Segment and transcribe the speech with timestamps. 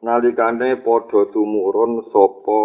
[0.00, 2.60] nalikane padha tumurun sapa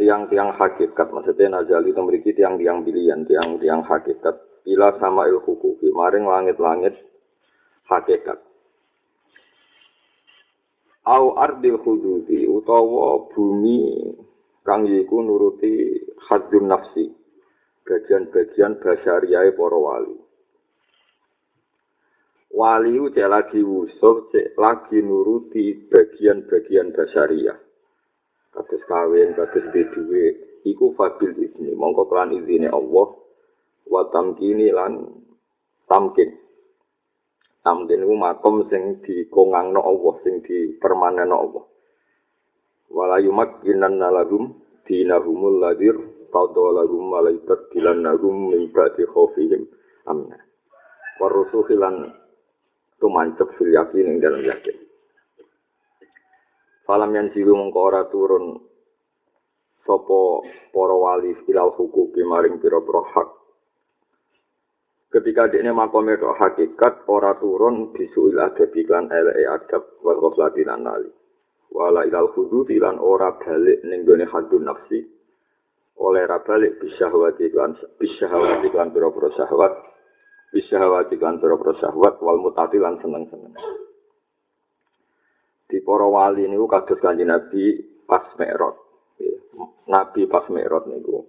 [0.00, 1.08] tiang-tiang hakikat?
[1.12, 4.36] Maksudnya nazali itu mriki tiang-tiang pilihan tiang-tiang hakikat.
[4.62, 6.94] Bila sama il hukuki maring langit-langit
[7.90, 8.38] hakikat.
[11.02, 14.14] Au ardil hududi utawa bumi
[14.62, 15.98] kang iku nuruti
[16.30, 17.10] hadun nafsi
[17.82, 20.21] bagian-bagian basyariyahe para wali
[22.52, 27.56] wali cek lagi wusuh, cek lagi nuruti bagian-bagian dasariah.
[28.52, 30.24] Kados kawin, kados duwe,
[30.68, 33.16] iku fadil izni, mongko kelan izine Allah,
[33.88, 35.08] wa tamkini lan
[35.88, 36.36] tamkin.
[37.64, 41.64] Tamkin iku makom sing dikongangno Allah, sing dipermanenno Allah.
[42.92, 45.96] Wala yumakkinan nalagum dinahumul ladir,
[46.28, 49.64] tadolagum malaikat dilannagum min ba'di khofihim
[50.04, 50.36] amna.
[51.16, 52.21] Warusuhilan
[53.02, 54.78] tumancep fil yakin ing dalam yakin.
[56.86, 58.62] Falam yang mengko ora turun
[59.82, 63.28] sopo poro wali ilal hukum maring piro-piro hak.
[65.12, 71.10] Ketika dia makom itu hakikat ora turun bisuil adab iklan ele adab wal ghaflatin nali.
[71.68, 75.04] Wala ilal hudud ilan ora balik ning gone hadun nafsi.
[76.00, 79.91] Oleh ra balik bisyahwat iklan bisyahwat iklan piro-piro syahwat
[80.52, 83.56] bisa hawati kan pira-pira syahwat wal mutati lan seneng-seneng.
[85.72, 88.76] Di para wali niku kados Kanjeng Nabi pas Mi'raj.
[89.88, 91.24] Nabi pas Mi'raj niku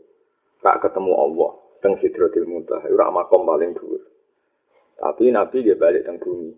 [0.60, 1.52] gak ketemu Allah
[1.84, 4.04] teng Sidratil Muntaha, ora makom paling dhuwur.
[5.00, 6.52] Tapi Nabi dia balik teng bumi.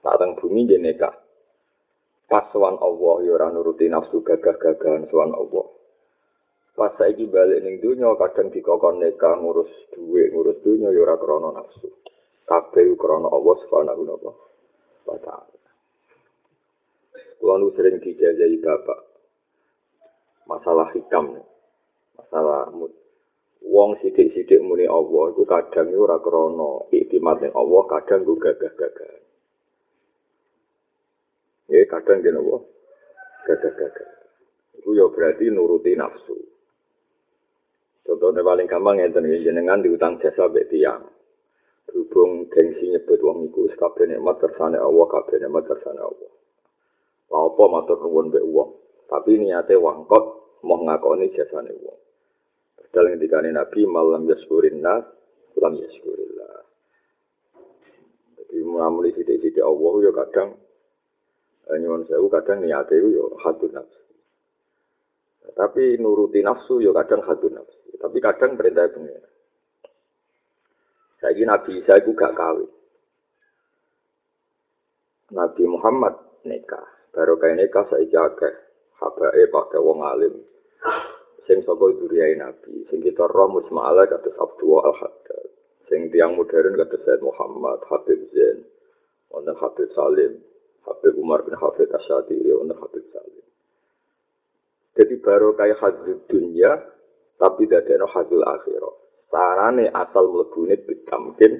[0.00, 1.12] Saat teng bumi dia nekah.
[2.28, 5.68] Pas sowan Allah ya nuruti nafsu gagah-gagahan sowan Allah.
[6.72, 11.92] Pas saiki balik ning donya kadang dikokon neka ngurus duit, ngurus dunya ya krana nafsu.
[12.46, 14.02] Kabeh krana Allah Subhanahu
[15.06, 15.70] wa taala.
[17.42, 19.12] Kulo nu sering dijajahi bapak
[20.46, 21.42] masalah hikam,
[22.18, 22.92] masalah mut.
[23.62, 29.22] Wong sithik-sithik muni Allah iku kadang ora krana iktimat ning Allah, kadang ku gagah-gagah.
[31.70, 32.60] Ya kadang gen Allah
[33.46, 34.10] gagah-gagah.
[34.82, 36.34] Iku ya berarti nuruti nafsu.
[38.02, 41.06] Contohnya paling gampang ya, jenengan diutang jasa be tiang.
[41.92, 46.32] Berhubung gengsi nyebut wong iku wis kabeh nikmat kersane Allah kabeh nikmat kersane Allah.
[47.28, 48.70] Lha apa matur nuwun mbek wong,
[49.12, 50.24] tapi niate wangkot
[50.64, 52.00] mau ngakoni jasane wong.
[52.92, 55.04] Dalam dikane Nabi malam yaskurin nas,
[55.56, 56.60] lam yaskurillah.
[58.36, 60.48] Jadi mengamuli titik-titik Allah ya kadang
[61.72, 64.00] eh, nyuwun sewu kadang niate itu ya hadu nafsu.
[65.56, 67.96] Tapi nuruti nafsu ya kadang hadu nafsu.
[67.96, 69.31] Tapi kadang perintah pengira.
[71.22, 72.66] Saiki Nabi Isa iku gak kawin.
[75.30, 76.82] Nabi Muhammad nikah.
[77.14, 78.52] Baru kaya nikah saiki akeh
[78.98, 80.34] habae pakai wong alim.
[81.46, 85.46] Sing saka duriyai Nabi, sing kita roh musma'ala kados Abdul Al-Haddad.
[85.90, 88.62] Sing tiang modern kados Said Muhammad, Habib Zain,
[89.26, 90.38] wonten Habib Salim,
[90.86, 93.46] Habib Umar bin Hafid Asyadiri, wonten Habib Salim.
[94.94, 96.78] Jadi baru kaya hadis dunia,
[97.40, 99.01] tapi tidak ada hadis akhirat.
[99.32, 101.56] Sarane asal mlebune bitamkin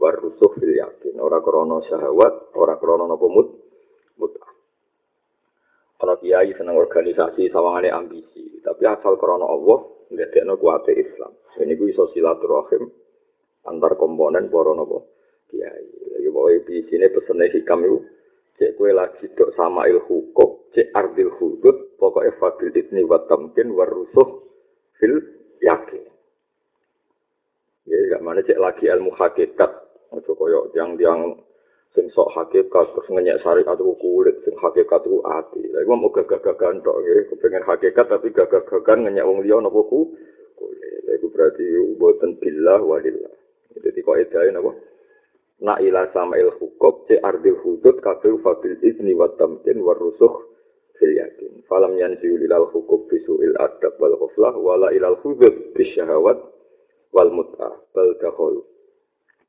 [0.00, 1.20] warusuh fil yakin.
[1.20, 3.48] Ora krana syahwat ora krana napa mut
[4.16, 4.32] mut
[6.00, 11.36] ana kiai seneng organisasi sawangane ambisi tapi asal krana Allah ndadekno kuwate Islam.
[11.60, 12.88] Ini ku iso silaturahim
[13.68, 15.04] antar komponen para napa
[15.52, 15.84] kiai.
[16.24, 17.98] Ya pokoke bisine pesene hikam iku
[18.56, 23.72] cek kue lagi dok sama il hukum cek ardil hudud pokoknya fadil idni wa tamkin
[23.72, 24.44] warusuh
[25.00, 25.16] fil
[25.64, 26.09] yakin
[27.90, 29.70] Ya, gak mana cek lagi ilmu hakikat.
[30.14, 31.34] Ojo koyo tiang-tiang
[31.90, 35.62] sing sok hakikat terus ngenyek syariat itu kulit sing hakikat itu ati.
[35.74, 40.14] Lah iku mau gagah-gagahan tok nggih, kepengen hakikat tapi gagah-gagahan ngenyek wong liya napa ku
[40.54, 41.02] kulit.
[41.02, 41.66] Lah berarti
[41.98, 43.34] boten billah walillah.
[43.74, 44.70] Jadi kok edae napa?
[45.66, 49.98] Na ila sama il hukum ce ardil hudud kabeh fadil izni wa tamkin wa
[50.94, 51.66] fil yakin.
[51.66, 56.38] Falam yanzi ilal hukum bisuil adab wal ghaflah wala ilal hudud bisyahawat
[57.14, 58.66] wal mut'a bal dakhul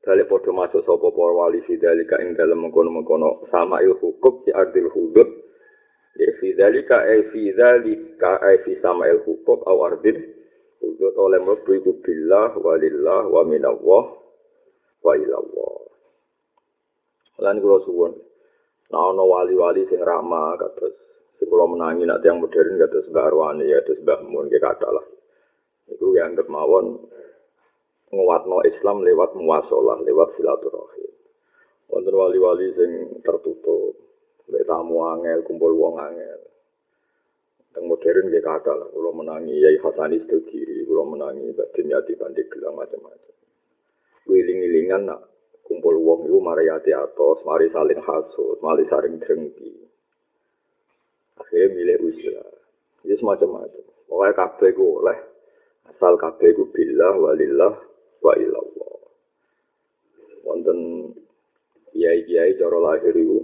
[0.02, 4.90] Dale padha masuk sapa para wali fidalika ing dalem mengkono-mengkono sama il hukum si ardil
[4.90, 5.30] hudud
[6.42, 10.18] fi dzalika ay fi dzalika ay fi sama'il hukuk aw ardin
[10.82, 14.04] Untuk oleh mlebu iku billah walillah wa minallah
[14.98, 15.78] wa ilallah.
[17.38, 18.12] Lan kula suwun.
[18.90, 20.90] Nah ana wali-wali sing ramah kados
[21.38, 25.06] sing kula menangi nek yang modern kados Mbah Arwani ya kados Mbah Mun kathah lah.
[25.86, 26.98] Iku yang mawon
[28.12, 31.12] nguatno Islam lewat muasalah, lewat silaturahim.
[31.88, 32.90] Wonten wali-wali sing
[33.24, 33.96] tertutup,
[34.52, 36.40] mek tamu angel, kumpul wong angel.
[37.72, 42.52] Yang modern dia kata lah, kalau menangi Yai Hasani Stogiri, kalau menangi Batin Yati Bandik
[42.52, 43.32] Gelang macam-macam.
[44.28, 45.24] Wiling-wilingan nak
[45.64, 49.72] kumpul wong itu mari atas, mari saling hasut, mari saling drengki.
[51.40, 52.44] Akhirnya milih usia.
[53.08, 53.84] Ini semacam-macam.
[54.04, 55.18] Pokoknya kabeh oleh,
[55.88, 57.91] asal kabeh ku billah walillah
[58.22, 58.92] wa ilallah.
[60.46, 60.78] Wonten
[61.92, 63.42] kiai-kiai cara lahir itu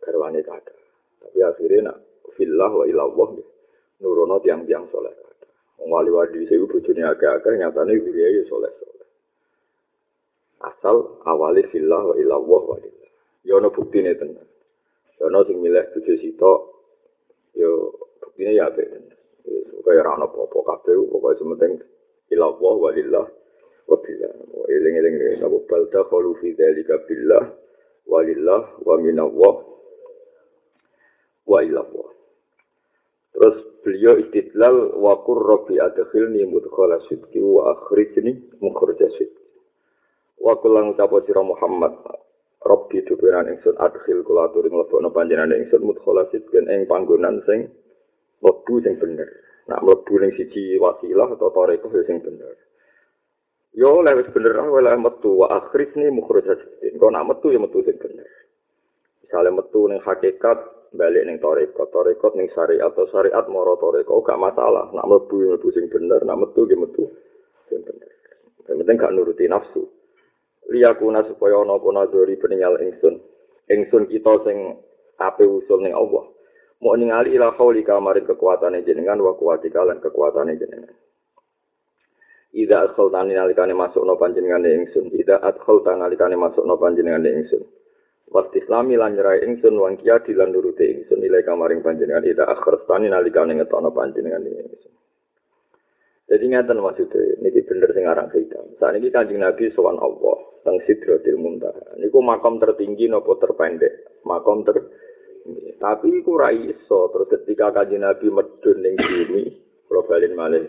[0.00, 0.74] garwane kata.
[1.22, 1.98] Tapi akhirnya nak
[2.38, 3.28] fillah wa ilallah
[3.98, 5.10] nurono tiang-tiang soleh
[5.78, 8.70] wong wali wali sewu bojone agak-agak nyatane guriya ya soleh
[10.58, 13.10] asal awali fillah wa ilallah wa lillah.
[13.46, 14.46] Ya ono buktine tenan.
[15.18, 16.60] Ya ono sing milih bojo sitok
[17.54, 17.70] ya
[18.22, 19.06] buktine ya tenan.
[19.86, 21.72] Kaya ora ono apa-apa kabeh pokoke sementing
[22.34, 23.26] ilallah wa lillah
[23.88, 24.32] wa billah
[24.68, 27.44] eling-eling napa balda qalu fi dzalika billah
[28.04, 29.56] walillah wa minallah
[31.48, 32.08] wa ilallah
[33.38, 33.56] Terus
[33.86, 39.44] beliau istidlal wa qur rabbi adkhilni mudkhala sidqi wa akhrijni mukhraja sidqi.
[40.42, 41.94] Wa kulang ucap sira Muhammad
[42.58, 47.70] Rabbi dupiran ingsun adkhil kula aturi mlebokno panjenengan ingsun mudkhala sidqi ing panggonan sing
[48.42, 49.30] mlebu sing bener.
[49.70, 52.58] Nak mlebu ning siji wasilah atau tarekat sing bener.
[53.78, 56.98] Yo oleh wis bener oleh metu wa akhrijni mukhraja sidqi.
[56.98, 58.26] Kok nak metu ya metu sing bener.
[59.22, 60.58] Misalnya metu ning hakikat
[60.98, 64.90] balik ning tarekat, tarekat ning syariat atau syariat moro tarekat gak masalah.
[64.90, 67.06] Nak mlebu mlebu sing bener, nak metu ge metu
[67.70, 68.10] sing bener.
[68.66, 69.86] Yang penting gak nuruti nafsu.
[70.74, 73.14] Liyakuna supaya ana apa nadori peninggal ingsun.
[73.70, 74.74] Ingsun kita sing
[75.22, 76.26] ape usul ning Allah.
[76.82, 80.98] Mau ningali ila hauli kamarin kekuatane jenengan wa kuwatika lan kekuatane jenengan.
[82.56, 85.12] Ida adkhaltani nalikane masuk no panjenengan ingsun.
[85.12, 87.60] Ida adkhaltani nalikane masuk no panjenengan ingsun.
[88.28, 92.84] Waktu islami lan nyerai ingsun wang kia dilan nuruti ingsun nilai kamaring panjenengan ida akhir
[92.84, 94.92] stani nalikane ngetono panjenengan ingsun.
[96.28, 98.64] Jadi ngeten maksudnya, ini bener sing hitam.
[98.76, 101.96] Saat ini kanjeng Nabi sowan Allah, teng Sidratil Muntaha.
[101.96, 104.76] Niku makam tertinggi nopo terpendek, makam ter
[105.80, 109.42] tapi iku ra iso terus ketika kanjeng Nabi medun ning bumi,
[109.88, 110.68] kula balen malih.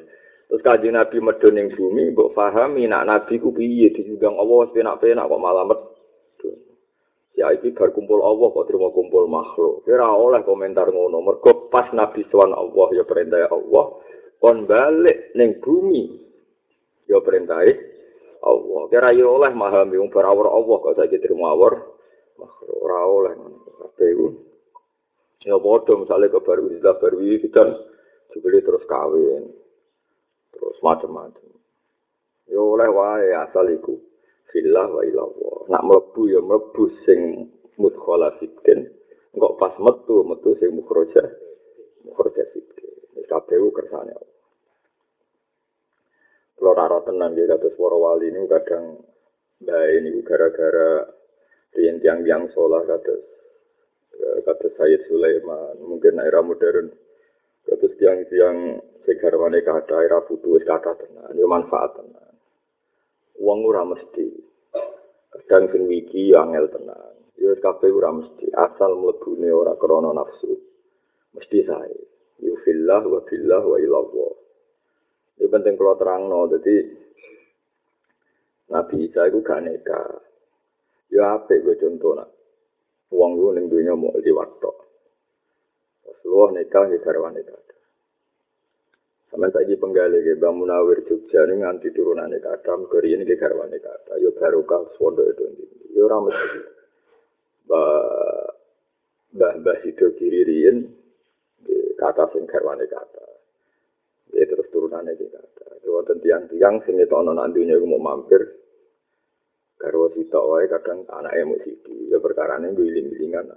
[0.49, 5.29] Terus kanjeng Nabi medun ning bumi, mbok pahami nak Nabi ku piye diundang Allah penak-penak
[5.29, 6.57] kok malah medun.
[7.37, 9.85] Ya iki bar kumpul Allah kok terima kumpul makhluk.
[9.85, 11.21] Kira oleh komentar ngono.
[11.21, 14.01] Mergo pas Nabi Swan Allah ya perintah Allah.
[14.41, 16.17] Kon balik ning bumi.
[17.05, 17.61] Ya perintah
[18.41, 18.81] Allah.
[18.89, 21.77] Kira ya oleh memahami wong berawar Allah kok saiki terima awar
[22.41, 22.77] makhluk.
[22.81, 23.33] Ora oleh
[23.85, 24.11] kabeh
[25.45, 27.63] Ya misale ke baru istilah baru kita
[28.35, 29.68] terus kawin.
[30.59, 31.49] Terus macam-macam.
[32.51, 33.95] Ya oleh wae asal iku.
[34.49, 35.69] fillah wa ilallah.
[35.69, 37.47] Nak mlebu ya mlebu sing
[37.77, 38.89] mudkhala sidqin.
[39.37, 41.21] Engko pas metu metu sing mukhraja.
[42.03, 42.91] Mukhraja sidqin.
[43.13, 44.17] Wis kabeh kersane.
[46.59, 48.99] Kalau rara tenang di atas para wali ini kadang
[49.63, 51.07] baik ini gara-gara
[51.71, 53.15] rian tiang tiang sholat kata
[54.43, 56.91] kata Sayyid Sulaiman mungkin era modern
[57.63, 62.37] kata tiang segarwane kata era putus kata tenang ini manfaat tenang
[63.41, 64.29] wong ora mesti.
[65.29, 70.53] Kadang sing wiki angel tenang ya kabeh ora mesti asal mlebune ora krana nafsu.
[71.33, 71.97] Mesti sae.
[72.45, 74.33] Yu fillah wa fillah wa ilallah
[75.39, 76.75] ini penting kalau terang no jadi
[78.75, 80.03] Nabi Isa itu gak neka
[81.15, 82.29] ya apa gue contoh nak
[83.09, 84.71] uang lu neng dunia mau di waktu.
[86.05, 87.55] Rasulullah neka di karwan neka
[89.29, 93.77] Sampai saja penggali ke Bang Munawir Jogja ini nganti turunan ini kata, kiri ini garwane
[93.77, 95.45] kata, yo barokah swondo itu
[95.93, 96.33] yo ramet
[97.69, 98.49] Bah
[99.29, 100.81] bah bah itu kiri rien,
[102.01, 103.25] kata sing garwane kata,
[104.33, 105.77] ya terus turunan ini kata.
[105.77, 108.41] Itu tiang-tiang sing itu ono nantinya mau mampir,
[109.77, 111.77] karo sita wae kadang anak emosi
[112.09, 113.53] ya perkara ini giling-gilingan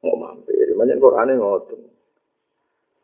[0.00, 1.91] mau mampir, banyak Quran ngotot.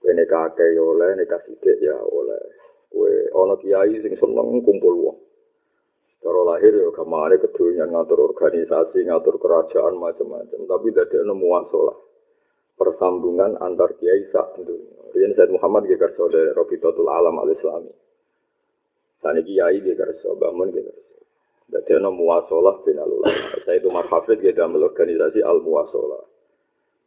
[0.09, 2.41] Nek akeh ya oleh, nek sithik ya oleh.
[2.89, 3.13] Kowe
[3.45, 5.19] ana kiai sing seneng kumpul wong.
[6.25, 11.97] Cara lahir ya kemare kedunya ngatur organisasi, ngatur kerajaan macam-macam, tapi dadi nemu muasalah.
[12.79, 14.55] persambungan antar kiai sak
[15.11, 17.91] Rian Said Muhammad dia kerso dari Robitotul Alam al Islami.
[19.19, 21.17] Sani kiai dia kerso, bangun kerso.
[21.69, 23.13] Jadi ada muasalah bin al
[23.67, 25.61] Saya itu marhafid dia dalam organisasi al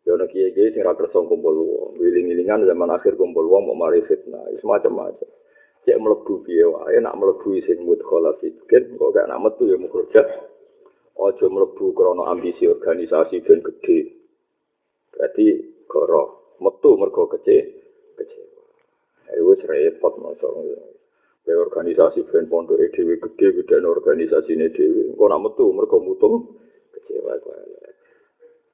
[0.02, 4.02] Ya ana kiai-kiai sing ra kersa kumpul wong, wiling-wilingan zaman akhir kumpul wong mau mari
[4.10, 5.30] fitnah, wis macam-macam.
[5.86, 10.24] Cek mlebu piye wae, nak mlebu sing mudkhala sikit, kok gak nak metu ya mukhraja.
[11.22, 14.10] Aja mlebu krana ambisi organisasi ben gedhe.
[15.14, 15.46] Berarti
[15.86, 17.58] goro, metu mergo kece,
[18.18, 18.62] kecewa.
[19.38, 20.50] Ya wis repot masa
[21.46, 25.14] Be organisasi ben pondok dhewe gedhe gedhe organisasine dhewe.
[25.14, 26.58] Kok nak metu mergo mutung
[26.90, 27.81] kecewa kok.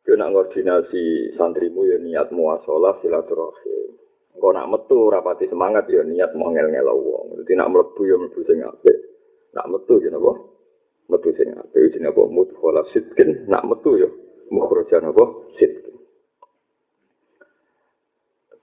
[0.08, 3.92] Yo nak koordinasi santrimu ya niat muasalah silaturahim.
[4.40, 7.44] Engko nak metu rapati semangat ya niat mau ngel-ngel wong.
[7.44, 8.98] Dadi nak mlebu ya mlebu sing apik.
[9.52, 10.32] Nak metu ya napa?
[11.12, 13.52] Metu sing apik jenenge apa mut wala sitkin.
[13.52, 14.08] Nak metu ya
[14.48, 15.24] mukhrajan apa?
[15.60, 15.96] Sitkin.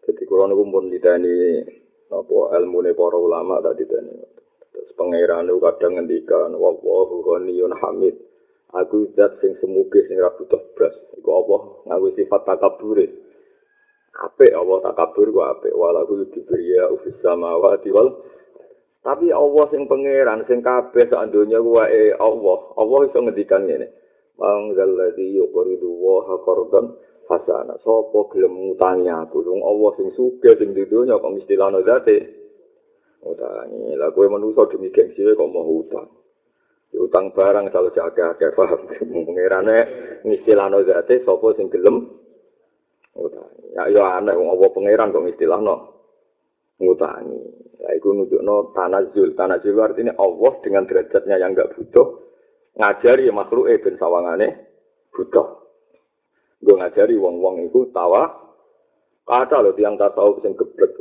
[0.08, 1.60] Jadi kalau niku pun ditani
[2.08, 4.16] apa ilmu ne para ulama tadi tani.
[4.72, 8.16] Terus pangeran kadang ngendikan wa wa ghaniyun hamid.
[8.74, 10.94] Aku zat sing semuge sing ra butuh blas.
[11.18, 11.56] Iku apa?
[11.90, 12.98] Ngawi sifat takabur.
[14.14, 15.74] Apik Allah takabur ku apik?
[15.74, 18.10] Walahu diberiya ufis samawati wal.
[19.04, 22.58] Tapi Allah sing pangeran sing kabeh sak donya ku wae Allah.
[22.74, 23.88] Allah iso ngendikan ngene.
[24.34, 26.98] Manggal ladzi yuqridu wa qardan
[27.30, 29.46] hasana sapa gelem ngutangi aku?
[29.46, 32.42] Wong Allah sing sugih sing donya kok istilahno zate?
[33.24, 36.23] Utangi lha kowe manusa demi gengsi kok mau utang
[36.94, 38.80] utang barang kalau jaga-jaga paham.
[39.10, 39.78] Mengirane
[40.22, 42.06] ngistilahno zate sapa sing gelem?
[43.14, 45.74] Utangi ya yo aneh wong apa pangeran kok ngistilahno?
[46.78, 47.40] Ngutangi
[47.82, 49.34] ya iku nunjukno tanazul.
[49.34, 52.22] Tanazul artinya Allah dengan derajatnya yang enggak butuh
[52.74, 54.48] ngajari makhluk ben sawangane
[55.14, 55.62] butuh.
[56.64, 58.44] Gue ngajari wong-wong iku tawa
[59.24, 60.92] kata lho tiang tasawuf sing geblek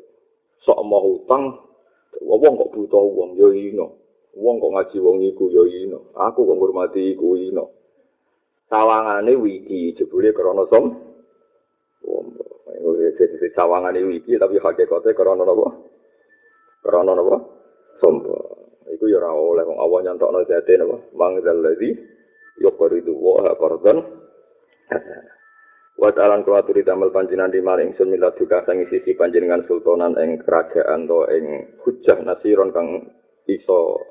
[0.63, 1.59] sok mau utang
[2.23, 4.02] wong kok butuh wong yo ino
[4.33, 6.09] wong kok ngaji wong iku ya ino.
[6.17, 7.69] Aku kok ngurmati iku ino.
[8.69, 10.89] Sawangane wiki jebule krana som?
[13.13, 15.67] Iki sawangane wiki tapi hakikate krana napa?
[16.81, 17.37] Krana napa?
[18.01, 18.33] Sombo
[18.89, 20.97] iku ya ora oleh wong awan nyantokno dadi napa?
[21.13, 21.93] Mangzal ladzi
[22.57, 23.97] yuqridu wa qardan
[25.93, 30.41] Wa ta'alan kuaturi damel panjinan di maring sun milat juga sang sisi panjenengan sultanan ing
[30.41, 31.45] kerajaan to ing
[31.85, 33.13] hujah nasiron kang
[33.45, 34.01] iso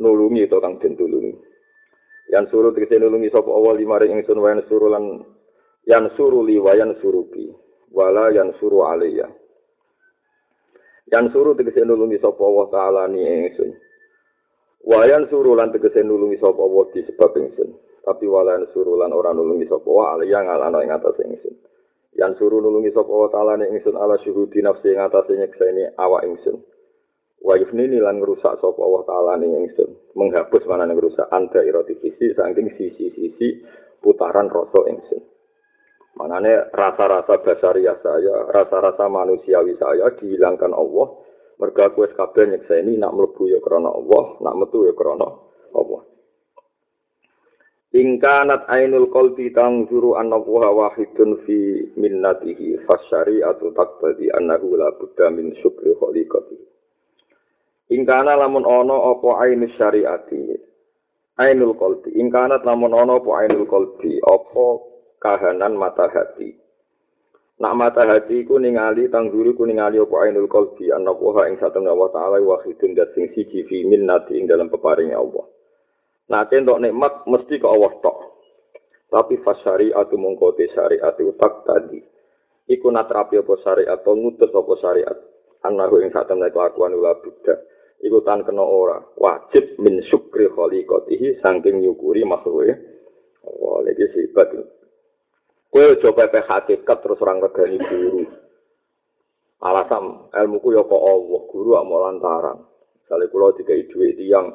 [0.00, 1.36] nulungi to kang den tulungi.
[2.32, 5.22] Yang suruh tegese nulungi sapa awal lima ring ingsun wayan suruh lan
[5.84, 7.52] yang suruh li wayan suruki
[7.92, 9.28] wala yang suruh alaiya.
[11.10, 13.70] Yang suruh tegese nulungi sapa Allah taala ni ingsun.
[14.86, 17.70] Wayan suruh lan tegese nulungi sapa Allah di sebab ingsun.
[18.00, 21.54] Tapi wala yang suruh lan ora nulungi sapa wa alaiya ngalana ing atas ingsun.
[22.14, 26.22] Yang suruh nulungi sapa Allah taala ni ingsun ala syuhudi nafsi ing atas nyekseni awak
[26.30, 26.62] ingsun.
[27.40, 29.90] Wa yufnini lan ngrusak sapa Allah taala ning ingsun.
[30.12, 33.64] Menghapus mana ning ngrusak anda irotifisi saking sisi-sisi
[34.04, 35.22] putaran rasa ingsun.
[36.20, 41.08] Manane rasa-rasa basaria saya rasa-rasa manusiawi saya dihilangkan Allah.
[41.60, 45.28] Merga kowe kabeh nyekseni nak mlebu ya krana Allah nak metu ya krana
[45.76, 46.02] Allah.
[47.90, 55.52] Ingkanat ainul qalbi tangzuru anna wa wahidun fi minnatihi fasyari'atu taqtadi annahu la budda min
[55.58, 56.69] syukri khaliqatihi
[57.90, 60.54] Ingkana lamun ono apa ainus syariati.
[61.42, 62.14] Ainul qalbi.
[62.14, 64.66] Ingkana lamun ono apa ainul qalbi, apa
[65.18, 66.54] kahanan mata hati.
[67.60, 71.84] Nak mata hati ku ningali tangguri ku ningali apa ainul qalbi ana wa ing sateng
[71.84, 75.44] Allah taala wahidun dat sing siji fi minnati ing dalam peparinge Allah.
[76.30, 78.18] Nah, entuk nikmat mesti ke Allah tok.
[79.10, 81.98] Tapi fasyariatu mungkote syariat itu tak tadi.
[82.70, 85.18] Iku natrapi apa syariat atau ngutus apa syariat.
[85.66, 87.58] Anahu ing satem kelakuan ula buddha.
[88.04, 88.98] Iku tan kena ora.
[89.16, 92.72] Wajib min syukri khaliqatihi saking nyukuri makhluke
[93.44, 94.52] oh lagi sifat
[95.70, 98.26] kowe coba pe hakikat terus orang regani guru.
[99.60, 102.58] Alasan ilmuku ya kok Allah guru mau lantaran.
[103.06, 104.54] Kali kula dikai dhuwit tiyang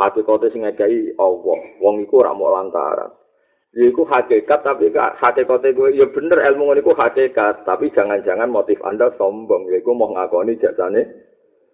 [0.00, 3.12] hakikate sing ngekei Allah wong iku ora mau lantaran.
[3.72, 9.14] Ya iku hakikat tapi hakikate gue ya bener ilmu iku hakikat tapi jangan-jangan motif Anda
[9.16, 9.72] sombong.
[9.72, 11.31] Ya iku mau ngakoni jasane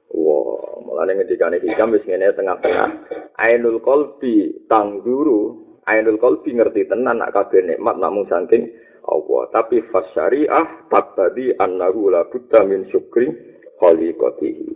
[0.08, 2.90] Wah, mulane ngendikane hikam wis ngene tengah-tengah.
[3.36, 8.72] Ainul qalbi tangguru, ainul qalbi ngerti tenan nak kabeh nikmat namung saking
[9.04, 9.42] Allah.
[9.52, 13.28] Tapi fasyariah tadi annahu la budda min syukri
[13.76, 14.68] khaliqatihi.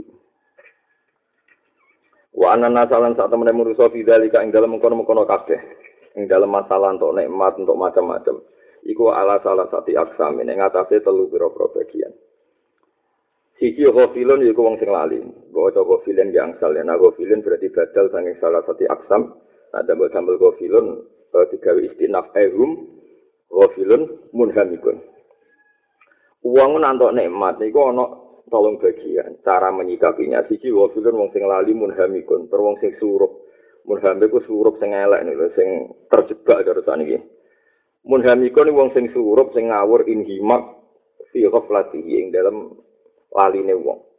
[2.32, 5.60] Wa anna nasalan sak temene murusa fidzalika ing dalem mengkono-mengkono kabeh.
[6.16, 8.36] Ing dalem masalah untuk nikmat untuk macam-macam.
[8.82, 12.12] iku ala salah satu aksam ing atase telu pira-pira bagian
[13.60, 15.20] Siji ghafilun iku wong sing lali.
[15.52, 16.82] Ghafilun yang asal ya.
[16.82, 19.22] Nah ghafilun berarti badal saking salah satu aksam.
[19.72, 20.86] Ada mbok sambel ghafilun
[21.32, 22.88] uh, digawe istinaf ehum
[23.52, 25.00] ghafilun munhamikun.
[26.42, 28.04] Uang nantok nikmat niku ana
[28.50, 30.42] tolong bagian cara menyikapinya.
[30.48, 33.46] Siji ghafilun wong sing lali munhamikun, ter wong sing surup.
[33.82, 35.68] Munhamik ku surup sing elek niku sing
[36.10, 37.18] terjebak karo saniki.
[38.06, 40.82] Munhamikun wong sing surup sing ngawur inhimak
[41.30, 42.74] fi ghaflatihi ing dalam
[43.32, 44.12] laline wong.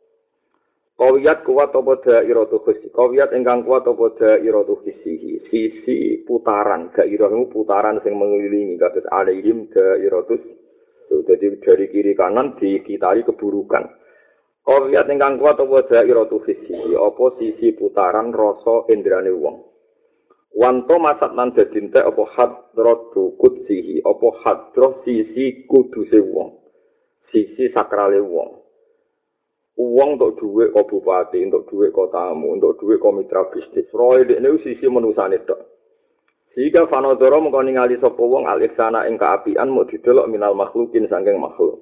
[0.94, 2.94] Kawiyat kuat apa dairatu khisi.
[2.94, 5.42] Kawiyat ingkang kuat apa dairatu khisi.
[5.50, 6.94] Sisi putaran.
[6.94, 8.78] Dairatu putaran yang mengelilingi.
[8.78, 10.38] Kasus alaihim dairatu
[11.14, 13.84] Jadi dari kiri kanan dikitari keburukan.
[14.64, 16.94] Kawiyat ingkang kuat apa dairatu khisi.
[16.94, 19.66] Apa sisi putaran rasa indrani wong.
[20.54, 24.00] Wanto masat nan dadinte apa hadro dukut sihi.
[24.06, 26.54] Apa hadro sisi kuduse wong.
[27.34, 28.63] Sisi sakrale wong.
[29.78, 33.90] Uang untuk duit kok bupati, untuk duit kok tamu, untuk duit kok mitra bisnis.
[33.90, 35.74] Roy ini sisi menusane tok.
[36.54, 41.42] Jika fanodoro mengkau ningali sopo wong alik sana ing keapian mau didelok minal makhlukin sangking
[41.42, 41.82] makhluk.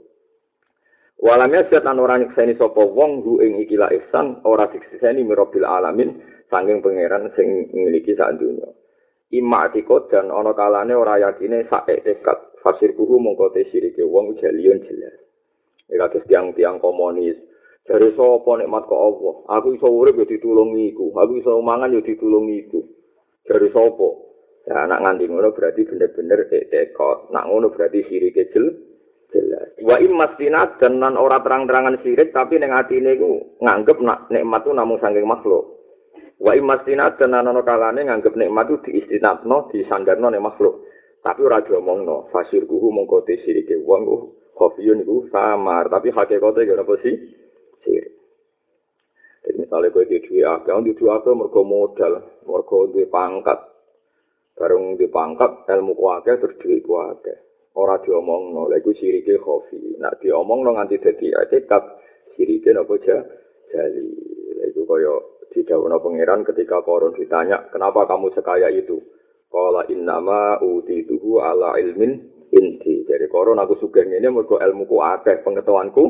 [1.20, 6.80] Walamnya setan orang nyekseni sopo wong hu ing ikila ihsan ora dikseni mirobil alamin sangking
[6.80, 8.72] pangeran sing memiliki saat dunia.
[9.36, 14.80] Ima atikot dan ono kalane ora yakine saek tekat fasir kuhu mengkote sirike wong jalion
[14.88, 15.20] jelas.
[15.92, 17.36] Ika tiang-tiang komunis,
[17.82, 19.36] Dari sapa nikmat kok Allah?
[19.58, 21.18] Aku iso urip ya ditulungi iku.
[21.18, 22.80] Aku iso mangan ya ditulungi iku.
[23.50, 24.10] Dari sapa?
[24.70, 27.34] Ya anak nganti ngono berarti bener-bener tekot.
[27.34, 28.92] Nak ngono berarti sirik kecil.
[29.32, 29.68] jelas.
[29.82, 34.76] Wa in mastinat dan ora terang-terangan sirik tapi ning atine iku nganggep nak nikmat tu
[34.76, 35.80] namung saking makhluk.
[36.38, 40.86] Wa in mastinat dan ana kalane nganggep nikmat tu diistinatno, disandarno ning makhluk.
[41.24, 42.30] Tapi ora diomongno.
[42.30, 44.04] Fasir kuhu mongko te sirike wong
[44.58, 47.16] kofiyun iku samar, tapi hakikate gak apa sih?
[47.84, 48.22] Sirik.
[49.42, 52.14] Jadi misalnya gue di duit akeh, di duit akeh mergo modal,
[52.46, 53.60] mergo di pangkat.
[54.54, 57.38] Bareng di pangkat, ilmu ku akeh, terus duit ku akeh.
[57.74, 59.98] Orang diomong no, lagi sirike khofi.
[59.98, 61.84] Nah diomong no nganti dadi etikat,
[62.36, 63.18] sirike nopo ja,
[63.74, 64.12] jali.
[64.62, 69.00] Lagi koyo di daun pangeran ketika koron ditanya, kenapa kamu sekaya itu?
[69.52, 72.12] Kala innama uti tuhu ala ilmin
[72.54, 73.08] inti.
[73.08, 76.04] Jadi koron aku suka ini mergo ilmu ku akeh, pengetahuanku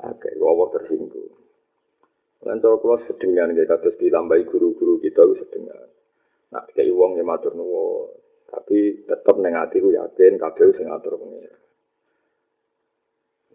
[0.00, 1.32] Oke, Allah tersinggung.
[2.40, 5.88] Lan cara kula sedengan nggih kados ditambahi guru-guru kita wis sedengan.
[6.56, 8.16] Nah, kaya wong yang matur nuwun,
[8.48, 11.52] tapi tetep ning ati ku yakin kabeh sing ngatur pengen.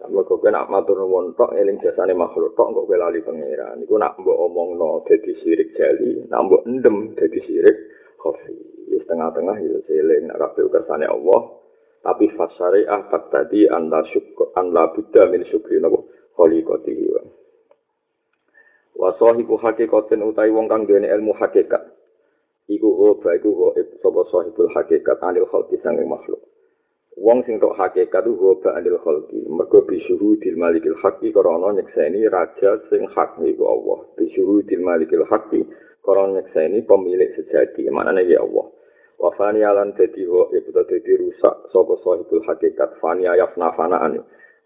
[0.06, 3.82] Nah, kok kena matur nuwun tok eling jasane makhluk tok kok kowe lali pangeran.
[3.82, 7.78] Iku nak mbok omongno dadi sirik jali, nak mbok endem dadi sirik
[8.22, 8.54] khafi.
[8.94, 11.58] Wis tengah-tengah ya eling nak kabeh kersane Allah.
[12.06, 13.02] Tapi fasari ah
[13.34, 17.22] tadi anda syukur anda buddha min syukri nabo khaliqatihi wa
[18.96, 21.84] wa sahibu hakikatin utai wong kang duweni ilmu hakikat.
[22.66, 26.42] Iku oba iku gaib sapa sahibul hakikat anil khalqi sange makhluk.
[27.14, 29.46] Wong sing tok hakikat ku oba anil khalqi.
[29.46, 34.00] Mergo bisuhu malikil haqqi karena nyekseni raja sing hak iku Allah.
[34.18, 35.62] Bisuhu dil malikil haqqi
[36.02, 38.66] karena nyekseni pemilik sejati manane ya Allah.
[39.22, 42.98] Wa fani alan dadi ibu dadi rusak sapa sahibul hakikat.
[42.98, 44.26] Fani ayafna fanaan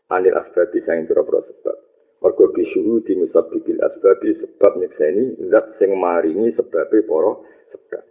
[0.09, 1.77] anil asbabi sing pira-pira sebab.
[2.19, 7.31] Mergo disuruh di musabbibil asbabi sebab nyekseni zat sing maringi sebabe para
[7.71, 8.03] sebab.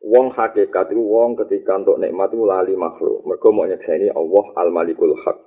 [0.00, 3.24] Wong hakikat itu wong ketika untuk nikmat itu lali makhluk.
[3.24, 5.38] Mergo mau nyekseni Allah al-malikul haq.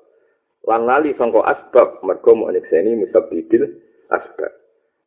[0.69, 2.05] Lan lali sangka asbab.
[2.05, 3.65] Mergo mau nyekseni musabbibil
[4.13, 4.53] asbab.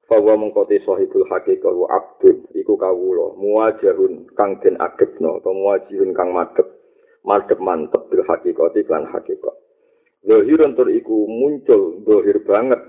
[0.07, 2.47] Fawa mengkoti sahibul hakikat wa abdun.
[2.55, 3.35] Iku kawulo.
[3.39, 5.43] Muwajahun kang den agebno.
[5.43, 6.67] Atau muwajihun kang madep.
[7.27, 9.55] Madep mantep bil hakikat iklan hakikat.
[10.27, 12.83] Dohir untuk iku muncul dohir banget,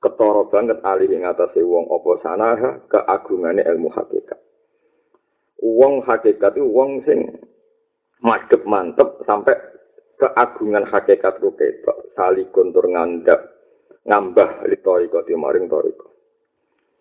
[0.00, 4.40] ketoro banget alih ing atase wong apa sanaha keagungane ilmu hakikat.
[5.60, 7.44] Wong hakikat itu wong sing
[8.24, 9.52] madep mantep sampai
[10.16, 13.52] keagungan hakikat ku ketok sali kontur ngandap
[14.08, 16.08] ngambah litoriko maring toriko.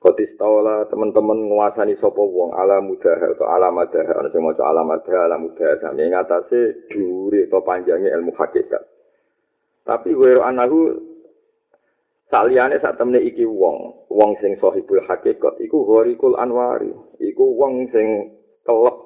[0.04, 4.86] Kotis taula teman-teman nguasani sopo wong ala mudah atau ala madah, ana sing maca ala
[4.86, 8.95] madah ala mudah sami ngatasé dhuwure atau panjangnya ilmu hakikat.
[9.86, 10.98] Tapi wero anahu
[12.34, 16.90] saliyane sak temne iki wong, wong sing sahibul hakikat iku gharikul anwari,
[17.22, 18.34] iku wong sing
[18.66, 18.98] kelep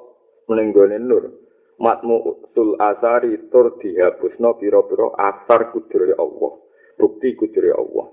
[0.47, 0.71] ning
[1.03, 1.35] nur.
[1.79, 6.51] Matmu sul asari tur dihapusno pira-pira asar kudure Allah,
[6.99, 8.07] bukti kudure Allah.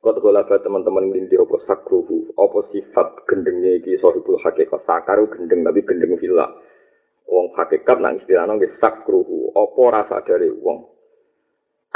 [0.00, 0.32] Kau tahu
[0.64, 4.80] teman-teman ngelindi apa sakruhu, apa sifat gendengnya iki sahibul hakikat?
[4.88, 6.48] Sakaru gendeng tapi gendeng villa.
[7.28, 9.52] wong hakikat nang istilahno nggih sakruhu.
[9.52, 10.97] Apa rasa dari wong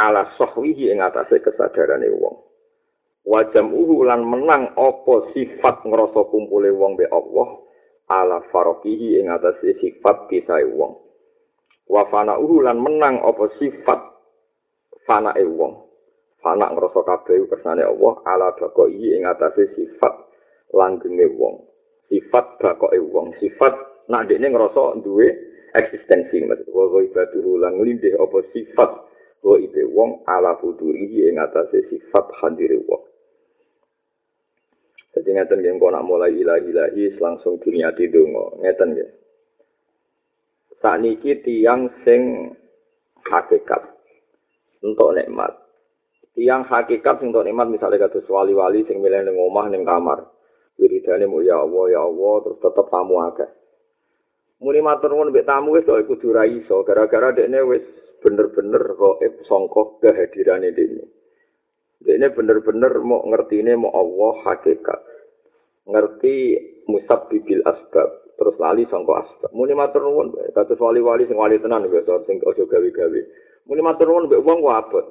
[0.03, 2.43] ala sahwihi ing atase kesadarane wong.
[3.23, 7.63] Wajam uhu lan menang apa sifat ngrasa kumpule wong be Allah
[8.11, 10.99] ala farokihi ing atase sifat kisae wong.
[11.87, 14.01] Wa fana uhu lan menang apa sifat
[15.07, 15.87] fana e wong.
[16.43, 20.15] Fana ngrasa kabeh kersane Allah ala bako ing atase sifat
[20.75, 21.63] langgenge wong.
[22.11, 23.71] Sifat bakoke wong sifat
[24.11, 25.31] nak dekne ngerasa duwe
[25.79, 26.43] eksistensi.
[26.43, 29.12] Maksud wa wa ibadu lan lindih apa sifat
[29.43, 33.03] wa ibe wong ala futuri ing atase sifat hadire wong.
[35.13, 38.65] Jadi ngeten nggih kok nak mulai ilahi-ilahi langsung dunia di donga.
[38.65, 39.11] Ngeten nggih.
[40.81, 42.55] Sakniki tiang sing
[43.29, 43.83] hakikat
[44.81, 45.53] untuk nikmat.
[46.33, 50.33] Tiang hakikat sing untuk nikmat misalnya kados wali-wali sing milih ning omah ning kamar.
[50.81, 53.62] Wiridane mu ya Allah ya Allah terus tetep tamu akeh
[54.63, 57.83] muni matur nuwun mbek tamu wis kok kudu ra iso gara-gara dekne wis
[58.23, 59.19] bener-bener kok
[59.51, 61.05] sangka kehadirane dekne.
[61.99, 65.03] Dekne bener-bener mau ngertine mau Allah hakikat.
[65.91, 66.35] Ngerti
[66.87, 69.51] musab bibil asbab terus lali sangka asbab.
[69.51, 73.21] Muni matur nuwun kados wali-wali sing wali tenan biasa sing aja gawe-gawe.
[73.67, 75.07] Muni matur nuwun mbek wong kok abot.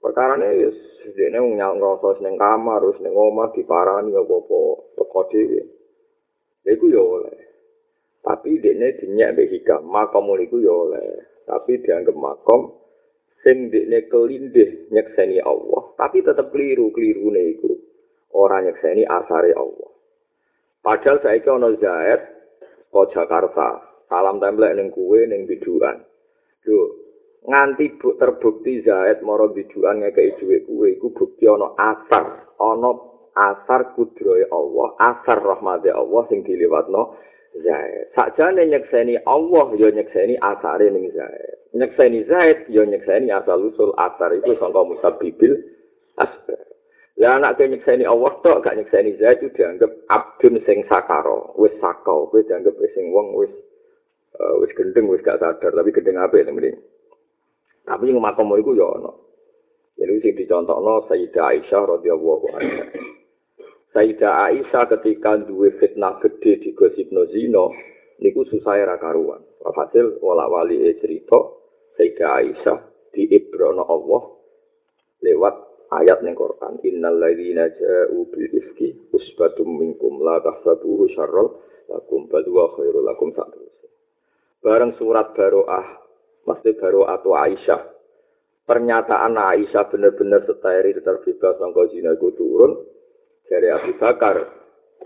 [0.00, 0.78] Perkara ini wis
[1.20, 4.60] dekne nyal ngrasa ning kamar, wis ning omah diparani apa-apa
[4.96, 5.62] teko dhewe.
[6.64, 7.51] Iku yo oleh.
[8.22, 11.26] Tapi dene dinyak mbek hikam, makom iku ya oleh.
[11.42, 12.70] Tapi dianggap makom
[13.42, 17.70] sing dene kelindih nyekseni Allah, tapi tetep keliru-kelirune iku.
[18.32, 19.90] Ora nyekseni asare Allah.
[20.82, 22.20] Padahal saiki ana Zaid
[22.94, 26.02] kok Jakarta, salam templek ning kuwe ning biduan.
[26.62, 26.78] Lho,
[27.46, 32.90] nganti bu, terbukti Zaid mara biduan ngekeki dhuwit kuwe iku bukti ana asar, ana
[33.34, 37.18] asar kudrohe Allah, asar rahmate Allah sing diliwatno
[37.52, 38.16] Zaid.
[38.16, 41.56] Sakjane nyekseni Allah ya nyekseni asare ning Zaid.
[41.76, 45.60] Nyekseni Zaid ya nyekseni asal usul asar itu sangka musabbibil
[46.16, 46.60] asbab.
[47.20, 51.76] Lah anak ke nyekseni Allah tok gak nyekseni Zaid itu dianggap abdun sing sakaro, wis
[51.76, 53.52] sakau, wis dianggap sing wong wis
[54.40, 56.72] uh, wis gendeng wis gak sadar, tapi gendeng apik temen
[57.82, 59.12] Tapi yang makom iku ya ana.
[60.00, 62.84] Jadi sing dicontohno Sayyidah Aisyah radhiyallahu anha.
[63.92, 67.68] Sayyidah Aisyah ketika duwe fitnah gede di gosipno zina
[68.24, 69.44] niku susah ra karuan.
[69.60, 71.36] Hasil wala wali e cerita
[72.00, 72.78] Sayyidah Aisyah
[73.12, 73.28] di
[73.84, 74.22] Allah
[75.20, 75.54] lewat
[75.92, 81.60] ayat ning Quran innal ladzina ja'u bil ifki usbatum minkum la tahsabuhu syarral
[81.92, 83.28] lakum bal huwa khairul lakum
[84.62, 86.00] Bareng surat Baroah
[86.48, 87.82] Mesti Baroah atau Aisyah
[88.64, 92.91] Pernyataan Aisyah benar-benar steril terbebas sangka zina turun
[93.46, 94.36] dari Abu Bakar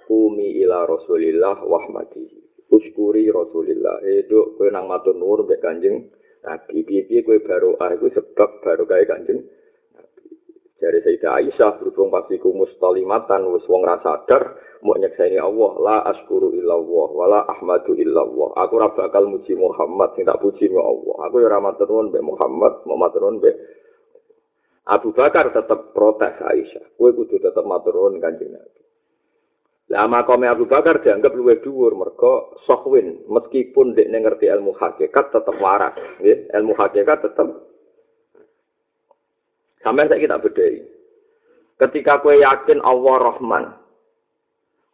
[0.07, 2.25] kumi ila Rasulillah wahmati.
[2.67, 4.03] Uskuri Rasulillah.
[4.03, 6.11] Itu kue nang matur nur be kanjeng
[6.43, 6.83] Nabi.
[6.83, 9.47] Piye kue baru ah kue sebab baru kaya kanjeng
[10.77, 15.97] dari Sayyidah Aisyah berhubung pasti ku mustalimatan wis wong rasa sadar mau nyekseni Allah la
[16.13, 18.53] askuru illallah wala ahmadu illallah.
[18.61, 21.17] Aku ora bakal muji Muhammad sing tak puji Allah.
[21.27, 23.41] Aku ya ora matur nuwun be Muhammad mau matur nuwun
[24.87, 26.95] Abu Bakar tetap protes Aisyah.
[26.95, 28.81] Kue kudu tetap maturun kanjeng Nabi.
[29.91, 35.55] Lah makome Abu Bakar dianggap luwih dhuwur mergo sohwin meskipun dia ngerti ilmu hakikat tetap
[35.59, 36.51] waras, nggih.
[36.55, 37.47] Ilmu hakikat tetap
[39.83, 40.83] sampai saya kita bedai.
[41.77, 43.65] Ketika kue yakin Allah Rahman,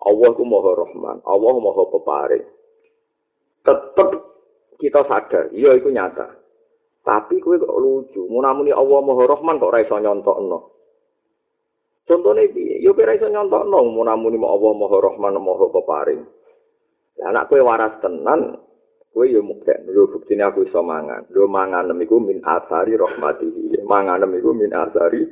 [0.02, 2.46] Allah ku Maha Rahman, Allah Maha Peparing.
[3.62, 4.08] Tetap
[4.82, 6.41] kita sadar, iya itu nyata.
[7.02, 10.58] Tapi kowe kok lucu, munamuni Allah Maha Rahman kok ora iso nyontokno.
[12.06, 12.78] Contone piye?
[12.78, 16.22] Yo ora iso nyontokno munamuni Allah Maha Rahman Maha Peparing.
[17.18, 18.54] Lah anak kowe waras tenan,
[19.10, 19.82] kowe yo mukten.
[19.90, 21.26] Lho buktine aku iso mangan.
[21.34, 23.50] Lho mangan iku min asari rahmati.
[23.82, 25.26] Mangan iku min asari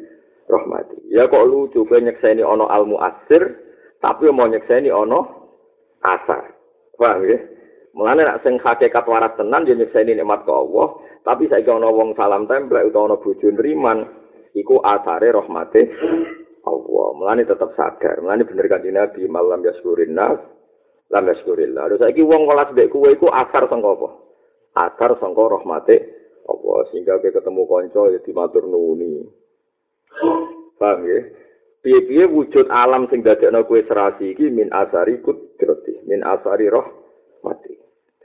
[0.51, 1.07] rahmati.
[1.07, 3.63] Ya kok lucu kowe nyekseni ana al muasir,
[4.03, 5.23] tapi mau nyekseni ana
[6.03, 6.59] asar.
[6.99, 7.39] Paham ya?
[7.91, 10.95] Mulane nek sing hakikat waras tenan yo nyekseni nikmat ke Allah,
[11.27, 14.07] tapi saiki ana wong salam templek utawa ana bojo nriman,
[14.55, 15.83] iku asare rahmate
[16.71, 17.07] Allah.
[17.19, 18.23] Mulane tetep sadar.
[18.23, 20.39] Mulane bener kan Nabi malam yaskurin nas,
[21.11, 21.91] lam yaskurillah.
[21.91, 24.09] Lha saiki wong kelas mbek kowe iku asar sangka apa?
[24.79, 25.97] Asar sangka rahmate
[26.47, 29.27] Allah sehingga kowe ketemu kanca ya dimatur nuwuni.
[30.79, 31.21] Paham ya?
[31.81, 37.80] Piye-piye wujud alam sing dadekno kowe serasi iki min asari kudrati, min asari rahmati.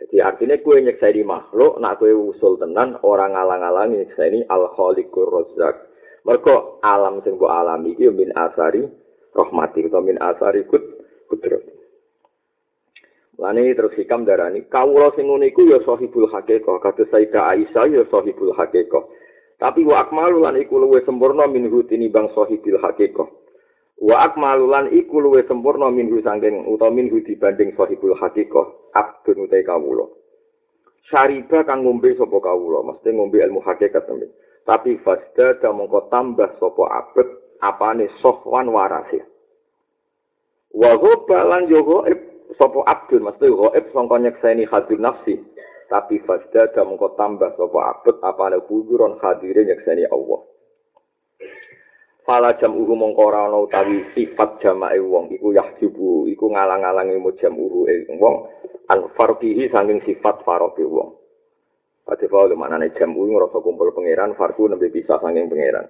[0.05, 5.81] Jadi artinya kue nyekseni makhluk, nak kue usul tenan, orang ngalang-alang nyekseni al-khalikur rozak.
[6.21, 8.85] Mereka alam sing ku alami iki min asari
[9.33, 10.81] rahmati atau min asari kut
[11.25, 11.61] kudrat.
[13.41, 18.03] Lane terus hikam darani kawula sing ngene iku ya sahibul hakikah kados Sayyidah Aisyah ya
[18.07, 19.03] sahibul hakikah.
[19.57, 23.27] Tapi wa akmalu lan iku luwih sempurna minhu tinimbang sahibul hakikah.
[23.95, 29.63] Wa akmalu lan iku luwih sempurna minhu sangking utawa minhu dibanding sahibul hakikah abdun utai
[29.63, 30.08] kawula.
[31.08, 34.27] Syariba kang ngombe sapa kawula, mesti ngombe ilmu hakikat temen.
[34.65, 37.27] Tapi fasda mongko tambah sapa abet
[37.62, 39.21] apane sohwan warase.
[40.75, 42.03] Wa ghabalan yo
[42.60, 45.41] sapa abdul mesti ghaib sangka nyekseni hadir nafsi
[45.89, 50.41] tapi fasda dan mengko tambah sapa abd apa ana kuduron hadire nyekseni Allah
[52.25, 57.29] Fala jam uhu mongko ora ana utawi sifat jamae wong iku yahjubu iku ngalang-alangi mu
[57.38, 58.49] jam uhu ing wong
[58.89, 61.13] an farqihi saking sifat faroke wong.
[62.09, 65.85] Ate fa lu manane jam uhu ngrasa kumpul pangeran farku nembe bisa saking pangeran.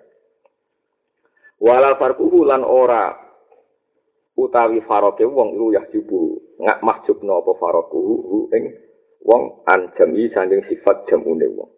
[1.64, 3.16] Wala farquhu lan ora
[4.36, 6.20] utawi faroke wong iku yahjubu
[6.60, 8.76] ngak mahjubno apa farokuhu ing
[9.24, 11.72] wong an jami sanding sifat jamune wong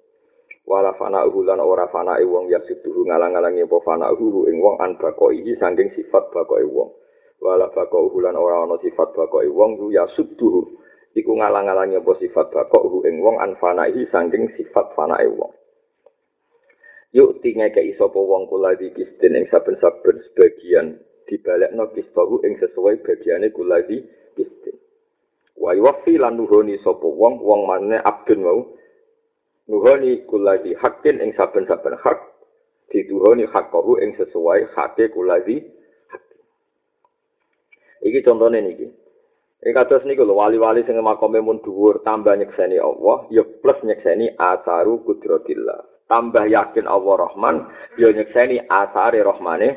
[0.68, 5.40] wala fana lan ora fana wong ya situ ngalang-alangi apa fana ing wong an bakoi
[5.56, 6.92] sanding sifat bakoi wong.
[7.40, 10.68] Wala bakoi lan ora ana sifat bakoi wong ya subuh
[11.16, 15.56] iku ngalang-alangi apa sifat bakoi ing wong an fana sanding sifat fana wong.
[17.16, 21.00] Yuk tinga ke isopo wong kula di kistin ing saben-saben sebagian
[21.32, 24.04] dibalekno kistahu ing sesuai bagiane kula di
[24.36, 24.76] kistin.
[25.56, 28.60] Wa yuwaffi lan nuhoni sapa wong wong maneh abdun wau
[29.68, 32.20] nuhoni kula di hakin ing saben-saben hak
[32.92, 35.60] dituhoni hakahu ing sesuai hake kula di
[37.98, 38.88] Iki contohnya niki.
[39.66, 44.38] Iki kados niku lho wali-wali sing makome mun dhuwur tambah nyekseni Allah ya plus nyekseni
[44.38, 46.08] asaru kudratillah.
[46.08, 47.56] Tambah yakin Allah Rahman
[47.98, 49.70] ya nyekseni asare rahmane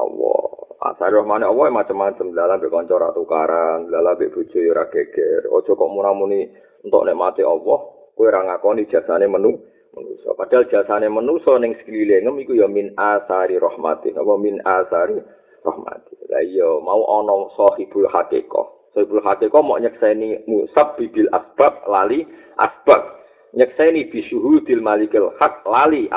[0.00, 0.42] Allah.
[0.84, 5.46] Asal rahmane Allah macam-macam dalam be kanca ra tukaran, dalam be bojo ora geger.
[5.48, 6.44] Aja kok muni
[6.84, 7.78] untuk nikmati Allah,
[8.14, 9.58] kowe ora ngakoni jasane menu
[9.94, 10.34] manusa.
[10.34, 15.18] Padahal jasane manusa ning sekeliling iku ya min asari rahmati, apa min asari
[15.62, 16.14] rahmati.
[16.30, 18.66] Lah iya mau ana sahibul hakikah.
[18.94, 22.26] Sahibul hakikah mau nyekseni musab bibil asbab lali
[22.58, 23.22] asbab.
[23.54, 26.10] Nyekseni bisyuhudil malikil hak lali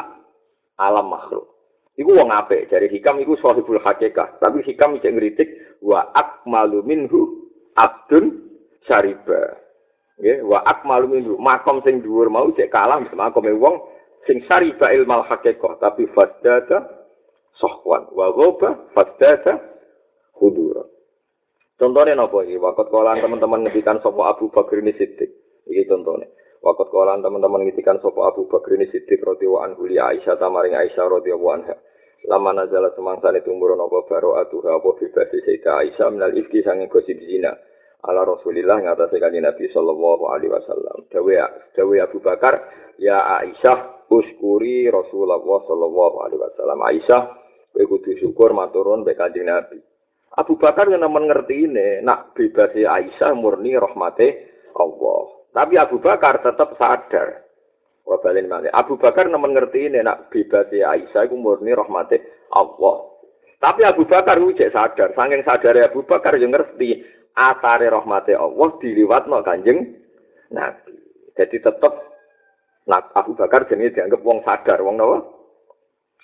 [0.78, 1.46] alam makhluk.
[1.98, 4.38] Iku wong apik, dari hikam iku sahibul hakikah.
[4.38, 5.50] Tapi hikam cek ngritik
[5.82, 8.38] wa akmalu minhu abdun
[8.86, 9.66] syariba.
[10.17, 13.86] Nggih, wa akmalu minhu makom sing dhuwur mau cek kalah makome wong
[14.25, 17.06] sing syariba ilmal hakikah, tapi fasdada
[17.62, 19.62] sahwan wa ghaba fasdada
[20.41, 20.84] hudura.
[21.77, 22.58] Contohnya napa iki?
[22.58, 25.30] Waktu kolan teman-teman ngedikan sapa Abu Bakar ini Siddiq.
[25.69, 26.25] Iki contohnya.
[26.65, 31.06] Waktu kolan teman-teman ngedikan sapa Abu Bakar ini Siddiq radhiyallahu anhu li Aisyah tamaring Aisyah
[31.06, 31.77] radhiyallahu anha.
[32.25, 36.89] lama nazala semangsa itu umur nopo baro atuh apa bebas Sayyidah Aisyah minal ifki sange
[36.89, 37.53] gosip zina
[38.06, 41.34] ala Rasulillah ngatasé kanjeng Nabi sallallahu alaihi wasallam dawe
[41.74, 42.62] dawe Abu Bakar
[43.02, 47.22] ya Aisyah uskuri Rasulullah sallallahu alaihi wasallam Aisyah
[47.78, 49.82] kudu syukur maturun be Nabi
[50.38, 56.46] Abu Bakar yang nemen ngerti ini nak bebas Aisyah murni rahmate Allah tapi Abu Bakar
[56.46, 57.48] tetap sadar
[58.08, 58.48] Wabalin.
[58.72, 62.16] Abu Bakar nemen ngerti ini nak bebas ya Aisyah itu murni rahmati
[62.56, 63.04] Allah.
[63.60, 65.12] Tapi Abu Bakar itu sadar.
[65.12, 67.04] Saking sadar Abu Bakar yang ngerti
[67.38, 69.93] asare rahmati Allah diliwat no kanjeng
[70.50, 70.93] Nabi.
[71.38, 71.93] Jadi tetap
[72.89, 74.82] nak Abu Bakar jenis dianggap wong sadar.
[74.82, 75.21] Wong nawa?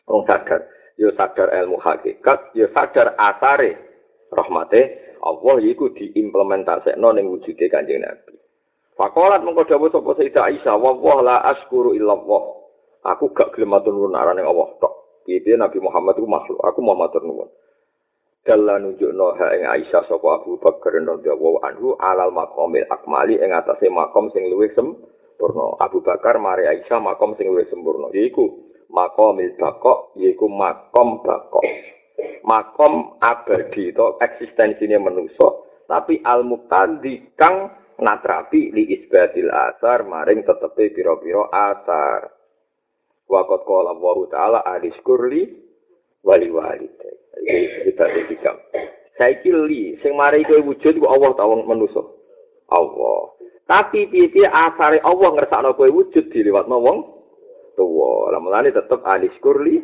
[0.09, 0.65] Wong sadar.
[0.97, 2.57] Yo sadar ilmu hakikat.
[2.57, 3.77] Yo sadar asare
[4.33, 4.81] rahmati
[5.23, 8.35] Allah itu diimplementasi no ning wujudnya kanjeng Nabi.
[8.93, 12.61] Fakolat mengko dawuh sapa Sayyidah Aisyah, "Wa wa la askuru illa Allah."
[13.03, 15.23] Aku gak gelem matur nuwun arane Allah tok.
[15.27, 17.47] Piye Nabi Muhammad iku makhluk, aku mau matur nuwun.
[18.43, 23.87] Dalla nunjukno ha ing Aisyah sapa Abu Bakar radhiyallahu anhu alal maqamil akmali ing atase
[23.87, 25.79] makom sing luwih sempurna.
[25.79, 28.11] Abu Bakar mari Aisyah makom sing luwih sempurna.
[28.11, 31.63] Yaiku maqamil baqo, yaiku makom baqo.
[32.43, 41.47] Makom abadi to eksistensine manusa, tapi al-muqaddi kang natrapi li isbatil asar maring tetepe pira-pira
[41.47, 42.27] asar.
[43.23, 45.62] Waqat qala Allah taala adiskurli
[46.23, 46.87] wali wali.
[47.43, 48.57] Iki kita dikam.
[49.19, 52.01] Saiki li sing mari kowe wujud ku Allah ta wong manusa.
[52.71, 53.35] Allah.
[53.63, 56.97] Tapi piye-piye asare Allah ngersakno kowe wujud diliwatno wong
[57.77, 58.33] tuwa.
[58.33, 59.83] Lah mulane tetep adiskurli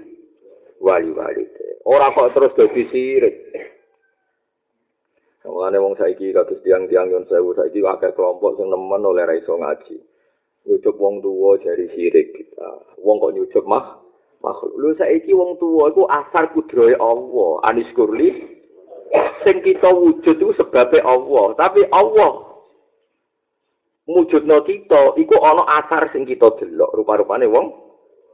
[0.81, 1.43] wali wali.
[1.85, 3.35] Ora kok terus dadi sirik.
[5.49, 9.57] Mulane wong saiki kados tiang-tiang yon sewu saiki akeh kelompok sing nemen oleh ra iso
[9.57, 9.97] ngaji.
[10.69, 12.69] Nyucup wong tuwa jari sirik kita.
[13.01, 14.08] Wong kok nyucup mah
[14.39, 14.73] makhluk.
[14.79, 17.51] Lu saiki wong tuwa iku asar kudrohe Allah.
[17.67, 18.31] Anis kurli
[19.43, 21.55] sing kita wujud itu sebabnya Allah.
[21.55, 22.49] Tapi Allah
[24.09, 27.67] mujudno kita iku ana asar sing kita delok rupa-rupane wong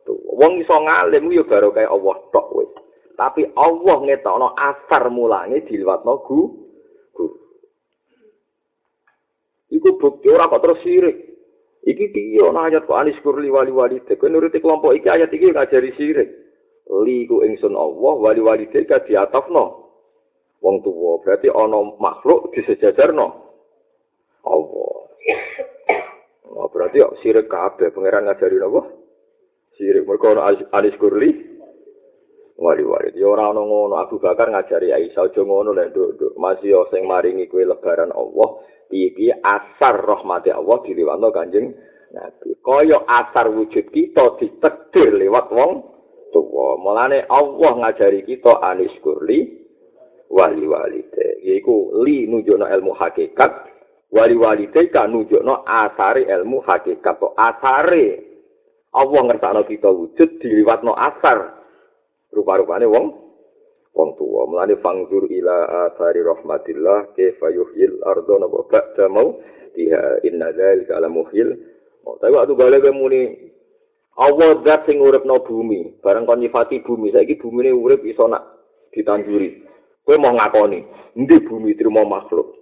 [0.08, 0.32] tuwa.
[0.46, 2.72] Wong iso ngalim yo baru kaya Allah tok wis.
[3.16, 6.40] Tapi Allah ngetokno asar mulange diliwatno gu
[7.16, 7.38] guru.
[9.72, 11.35] Iku bukti ora kok terus sirik.
[11.86, 14.18] Iki piye ana ayat kok anis kurli wali wali te.
[14.18, 16.30] Kowe nuruti kelompok iki ayat iki ngajari sirik.
[17.06, 19.86] Li ku ingsun Allah wali wali te ka diatafno.
[20.66, 23.28] Wong tuwa berarti ana makhluk disejajarno.
[24.50, 24.98] Allah.
[26.56, 28.82] Oh, berarti ya sirik kabeh pangeran ngajari apa?
[29.78, 31.38] Sirik mergo ana anis kurli
[32.58, 33.14] wali-wali.
[33.14, 37.46] Ya ora ana ngono Abu Bakar ngajari Aisyah aja ngono lek nduk masih sing maringi
[37.46, 38.50] kuwi lebaran Allah
[39.12, 41.76] iki asar rahmati Allah diliwatno Kanjeng
[42.16, 42.56] Nabi.
[42.64, 45.72] Kaya asar wujud kita ditekdir lewat wong
[46.32, 46.80] tuwa.
[46.80, 49.66] Mulane Allah ngajari kita anis kurli
[50.32, 51.44] wali-wali te.
[51.44, 53.52] Yaiku li nunjukno ilmu hakikat,
[54.12, 57.16] wali-wali te kan nunjukno asare ilmu hakikat.
[57.20, 58.08] To asare
[58.96, 61.60] Allah ngersakno kita wujud diliwatno asar.
[62.32, 63.25] Rupa-rupane wong
[63.96, 64.46] wong tuwa.
[64.52, 68.68] Mlane fangzur ila athari rahmatillah kaifa yuhyil ardo napa?
[68.68, 69.40] Ba'da mau
[69.74, 71.56] diha inna dzalika ala muhyil
[72.04, 73.22] mau tapi waktu ke muni
[74.16, 76.00] Allah zat sing uripno bumi.
[76.00, 77.12] Bareng kon nyifati bumi.
[77.12, 78.48] Saiki bumine urip iso nak
[78.96, 79.60] ditanjuri.
[80.08, 80.80] Kowe mau ngakoni
[81.20, 82.56] endi bumi trimo makhluk?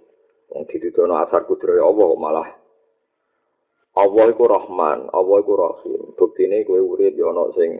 [0.50, 2.48] Wong ditudono asar kudrohe Allah malah
[3.94, 6.02] Allah iku Rahman, Allah iku Rahim.
[6.18, 7.70] Buktine kowe urip ya ana sing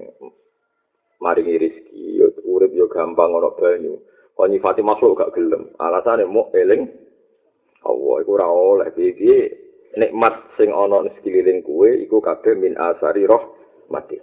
[1.25, 3.97] maringi rezeki yo urip yo gampang ana banyu.
[4.37, 5.73] Kok nyifati makhluk gak gelem.
[5.81, 6.85] Alasane mau eling.
[7.89, 8.93] Allah iku ora oleh.
[8.93, 13.55] Piye nikmat sing ana ning sekeliling kuwe iku kabeh min asari roh
[13.91, 14.19] mati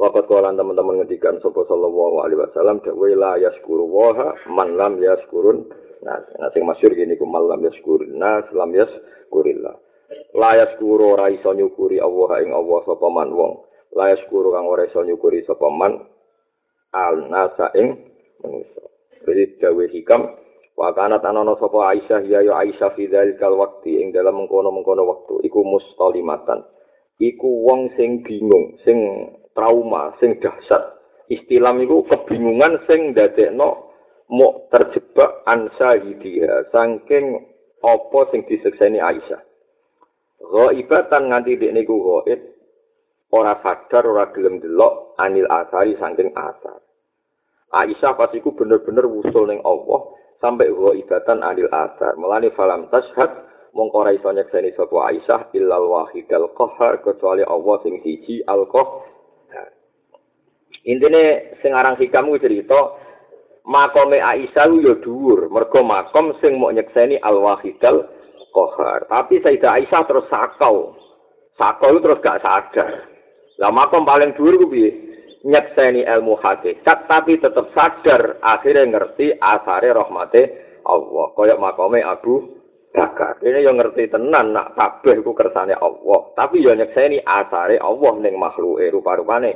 [0.00, 5.68] Wakat kawalan teman-teman ngedikan sopo sallallahu alaihi wasallam dakwa la yaskuru waha man lam yaskurun
[6.02, 9.76] nah, nah sing masyur gini ku man lam yaskurun nas lam yaskurillah
[10.34, 14.88] la yaskuru ora iso nyukuri Allah ing Allah sapa man wong layas guru kang ora
[14.88, 16.04] iso nyukuri sapa man
[16.92, 17.96] al nasa ing
[18.40, 18.82] manusa
[19.22, 20.22] jadi dawe hikam
[20.74, 25.46] wa kana tanana sapa Aisyah ya ya Aisyah fi dzalikal waqti ing dalam mengkono-mengkono waktu
[25.46, 26.64] iku mustalimatan
[27.22, 28.98] iku wong sing bingung sing
[29.54, 30.98] trauma sing dahsyat.
[31.30, 33.94] Istilam iku kebingungan sing ndadekno
[34.32, 37.46] mau terjebak ansa hidia saking
[37.84, 39.40] apa sing disekseni Aisyah.
[40.42, 42.40] Ghaibatan nganti dek niku ghaib
[43.32, 46.78] ora sadar ora gelem delok anil asari saking asar.
[47.72, 50.12] Aisyah pas iku bener-bener wusul ning Allah
[50.44, 52.12] sampai wa ibatan anil asar.
[52.20, 53.32] Melani falam tashhad
[53.72, 59.72] mongko ora iso nyekseni sapa Aisyah illal wahidal qahar kecuali Allah sing siji al qahar.
[60.84, 63.00] Intine sing aran hikam cerita
[63.64, 68.04] makome Aisyah yo dhuwur mergo makom sing mau nyekseni al wahidal
[68.52, 69.08] qahar.
[69.08, 70.92] Tapi Sayyidah Aisyah terus sakau.
[71.56, 73.11] Sakau terus gak sadar.
[73.62, 74.90] Lah makom paling dhuwur ku piye?
[75.46, 80.42] Nyekseni ilmu hakikat tapi tetap sadar akhirnya ngerti asare rahmate
[80.82, 81.30] Allah.
[81.38, 83.38] Kayak makome Abu Bakar.
[83.40, 86.34] Ini yang ngerti tenan nak tabeh ku kersane Allah.
[86.34, 89.54] Tapi ya nyekseni asare Allah ning makhluke rupa-rupane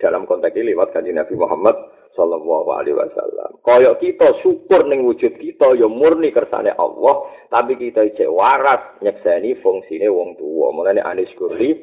[0.00, 1.76] dalam konteks ini lewat kanjeng Nabi Muhammad
[2.16, 3.60] sallallahu alaihi wasallam.
[3.62, 9.60] Kaya kita syukur ning wujud kita ya murni kersane Allah, tapi kita cek waras nyekseni
[9.60, 10.72] fungsine wong tuwa.
[10.72, 11.76] Mulane anis kurli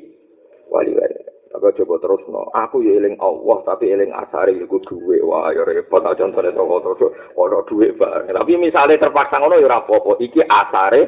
[0.67, 1.28] wali-wali.
[1.49, 2.45] Tapi coba terus no.
[2.53, 5.17] Aku ya eling Allah tapi eling asare iku duwe.
[5.25, 8.29] Wah ya repot tak contone toko terus ono duwe bareng.
[8.29, 10.21] Tapi misalnya terpaksa ngono ya ora apa-apa.
[10.21, 11.01] Iki asare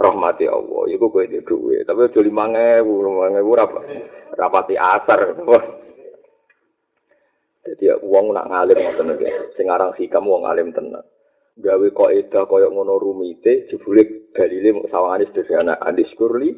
[0.00, 0.82] rahmati Allah.
[0.88, 1.84] Iku kowe di duwe.
[1.84, 3.64] Tapi aja 5000, 5000 ora
[4.32, 5.20] rapati asar.
[7.68, 9.28] Jadi uang nak ngalim ngoten iki.
[9.60, 11.04] Sing aran hikam wong ngalim tenan.
[11.58, 16.54] Gawe kok edah kaya ngono rumite jebule dalile sawangane sederhana andis kurli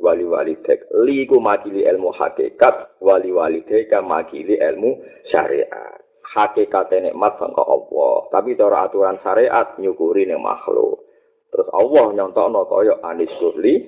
[0.00, 6.00] wali wali tek li ku makili ilmu hakikat wali wali tek makili ilmu syariat.
[6.30, 8.30] Hakikat nikmat sangka Allah.
[8.32, 11.04] Tapi cara aturan syariat nyukuri ning makhluk.
[11.50, 13.82] Terus Allah nyontokno kaya anis kurli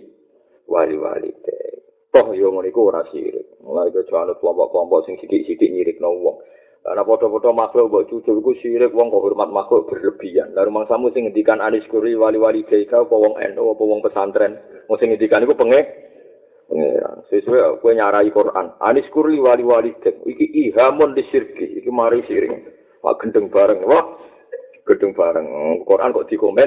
[0.67, 1.73] wali wali tek.
[2.13, 6.37] Toh yo ngono iku ora sirik mulai kecuali kelompok-kelompok sing sithik-sithik nyirikno wong
[6.83, 10.51] Karena foto-foto makhluk buat cucu itu sirik wong kok hormat makhluk berlebihan.
[10.51, 14.59] Lalu mang sing ngendikan anis kuri wali-wali deka apa wong eno apa wong pesantren.
[14.91, 15.79] Mau sing ngendikan iku penge
[16.67, 17.23] pengeran.
[17.31, 18.75] Sesuai kowe nyarai Quran.
[18.83, 20.27] Anis kuri wali-wali dek.
[20.27, 21.79] Iki ihamun disirki.
[21.79, 22.67] Iki mari siring.
[23.07, 23.87] Wah gendeng bareng.
[23.87, 24.19] Wah
[24.83, 25.47] gendeng bareng.
[25.87, 26.67] Quran kok dikomen.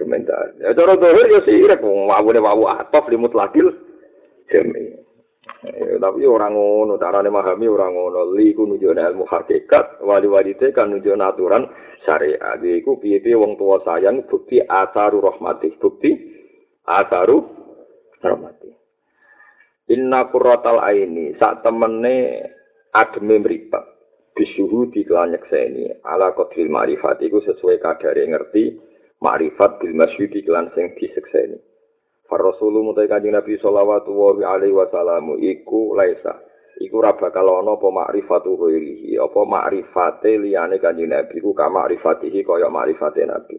[0.00, 0.56] Komentar.
[0.64, 1.84] Ya cara dohir ya sirik.
[1.84, 3.68] Wawune wawu atof limut lagil.
[4.48, 4.96] Jemi.
[5.60, 8.20] Ya, tapi orang ngono, carane memahami orang ngono.
[8.32, 11.68] Li ku nunjukne ilmu hakikat, wali-wali kan nunjukne aturan
[12.06, 12.58] syariat.
[12.58, 16.10] Iku piye-piye wong tua sayang bukti asaru rahmati, bukti
[16.86, 17.38] asaru
[18.24, 18.70] rahmati
[19.90, 22.46] inna qurratal aini sak temene
[22.94, 23.84] ademe mripat
[24.38, 28.78] bisuhu di kelan nyekseni ala qadril ma'rifat iku sesuai kadare ngerti
[29.18, 31.69] ma'rifat bil masyudi kelan sing disekseni Far
[32.38, 36.38] Rasulullah mutai kanjeng Nabi sallallahu alaihi wasallam iku laisa.
[36.80, 42.46] Iku ora bakal ana apa makrifatu ghairihi apa makrifate liyane kanjeng Nabi ku ka makrifatihi
[42.46, 43.58] kaya makrifate Nabi.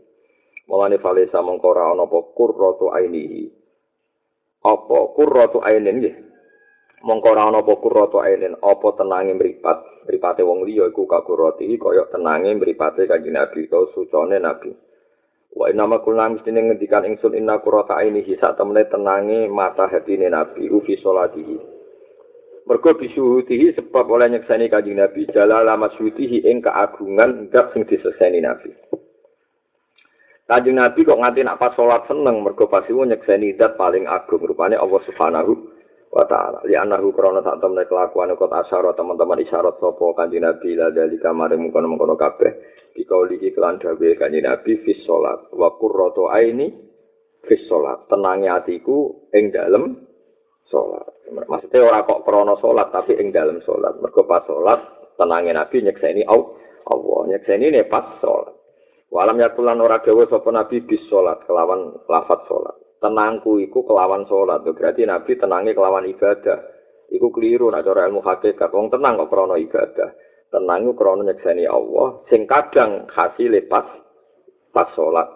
[0.72, 3.44] Mulane falesa mongko ora ana apa qurratu ainihi.
[4.64, 6.16] Apa qurratu ainin nggih?
[7.04, 10.08] Mongko ora ana apa qurratu ainin apa tenange mripat?
[10.08, 14.91] Mripate wong liya iku ka qurratihi kaya tenange mripate kanjeng Nabi utawa sucone Nabi
[15.52, 20.32] Wa inna ma kulna mestine ngendikan ingsun inna qurrata ainihi sak temene tenange mata hatine
[20.32, 21.58] Nabi ufi salatihi.
[22.62, 28.72] Mergo bisuhutihi sebab oleh nyekseni kanjeng Nabi jalal masyutihi ing keagungan ndak sing diseseni Nabi.
[30.48, 34.80] Kanjeng Nabi kok nganti nak pas salat seneng mergo pas nyekseni zat paling agung rupane
[34.80, 35.52] Allah Subhanahu
[36.12, 40.76] wa taala li anahu krana sak temne kelakuan kok asyara teman-teman isyarat sapa kanjeng Nabi
[40.76, 42.52] la dari kamare mungkon-mungkon kabeh
[42.96, 46.72] dikaulihi kelan dawe kanjeng Nabi fis salat wa qurratu aini
[47.46, 50.00] fis salat tenange atiku ing dalem
[50.68, 54.80] salat maksudnya ora kok krana salat tapi ing dalem salat mergo pas salat
[55.16, 58.56] tenange Nabi nyekseni Allah nyekseni ne pas salat
[59.12, 64.62] walam yakulan ora dawuh sapa Nabi bis salat kelawan lafat salat tenangku iku kelawan sholat.
[64.64, 66.60] Berarti Nabi tenangnya kelawan ibadah.
[67.12, 68.70] Iku keliru nak cara ilmu hakikat.
[68.72, 70.10] Wong tenang kok krono ibadah.
[70.52, 72.28] Tenang iku krono nyekseni Allah.
[72.28, 73.88] Sing kadang hasil pas
[74.76, 75.32] pas sholat.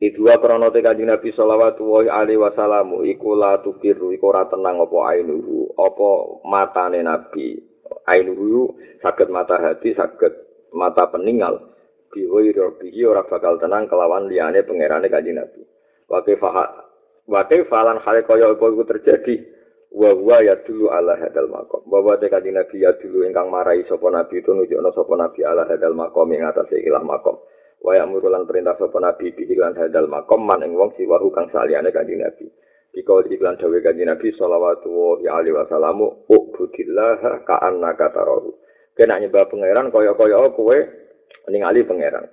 [0.00, 4.80] Itu dua krono te kanjeng Nabi sallallahu alaihi wasallam iku la tukiru iku ora tenang
[4.80, 6.08] apa ainuhu apa
[6.46, 7.58] matane Nabi.
[8.06, 10.32] Ainuhu saged mata hati saged
[10.72, 11.74] mata peninggal.
[12.10, 12.40] Biwa
[13.10, 15.66] ora bakal tenang kelawan liyane pangerane kanjeng Nabi.
[16.06, 16.70] Wake fahat.
[17.26, 19.59] Wake falan hale kaya iku terjadi.
[19.90, 21.82] Wa wa ya dulu ala hadal makom.
[21.90, 25.66] Bahwa te kanjeng Nabi ya dulu ingkang marai sapa nabi itu nunjukno sapa nabi ala
[25.66, 27.42] hadal makom ing atas ikilah makom.
[27.82, 31.50] Wa ya murulan perintah sapa nabi bi iklan hadal makom man ing wong siwahu kang
[31.50, 32.46] saliyane kanjeng Nabi.
[32.94, 38.54] Dikau iklan dawe kanjeng Nabi sallallahu alaihi wasallam ubudillah ka annaka tarahu.
[38.94, 40.78] Kena nyembah pangeran kaya-kaya kowe
[41.50, 42.30] ningali pangeran.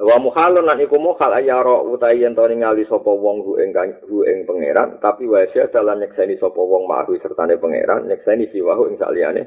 [0.00, 3.76] Wa muhalun lan iku muhal ayaro utahi yen to ningali sapa wong hu ing
[4.08, 8.88] hu ing pangeran tapi wa sya dalan nyekseni sapa wong mahu sertane pangeran nyekseni siwahu
[8.88, 9.44] ing saliyane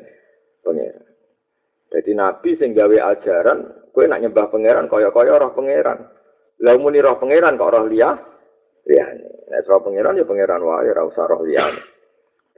[0.61, 1.09] pangeran.
[1.89, 6.05] Jadi nabi sing gawe ajaran kowe nak nyembah pangeran kaya-kaya roh pangeran.
[6.61, 8.13] Lah muni roh pangeran kok roh liya
[8.85, 9.49] liyane.
[9.49, 11.81] Nek roh pangeran ya pangeran wae ora usah roh liyane.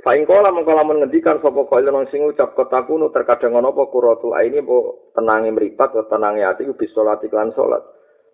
[0.06, 4.38] Saing kala mengko lamun ngendikan sapa kaya nang sing ucap kotakunu terkadang ana apa kuratul
[4.38, 7.82] aini apa tenange mripat atau tenange ati ku bisa salat iklan salat.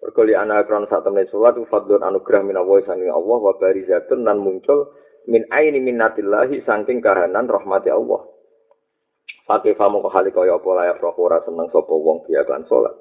[0.03, 3.55] Mergo li ana kron sak temne salat ku fadlun anugrah min Allah saking Allah wa
[3.55, 4.91] barizatun nan muncul
[5.31, 8.19] min aini minnatillahi saking kahanan rahmati Allah.
[9.47, 12.99] Pakai famu kok hali kaya apa layak roh ora seneng sapa wong biya kan salat.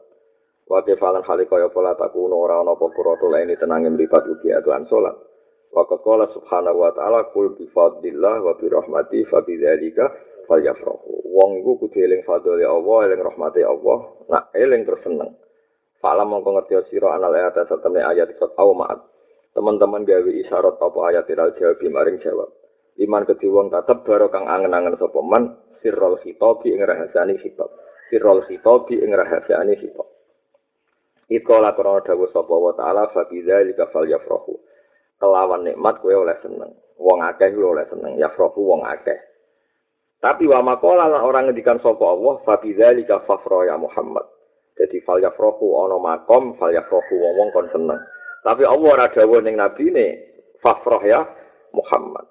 [0.71, 4.39] Wa kefalan hali kaya apa la takuno ora ana apa kuratul aini tenange mripat ku
[4.39, 4.87] biya kan
[5.71, 5.89] salat.
[5.91, 10.05] Wa qala subhanahu wa ta'ala kul bi fadlillah wa bi rahmati fa bi dzalika
[10.51, 11.31] falyafrahu.
[11.31, 15.31] Wong iku kudu eling fadhole Allah, eling rahmate Allah, nak eling terus seneng.
[16.03, 18.99] Fala mongko ngerti sira anal ayat satemene ayat sot au maat.
[19.55, 22.51] Teman-teman gawe isyarat apa ayat iral jawab maring jawab.
[22.99, 27.69] Iman kedhi wong tetep baro kang angen-angen sapa man sirrul khitabi ing rahasiane khitab.
[28.09, 30.09] Sirrul khitabi ing rahasiane khitab.
[31.31, 34.70] Ikola krono dawuh sapa wa ta'ala fa bi dzalika falyafrahu.
[35.21, 36.73] Kelawan nikmat kowe oleh seneng.
[36.97, 38.17] Wong akeh kowe oleh seneng.
[38.17, 39.31] Ya frofu wong akeh.
[40.21, 44.29] Tapi wa makola lan orang ngendikan sapa Allah fa bidzalika fafra ya Muhammad.
[44.77, 48.01] Jadi fal yafrahu ana makom fal yafrahu wong wong kon seneng.
[48.45, 50.07] Tapi Allah ora dawuh ning nabi ne
[50.61, 51.21] fafrah ya
[51.73, 52.29] Muhammad.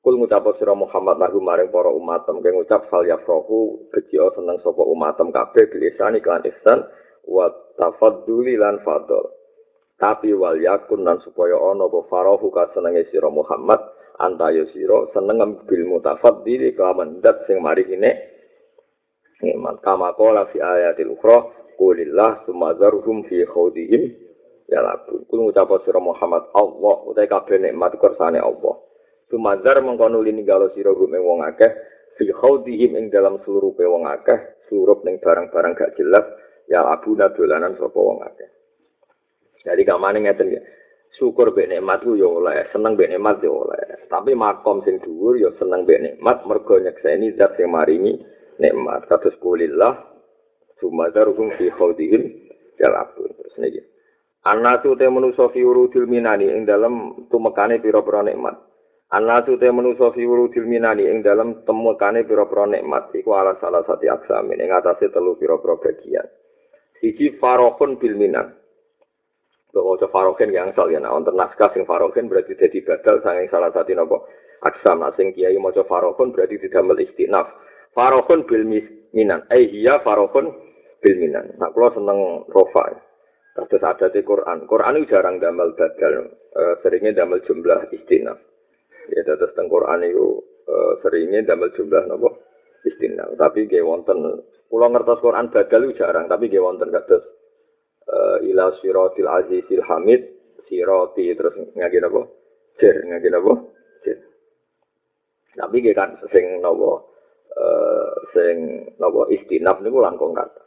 [0.00, 4.80] Kul ngucap sira Muhammad lahu maring para umatem kang ngucap fal yafrahu bejo seneng sapa
[4.80, 6.80] umatem kabeh bilisani kan ihsan
[7.28, 9.35] wa tafadduli lan fadl.
[9.96, 13.80] Tapi wal yakun dan supaya ana apa farahu ka senenge sira Muhammad
[14.20, 18.12] antayo sira seneng bil mutafaddil kelawan dat sing mari ini
[19.56, 19.80] iman.
[19.80, 21.48] Kama qala fi ayatil ukhra
[21.80, 24.12] qulillah sumazarhum fi khawdihim
[24.68, 28.76] ya lakun kul ngucap sira Muhammad Allah utahe kabeh nikmat kersane Allah.
[29.32, 31.72] Sumazar mengkono lini galo sira gume wong akeh
[32.20, 36.26] fi khawdihim ing dalam seluruh wong akeh surup ning barang-barang gak jelas
[36.66, 38.55] ya abuna dolanan sapa wong akeh
[39.66, 40.62] Jadi kamane ngeten ya.
[41.18, 44.06] Syukur mbek nikmat ku yo oleh, seneng mbek nikmat yo oleh.
[44.06, 48.14] Tapi makom sing dhuwur yo seneng mbek nikmat mergo nyekseni zat sing maringi
[48.62, 49.10] nikmat.
[49.10, 49.96] Kados kulillah
[50.78, 52.22] sumadaruhum fi khawdihim
[52.78, 53.32] jalabun.
[53.32, 53.80] Terus niki.
[54.46, 58.54] Anasu te manusa fi urudil minani ing dalem tumekane pira-pira nikmat.
[59.10, 64.06] Anasu te manusa fi urudil minani ing dalem tumekane pira-pira nikmat iku ala salah satu
[64.06, 66.28] aksamin ing atase telu pira-pira bagian.
[67.00, 68.54] Siji farokun bil minan.
[69.76, 73.68] Bahwa farokin yang asal ya, nah, untuk naskah sing farokin berarti jadi badal sanging salah
[73.76, 74.24] satu nopo
[74.64, 75.04] aksam.
[75.04, 77.44] Nah, sing kiai mau farokun berarti didamel istinaf.
[77.92, 78.64] Farokun bil
[79.12, 79.44] minan.
[79.52, 80.48] Eh iya farokun
[81.04, 81.52] bil minan.
[81.60, 82.88] Nah, kalau seneng rofa.
[83.52, 84.64] Terus ada di Quran.
[84.64, 86.28] Quran itu jarang damel badal.
[86.56, 88.40] E, seringnya damel jumlah istinaf.
[89.12, 90.74] Ya, terus teng Quran itu e,
[91.04, 92.48] seringnya damel jumlah nopo
[92.84, 93.36] istinaf.
[93.36, 94.40] Tapi gak wonten.
[94.72, 96.32] Pulau ngertos Quran badal itu jarang.
[96.32, 97.35] Tapi gak wonten kados
[98.10, 100.22] uh, ila siratil azizil hamid.
[100.66, 102.26] Sirati terus ngagi napa?
[102.82, 103.54] Jer ngagi napa?
[104.02, 104.18] Jer
[105.54, 107.06] tapi ge kan sing napa?
[107.54, 108.56] Uh, sing
[108.98, 109.30] napa?
[109.30, 110.66] Istinaf niku langkung kata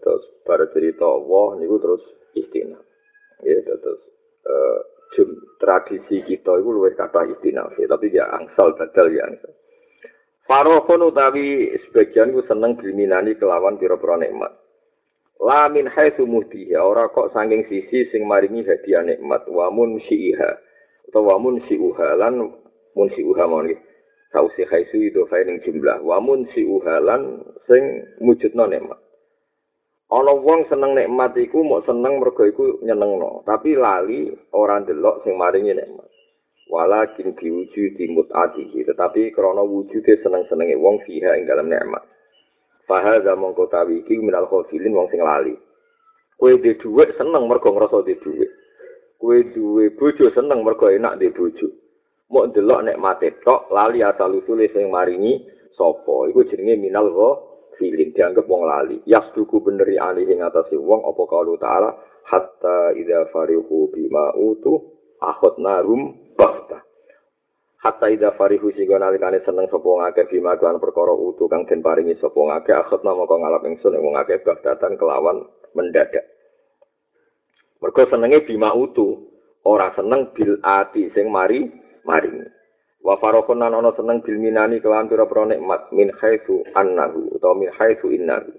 [0.00, 2.80] terus bar cerita Allah niku terus istinaf
[3.44, 4.00] ya terus
[4.48, 4.80] uh,
[5.12, 5.28] jum,
[5.60, 9.52] tradisi kita itu luwih kata istinaf ya, tapi ya angsal badal ya angsal.
[10.48, 14.52] Farohon utawi sebagian ku seneng diminani kelawan pira-pira nikmat.
[15.42, 19.42] La min haitsu muhdiha ora kok saking sisi sing maringi hadiah nikmat.
[19.50, 20.50] Wa mun siha
[21.10, 22.38] utawa mun siuha lan
[22.94, 23.82] mun siuha mon iki
[24.30, 25.98] sausi haitsu itu faining jumlah.
[26.06, 28.98] Wa mun siuha lan sing mujudno nikmat.
[30.12, 33.42] Ana wong seneng nikmat iku mok seneng mergo iku nyenengno.
[33.42, 36.06] Tapi lali ora ndelok sing maringi nikmat.
[36.70, 38.86] Walakin diwujud di mut'atihi.
[38.86, 42.06] Tetapi krana wujude seneng-senenge wong fiha ing dalam nikmat
[42.86, 45.54] Fahal zaman kota wiki minal khofilin wong sing lali.
[46.34, 48.50] Kue di duit seneng mergo ngerasa di duit.
[49.14, 51.70] Kue duwe bojo seneng mergo enak di bojo.
[52.32, 55.46] Mau delok nek mate tok lali asal usule sing maringi
[55.78, 56.26] sopo.
[56.26, 58.98] Iku jenenge minal khofilin dianggap wong lali.
[59.06, 61.94] Yas duku beneri alih ing atase wong apa kalau taala
[62.26, 64.82] hatta idza farihu bima utu
[65.22, 66.82] akhadna rum bafta.
[67.82, 72.14] Hatta ida farihu sing nalikane seneng sapa ngake bima kan perkara utuh kang den paringi
[72.22, 75.42] sapa ngake akhot nama kang ngalap ingsun ing ngake bagdatan kelawan
[75.74, 76.22] mendadak.
[77.82, 79.18] Mergo senenge bima utuh
[79.66, 81.66] ora seneng bil ati sing mari
[82.06, 82.46] maring
[83.02, 87.70] wa farokon nan ana seneng bil minani kelawan pira-pira nikmat min haitsu annahu utawa min
[87.74, 88.54] haitsu innahu.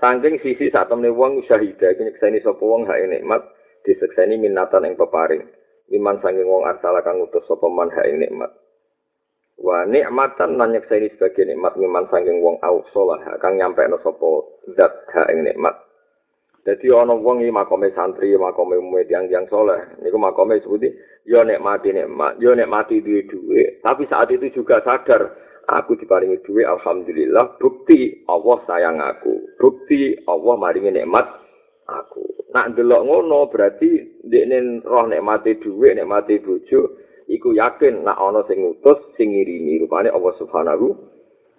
[0.00, 3.46] Sangking sisi saat temen wong syahidah, kini kesini sopo wong hai nikmat,
[3.86, 5.46] disekseni minatan yang peparing.
[5.92, 8.48] Iman sanging wong arsala kang utus sapa man ha ing nikmat.
[9.60, 14.28] Wa nikmatan lan nyekseni sebagai nikmat iman sanging wong ausolah kang nyampe no sapa
[14.78, 15.76] zat ha ing nikmat.
[16.64, 20.88] Dadi ana wong iki makome santri makome umume yang yang soleh niku makome sebuti
[21.28, 25.28] yo nikmati nikmat yo nikmati duwe duwe tapi saat itu juga sadar
[25.68, 31.43] aku diparingi duwe alhamdulillah bukti Allah sayang aku bukti Allah maringi nikmat
[31.88, 32.50] aku.
[32.54, 36.96] Nak ndelok ngono berarti ndekne roh nek mati dhuwit, nek mati bojo,
[37.28, 40.86] iku yakin nak ana sing ngutus sing ngirimi rupane Allah Subhanahu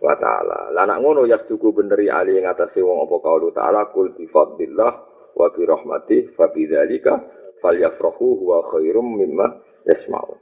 [0.01, 0.71] wa taala.
[0.73, 4.13] Lah nak ngono ya cukup bener ya ali ing atase wong apa kaulu taala kul
[4.13, 4.93] bi fadlillah
[5.35, 7.13] wa bi rahmati fa bi dzalika
[7.59, 9.47] falyafrahu wa khairum mimma
[9.87, 10.35] yasma'u.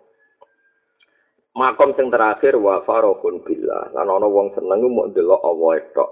[1.53, 3.93] Makom sing terakhir wa farahun billah.
[3.93, 6.11] Lan ana wong seneng mau ndelok Allah tok.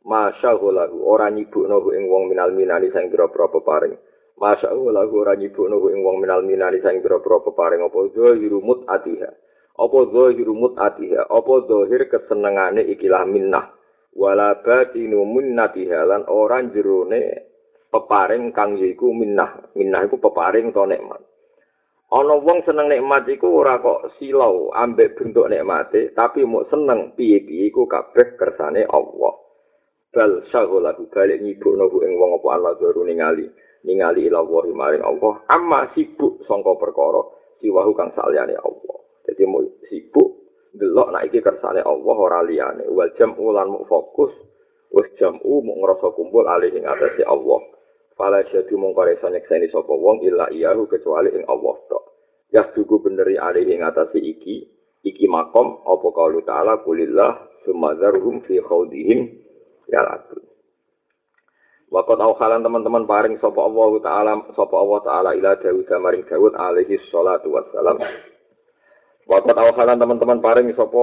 [0.00, 3.92] Masya Allah, ora nyibukno ing wong minal minani sang pira-pira peparing.
[4.40, 9.28] Masya Allah, ora nyibukno ing wong minal minani sang pira-pira peparing apa zahirumut atiha.
[9.76, 13.76] Apa zahirumut atiha, apa zahir kesenengane ikilah minnah.
[14.16, 17.22] Wala batinu minnatiha lan ora jerone
[17.92, 19.68] peparing kang yiku minnah.
[19.76, 21.20] Minnah iku peparing to nikmat.
[22.10, 27.70] Ana wong seneng nikmat iku ora kok silau ambek bentuk nikmate, tapi mau seneng piye-piye
[27.70, 29.49] iku kabeh kersane Allah.
[30.10, 33.46] Bal syaghalahu balik nyibukno ku ing wong apa Allah ningali
[33.86, 35.40] ningali ila wa maring Allah.
[35.48, 37.22] Amma sibuk sangka perkara
[37.62, 38.96] siwahu kang saliyane Allah.
[39.24, 40.28] Dadi mau sibuk
[40.74, 42.90] delok nek iki kersane Allah ora liyane.
[42.90, 44.34] Wal jam'u lan mu fokus
[44.90, 47.60] wis jam'u mu ngrasa kumpul alih ing atase Allah.
[48.18, 52.04] Fala syadu mongko resa nyekseni sapa wong illa iyahu kecuali ing Allah tok.
[52.52, 54.68] Ya dugu beneri alih ing atase iki
[55.00, 59.39] iki makom apa kaulu ta'ala kulillah sumadzarhum fi khawdihim
[59.90, 60.02] ya.
[61.90, 66.94] Waktu halan teman-teman paring sapa Allah taala sapa Allah taala ila Daud maring Daud alaihi
[67.10, 67.98] salatu wassalam.
[69.26, 71.02] Waktu halan teman-teman paring sapa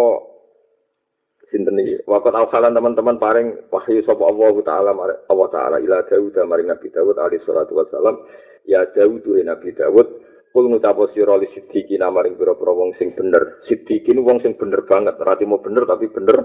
[1.51, 1.99] sinten iki?
[2.07, 4.91] Halan teman-teman paring wahyu sapa Allah taala
[5.27, 8.23] Allah taala ila Daud maring Nabi Daud alaihi salatu wassalam.
[8.63, 10.07] Ya Daud duwe Nabi Daud
[10.55, 13.59] kul ngutapo sira li sidiki namaring pira-pira wong sing bener.
[13.67, 16.39] Sidiki wong sing bener banget, ora mau bener tapi bener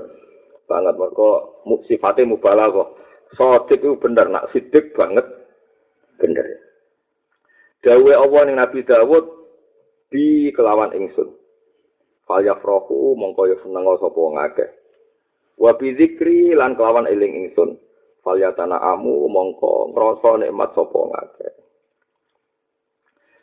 [0.66, 1.30] banget mereka
[1.86, 2.88] sifatnya mubalah kok
[3.36, 5.24] sodik itu bener nak sidik banget
[6.20, 6.46] bener
[7.82, 9.24] Dawe Allah ning Nabi Dawud
[10.06, 11.34] di kelawan ingsun.
[12.22, 14.70] Fal yafrahu mongko yo seneng sapa wong akeh.
[15.58, 17.74] Wa bi dzikri lan kelawan eling ingsun.
[18.22, 21.52] Fal yatana amu mongko ngrasa nikmat sapa wong akeh.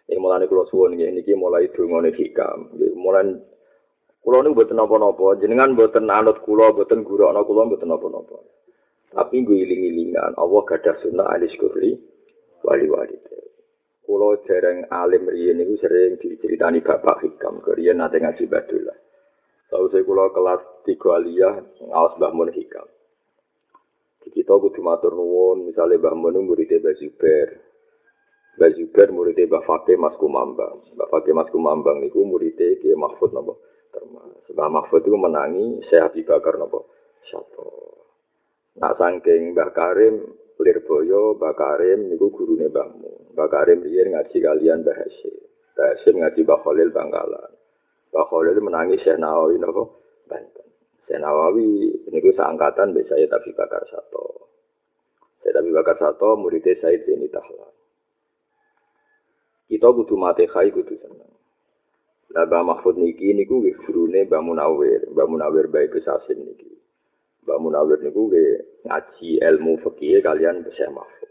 [0.10, 2.74] Ini mulai kulo suwon ini, ini mulai dungone hikam.
[2.98, 3.30] Mulai
[4.24, 5.40] kulo ini buatan apa-apa.
[5.42, 8.38] Jenengan buatan anut kulo, buatan guru anak kulo, buatan apa-apa.
[9.10, 11.98] Tapi gue iling-ilingan, Allah gadah sunnah alis kurli,
[12.62, 13.18] wali-wali.
[14.06, 18.98] Kulo jarang alim riyen niku sering diceritani bapak hikam, keriyen nate ngaji badullah.
[19.70, 22.90] Tahu saya kulo kelas tiga aliyah, ngawas Mbah Mun hikam.
[24.30, 27.50] Kita kudu matur nuwun, misalnya Mbah Mun muridnya Mbah Zubair,
[28.58, 30.86] Mbak Zubair muridnya Mbak Fakih Mas Kumambang.
[30.98, 33.58] Mbak Fakih Mas Kumambang itu muridnya Kiai Mahfud napa?
[34.00, 34.40] Termas.
[34.48, 36.80] Mbak Mahfud itu menangi Syekh Abi Bakar napa?
[37.28, 37.68] Syato.
[38.80, 40.24] Nak saking Mbak Karim
[40.56, 43.36] Lirboyo, Mbak Karim niku gurune Mbahmu.
[43.36, 45.36] Mbak Karim riyen ngaji kalian Mbah Hasyim.
[45.76, 47.52] Mbah Hasyim ngaji Mbah Khalil Bangkalan.
[48.16, 49.84] Mbah Khalil menangi Syekh Nawawi napa?
[50.32, 50.68] Banten.
[51.04, 54.48] Syekh Nawawi niku seangkatan Mbak Sayyid Abi Bakar Sato.
[55.44, 57.76] Sayyid Abi Bakar Sato muridnya Sayyid Zaini Tahlan.
[59.70, 61.30] kita kudu mate khai kudu seneng.
[62.30, 66.70] Lah Mbah Mahfud niki niku nggih gurune Mbah Munawir, Mbah Munawir bae kesasin niki.
[67.42, 71.30] Mbah Munawir niku nggih ngaji ilmu fikih kalian Syekh Mahfud.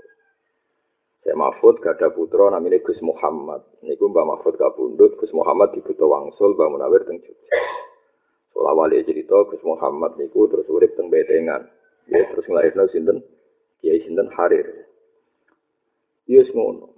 [1.22, 3.62] Syekh Mahfud gada putra namanya Gus Muhammad.
[3.86, 7.59] Niku Mbah Mahfud kapundhut, Gus Muhammad dibutuh wangsul Mbah Munawir teng Jogja.
[8.51, 11.62] Soal awalnya cerita Gus Muhammad niku terus urip teng Betengan.
[12.11, 13.22] Ya terus ngelahirno sinten?
[13.78, 14.66] Kiai sinten Harir.
[16.26, 16.90] Yes ngono.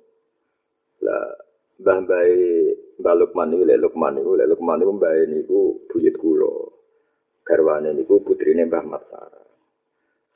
[1.04, 1.36] Lah
[1.84, 2.24] Mbah Mbah
[3.00, 6.54] Mbah Lukman Lek Lukman Lek Lukman niku Mbah niku buyut kula.
[7.42, 9.42] Garwane niku putrine Mbah Matsara.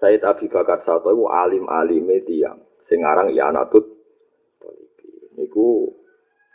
[0.00, 2.58] Said Abi Bakar Sato iku alim-alime tiyang
[2.88, 3.84] sing aran Yanatut
[5.36, 5.88] niku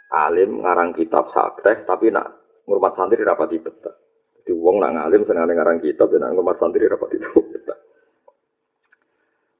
[0.09, 2.27] alim ngarang kitab sakeh tapi nak
[2.65, 3.95] ngurmat santri rapati betah.
[4.41, 7.79] Jadi wong nak ngalim seneng ngarang kitab dan ngurmat santri rapati betah.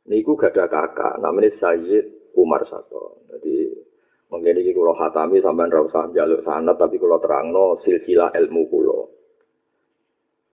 [0.10, 3.22] Niku gak ada kakak namanya Sayyid Umar Sato.
[3.30, 3.70] Jadi
[4.30, 8.99] Mungkin ini kalau hatami sampai usah jalur sana, tapi kalau terangno silsilah ilmu kulo.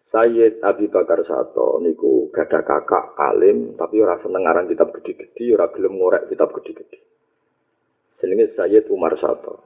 [0.09, 5.69] Sayyid Abi Bakar Sato niku gada kakak alim, tapi ora seneng ngarang kitab gede-gede, ora
[5.69, 7.05] gelem ngorek kitab gede-gede.
[8.17, 9.61] Jenenge Sayyid Umar Sato.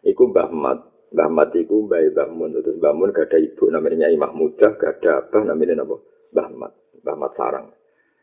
[0.00, 0.80] Iku Mbah Mat,
[1.12, 5.42] Mbah Mat iku Mbah Mbah Mun, terus Mbah Mun ibu namanya Nyai Mahmudah, gada abah
[5.44, 6.00] namanya napa?
[6.32, 6.72] Mbah Mat,
[7.04, 7.68] Mbah Mat Sarang.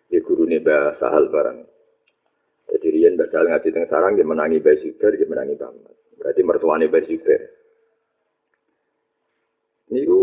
[0.09, 1.74] Di gurune Mbah Sahal barang.
[2.65, 5.93] Jadi Rian bakal ngaji teng sarang dia menangi Bayi Zubair, dia menangi Bamat.
[6.17, 7.41] Berarti mertuanya Bayi Zubair.
[9.93, 10.19] Niku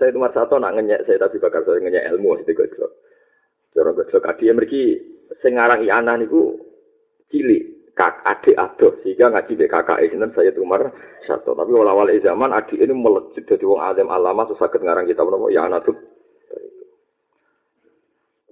[0.00, 2.92] saya cuma satu nak ngenyek saya tapi bakal saya ngenyek ilmu itu gojlok.
[3.76, 4.82] Cara gojlok adi mereka
[5.44, 6.56] sing aran Iana niku
[7.28, 10.92] cilik kak adik adoh sehingga ngaji be kakak ini saya Umar
[11.24, 15.64] satu tapi awal-awal zaman adik ini melejit jadi wong alim alama susah ngarang kita ya
[15.64, 15.96] anak tuh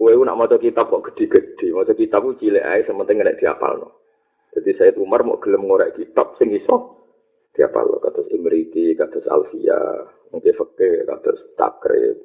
[0.05, 4.05] Kue nak maca kitab kok gede-gede, maca kitab ku cilik ae sementing nek diapalno.
[4.53, 7.09] Jadi saya Umar mau gelem ngorek kitab sing iso
[7.57, 9.81] diapalno kados Imriti, kados Alfia,
[10.29, 12.21] mungkin fakir, kados Takrib,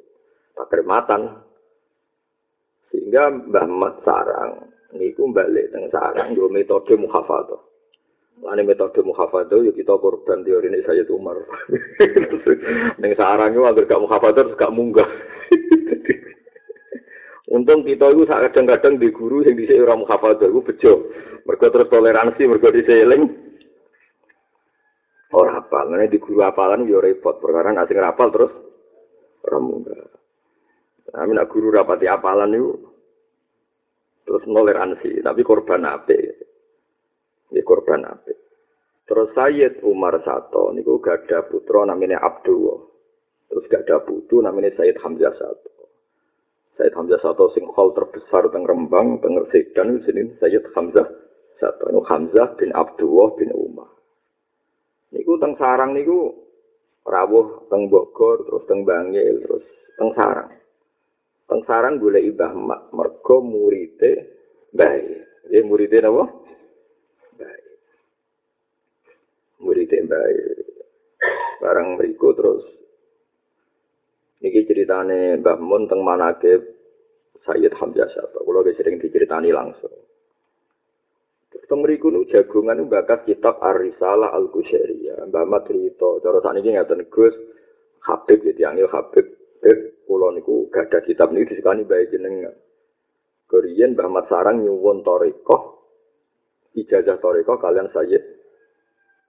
[0.60, 1.40] Takrib Matan.
[2.92, 7.64] Sehingga Mbah Mat Sarang niku balik teng Sarang nggo metode muhafadzah.
[8.44, 11.40] Lani metode muhafadzah yuk kita korban teori ini saya Umar.
[13.00, 15.08] Neng sarang itu agar gak muhafadzah gak munggah.
[17.50, 20.94] Untung kita itu kadang-kadang di guru yang bisa orang muhafadah itu bejo.
[21.50, 23.26] Mereka terus toleransi, mereka diseling.
[25.34, 25.90] Orang apa?
[25.90, 27.42] Nah, di guru apalan ya repot.
[27.42, 28.54] Perkara nasi rapal terus
[29.50, 29.98] orang muda.
[31.10, 32.70] Nah, nak guru rapati apalan itu
[34.30, 36.14] terus toleransi, tapi korban apa?
[37.50, 38.30] Ya korban apa?
[39.10, 42.78] Terus Sayyid Umar Sato niku gak ada putra namanya Abdullah.
[43.50, 45.79] Terus gak ada putu namanya Sayyid Hamzah Sato.
[46.80, 51.04] Sayyid Hamzah satu sing hall terbesar teng Rembang, teng Sedan sini Sayyid Hamzah
[51.60, 51.92] satu.
[51.92, 53.92] Ini Hamzah bin Abdullah bin Umar.
[55.12, 56.32] Niku teng Sarang niku
[57.04, 59.68] rawuh teng Bogor, terus teng Bangil, terus
[60.00, 60.56] teng Sarang.
[61.52, 64.40] Teng Sarang boleh ibah mak mergo murite
[64.72, 65.52] baik.
[65.52, 66.32] Dia murite napa?
[67.36, 67.64] Baik.
[69.60, 70.64] Murite baik.
[71.60, 72.79] Barang mriku terus
[74.40, 76.64] Niki ceritane Mbah Mun teng manake
[77.44, 78.40] Sayyid Hamzah Syafa.
[78.44, 79.92] Kulo ge sering diceritani langsung.
[81.52, 85.28] Teng mriku nu jagongan bakat kitab Ar-Risalah Al-Qusyairiyah.
[85.30, 87.36] Mbah Mat crito, cara sakniki ngaten Gus
[88.08, 89.28] Habib ya tiyang Habib.
[89.62, 92.56] Habib kula niku gadah kitab niki disekani bae jenengan.
[93.46, 95.84] Keriyen Mbah Mat Sarang nyuwun torikoh
[96.80, 98.24] ijazah torikoh kalian Sayyid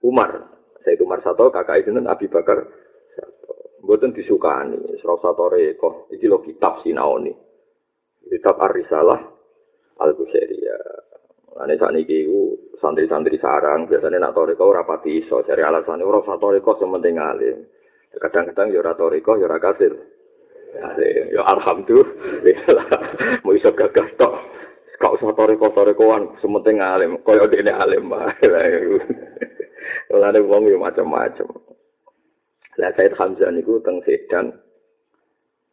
[0.01, 0.49] Umar.
[0.81, 2.65] Saya itu Umar Sato, kakak itu Abi Bakar.
[3.81, 6.05] Mboten disukani, Surah Sato Reko.
[6.13, 7.33] Iki lo kitab sinaoni.
[8.29, 9.19] Kitab Ar-Risalah
[9.97, 11.11] Al-Busairiyah.
[11.61, 12.23] Ane saat ini
[12.79, 17.67] santri-santri sarang, biasanya nak toriko rapati iso, cari alasan ora usah toriko sementing alim.
[18.15, 19.93] Kadang-kadang ya ora toriko, ya ora kasil.
[21.35, 22.87] Ya alhamdulillah,
[23.43, 24.33] mau iso gagah tok.
[25.03, 27.19] Kau usah toriko torikoan, sementing alim.
[27.19, 28.31] Kaya dene alim mah.
[30.07, 31.70] Lalu wong yo macam-macam.
[32.79, 34.55] Lah Said Hamzah niku teng Sedan,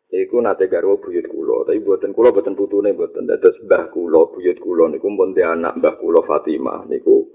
[0.08, 4.56] Iku nate garwa buyut kula, tapi buatan kula buatan putune buatan dados mbah kula buyut
[4.56, 7.28] kula niku pun anak mbah kula Fatimah niku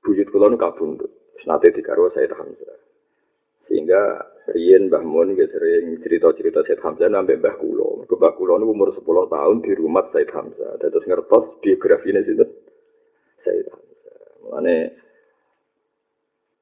[0.00, 1.12] buyut kula niku kabundut.
[1.44, 2.76] Nate digarwa Said Hamzah.
[3.68, 4.00] Sehingga
[4.52, 7.60] riyen Mbah Mun nggih sering cerita-cerita Said Hamzah nambah mbah.
[7.60, 10.80] Mergo mbah kula niku umur 10 tahun di rumah Said Hamzah.
[10.80, 12.48] Dados ngertos biografine sinten
[13.44, 14.20] Said Hamzah.
[14.44, 14.76] Mulane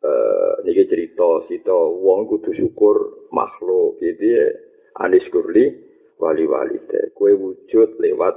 [0.04, 4.52] eh niki cerita sita wong kudu syukur makhluk gitu
[5.00, 5.72] anis kurli
[6.16, 6.80] wali wali
[7.12, 8.36] kue wujud lewat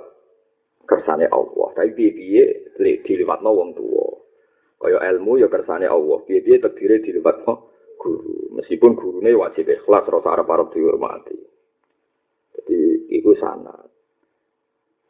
[0.89, 1.68] kersane Allah.
[1.78, 2.45] Tapi piye piye
[2.82, 4.07] le no wong tua
[4.82, 6.18] kaya ilmu ya kersane Allah.
[6.26, 7.53] Piye piye terdiri dilewat no
[8.01, 8.57] guru.
[8.57, 11.38] Meskipun gurune wajib ikhlas rasa arab arab dihormati.
[12.57, 12.80] Jadi
[13.14, 13.76] itu sana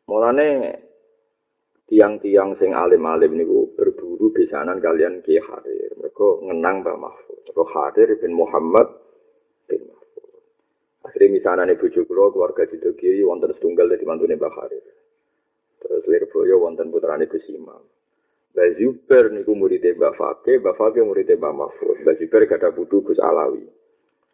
[0.09, 0.49] mulane
[1.89, 5.98] tiang-tiang sing alim-alim niku berburu besanan kalian Ki Harir.
[6.19, 7.39] Mereka ngenang Mbah Mahfud.
[7.47, 8.87] Mereka Harir bin Muhammad
[9.71, 9.87] bin
[10.99, 14.83] Akhirnya misalnya nih bujuk kulo keluarga Jido Kiri wonten setunggal dari mantune Mbah Harir.
[15.79, 17.79] Terus Lirboyo wonten putrane Gus Imam.
[18.51, 22.03] Mbah Zuber niku muridé Mbah Fakih, Mbah Fakih muridé Mbah Mahfud.
[22.03, 23.63] Mbah Zuber kata putu Gus Alawi.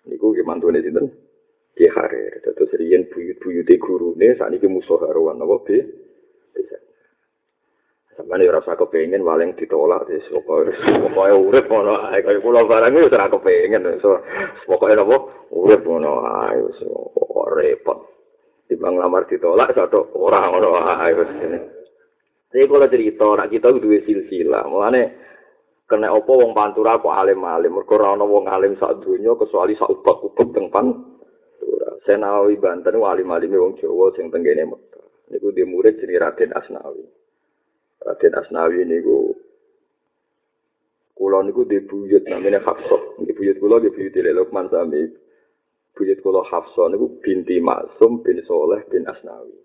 [0.09, 1.13] Niku ki mantune sinten?
[1.77, 2.41] Ki Harir.
[2.41, 5.85] Terus riyen buyut-buyute gurune sakniki musuh haruan napa be?
[6.49, 6.81] Bisa.
[8.15, 12.23] Sampai ora usah kepengin waling ditolak pokoke urip ngono ae.
[12.23, 14.23] Kaya kula barang wis ora kepengin so
[14.63, 15.17] pokoke napa?
[15.51, 16.79] Urip ngono ae wis.
[17.45, 17.99] Repot.
[18.71, 21.31] Timbang lamar ditolak satu ora ngono ae wis.
[21.35, 21.59] Ngene
[22.55, 25.03] Jadi kalau cerita, nak kita duwe silsilah, mulane
[25.91, 29.91] kena opo wong pantura kok alim-alim, mergo ora ana wong alim sak donya kecuali sak
[29.91, 31.99] ubak-ubak teng pantura.
[32.07, 35.03] Senawi Banten alim-alim wong Jawa sing tenggene Mekah.
[35.35, 37.03] Niku dia murid jenenge Raden Asnawi.
[38.05, 39.33] Raden Asnawi niku
[41.17, 43.17] kula niku di buyut namanya Hafsah.
[43.25, 45.09] Di buyut kula di buyut Lukman sami.
[45.97, 49.57] Buyut kula Hafsah niku binti Maksum bin Soleh bin Asnawi.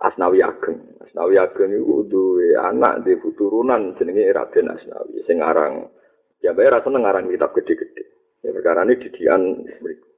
[0.00, 0.80] Asnawi Ageng.
[1.04, 5.92] Asnawi Ageng niku duwe anak di turunan jenenge Raden Asnawi sing aran
[6.40, 8.04] ya bae ra seneng aran kitab gede-gede.
[8.40, 10.08] Ya perkara ini didian mriku.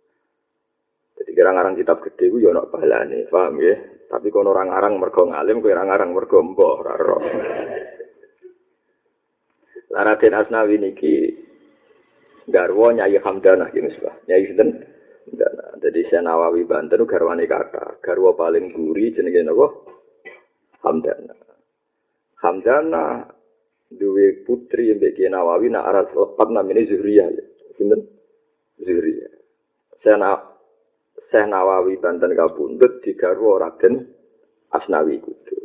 [1.19, 3.75] Jadi kira ngarang kitab gede ku ya ana balane, paham ya?
[4.09, 7.19] Tapi kono orang arang mergo ngalim, kowe orang arang mergo mbah ora ro.
[9.93, 11.15] Laraden Asnawi niki
[12.49, 14.69] garwa Nyai Hamdana iki Mas Nyai sinten?
[15.29, 15.65] Hamdana.
[15.85, 19.67] Jadi Senawawi Banten garwane kata, garwa paling guri jenenge napa?
[20.89, 21.37] Hamdana.
[22.41, 23.29] Hamdana
[23.93, 27.29] duwe putri mbek Nawawi nak aras lepat namine Zuhriyah.
[27.77, 28.09] Sinten?
[28.81, 29.33] Zuhriyah.
[30.01, 30.48] Sena
[31.29, 34.01] Syekh Nawawi Banten kabundut digarwa Raden
[34.73, 35.61] Asnawi Kudus.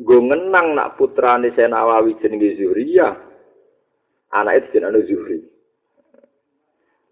[0.00, 3.14] Gue ngenang nak putrane Syekh Nawawi jenenge Zuhriyah.
[4.32, 5.40] Anak itu jenenge Zuhri.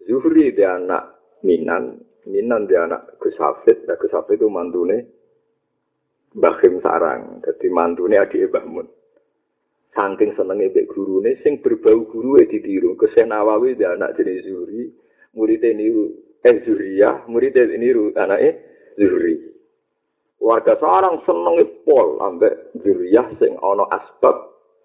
[0.05, 1.97] Zuhri dia anak Minan,
[2.29, 5.09] Minan dia anak Gus Hafid, nah Gus Hafid itu mantune
[6.37, 8.87] Bahim Sarang, jadi mantune adik Mbah Mun.
[9.97, 12.93] Saking senenge mbek gurune sing berbau guru ditiru.
[12.93, 14.93] Gus Nawawi dia anak jenenge Zuhri,
[15.33, 18.49] muridé niku eh Zuriyah, murid niru anake
[18.97, 19.35] Zuri.
[20.37, 24.37] Warga seorang seneng pol ambek Zuriyah sing ana asbab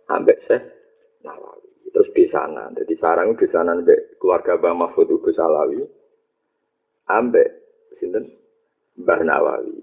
[0.08, 0.64] ambek Syekh
[1.24, 1.68] Nawawi.
[1.92, 5.84] Terus di sana, jadi sarang di sana ambek keluarga Mbah Mahfud Gus Alawi
[7.12, 7.48] ambek
[8.00, 8.32] sinten
[8.96, 9.76] Mbah Nawawi.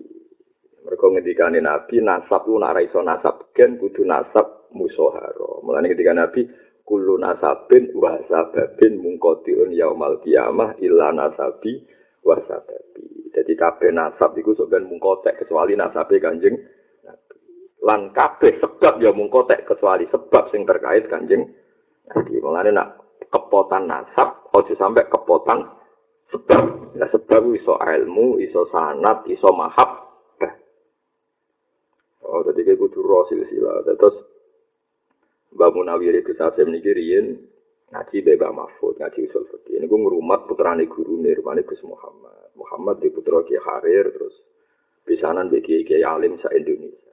[0.89, 5.61] Mereka ngendikane Nabi nasab lu nak iso nasab gen kudu nasab musoharo.
[5.61, 6.49] Mulane ketika Nabi
[6.89, 11.85] kullu nasabin wa sababin mungkotiun yaumal kiamah illa nasabi
[12.25, 13.29] wa sababi.
[13.29, 16.57] Jadi kabeh nasab iku ben mungkotek kecuali nasabe Kanjeng
[17.05, 17.37] Nabi.
[17.85, 21.45] Lan kabeh sebab ya mungkotek kecuali sebab sing terkait Kanjeng
[22.09, 22.33] Nabi.
[22.41, 22.89] Mulane nak
[23.29, 25.61] kepotan nasab ojo sampai kepotan
[26.33, 26.97] sebab.
[26.97, 30.09] Nah sebab iso ilmu, iso sanat, iso mahab.
[32.29, 33.81] Oh, tadi kayak kudu rosil sila.
[33.81, 34.28] Terus
[35.49, 37.41] Mbak Munawir itu saat saya menikirin
[37.89, 39.81] ngaji Mbak Mahfud, ngaji usul fikih.
[39.81, 42.53] Ini gue ngerumat putrane guru Nirmani Gus Muhammad.
[42.53, 44.35] Muhammad di putra Ki Harir, terus
[45.09, 47.09] bisanan bagi Ki Alim sa Indonesia.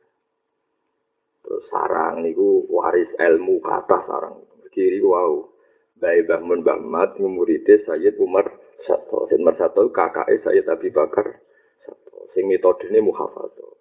[1.47, 4.43] Terus sarang niku waris ilmu kata sarang.
[4.75, 5.47] kiri wow.
[5.97, 8.45] Baik Mbah Mun Mbah Mat muridé Sayyid Umar
[8.85, 9.25] Sato.
[9.33, 11.41] Umar Sato kakake Sayyid Abi Bakar
[11.81, 12.29] Sato.
[12.37, 13.76] Sing metodene muhafadzah.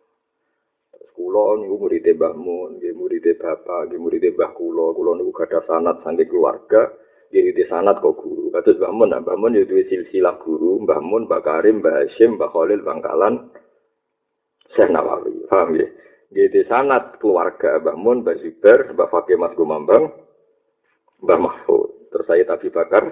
[1.15, 4.91] Kula niku muridé Mbah Mun, nggih muridé bapak, nggih muridé Mbah kula.
[4.91, 6.91] Kula niku gadah sanad saking keluarga.
[7.31, 8.51] Nggih di sanad kok guru.
[8.51, 12.35] Kados Mbah Mun, Mbah Mun ya duwe silsilah guru, Mbah Mun, Mbah Karim, Mbah Hashim,
[12.35, 13.47] Mbah Khalil Bangkalan,
[14.75, 15.47] Syekh Nawawi.
[15.47, 15.87] Paham ya?
[16.35, 19.07] Nggih di sanad keluarga Mbah Mun, Mbah Zubair, Mbah
[19.39, 20.03] Mas Gumambang,
[21.23, 21.95] Mbah Mahfud.
[22.15, 23.03] terus saya Abi Bakar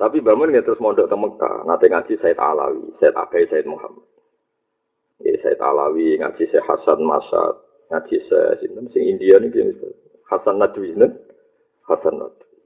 [0.00, 4.00] tapi Mbak Mun terus mondok ke Mekah nanti ngaji Said Alawi Said Abai Said Muhammad
[5.22, 7.54] ya Said Alawi ngaji Said Hasan Masad
[7.90, 9.50] ngaji Said sing India nih
[10.28, 11.10] Hasan Nadwi nih
[11.88, 12.58] Hasan Nadwi.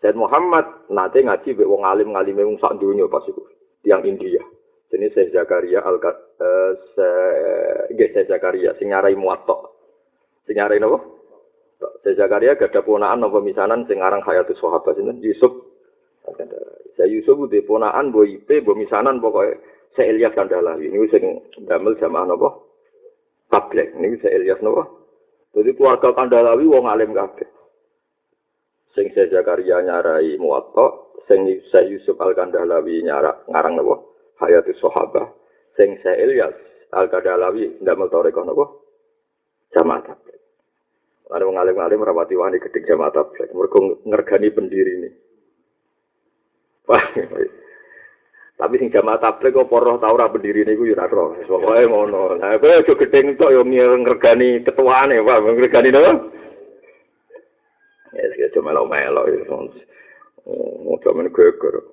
[0.00, 3.42] Said Muhammad nanti ngaji be wong alim ngalim wong sak dunia pas itu
[3.86, 4.42] yang India.
[4.88, 9.76] Jenis Said Zakaria al uh, Said Zakaria sing nyarai muatok
[10.48, 11.18] sing nyarai nopo
[11.78, 15.22] Saya Zakaria gak ada ponaan apa misanan sing aran Hayatus Sahabat sinten?
[15.22, 15.70] Yusuf.
[16.98, 19.62] Saya Yusuf udah ponaan bo IP bo misanan pokoknya
[19.96, 21.24] saya Ilyas Kandalawi ini sing
[21.64, 22.50] damel jamaah napa?
[23.48, 24.84] Tablek ini saya Ilyas napa?
[25.56, 27.48] Jadi keluarga Kandalawi wong alim kabeh.
[28.96, 33.96] Sing saya Zakaria nyarai muwatta, sing saya Yusuf Al Kandalawi nyarak ngarang napa?
[34.44, 35.32] Hayatus Sahabat.
[35.78, 36.56] Sing saya Ilyas
[36.92, 38.64] Al Kandalawi ndamel toreko napa?
[39.72, 40.38] Jamaah tablek.
[41.28, 43.52] Ada wong alim-alim rapati wani gedhe jamaah tabligh.
[43.52, 45.10] Mergo ngergani pendiri ini.
[46.88, 47.04] Wah.
[48.58, 51.38] Tapi sing jamaah tabligh kok poroh tau ora pendiri niku yo ora roh.
[51.46, 52.34] Pokoke ngono.
[52.42, 55.42] Lah kowe aja gedhe entuk yo ngergani ketuane, Pak.
[55.46, 56.10] Ngergani nopo?
[58.18, 59.70] Ya sik cuma melo-melo yo.
[60.50, 61.86] Oh, men geger.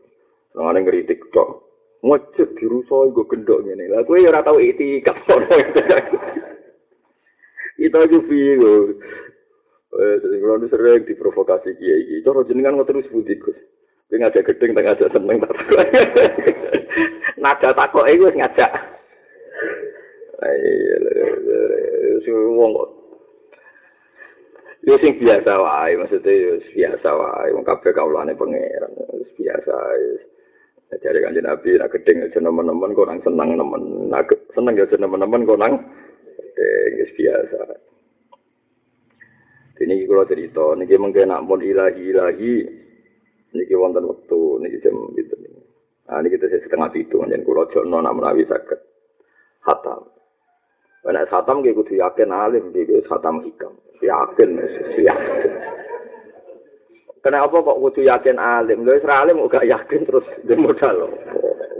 [0.57, 1.70] Nang ngritik tok.
[2.01, 3.86] Ngecek dirusak gue gendok ngene.
[3.86, 5.22] Lah kowe yo ora tau itikaf.
[7.78, 8.97] Itu aja bingung.
[9.95, 13.55] Eh, kalau nu sering diprovokasi kiai kiai, cara jenengan ngotot terus budi gus.
[14.11, 15.55] Dia ngajak gedeng, tak ngajak seneng, tak
[17.46, 18.72] Nada takut itu ngajak.
[20.41, 20.98] Iya,
[22.34, 22.89] wong kok.
[24.86, 30.22] Yo sing biasa wae, maksudnya yo biasa wae, wong kabeh kaulane pangeran, wis biasa wis.
[31.02, 35.46] Jadi kan Nabi nak gedeng aja nemen-nemen kok nang seneng nemen, nak seneng ya nemen-nemen
[35.46, 35.74] kok nang
[36.58, 37.62] gedeng biasa.
[39.76, 42.54] Ini kalau cerita, ini mungkin nak pun ilahi ilahi,
[43.54, 45.36] ini wonten waktu, ini jam gitu.
[46.06, 48.80] Nah, ini kita setengah itu, jadi kalau jono nak menawi sakit,
[49.66, 50.06] hatam.
[51.01, 53.74] Karena hatam kita kudu yakin alim, dia hatam hikam,
[54.06, 54.49] yakin,
[55.01, 55.51] yakin.
[57.26, 58.86] Kenapa kok kudu yakin alim?
[58.86, 61.10] Lha wis alim gak yakin terus dia modal.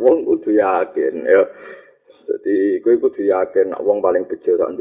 [0.01, 1.45] Wong kudu yakin ya.
[2.26, 4.73] Jadi kowe kudu yakin nek wong paling bejo sak.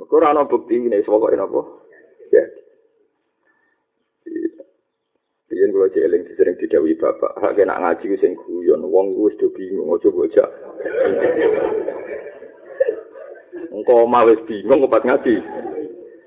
[0.00, 1.60] Kok ora ana bukti nek pokoke napa?
[2.32, 2.63] ya.
[5.64, 9.40] Biyen kula jeling sering didawi bapak, hak nak ngaji ku sing guyon, wong ku wis
[9.56, 10.50] bingung aja bocah.
[13.72, 15.40] Engko mau wis bingung obat ngaji.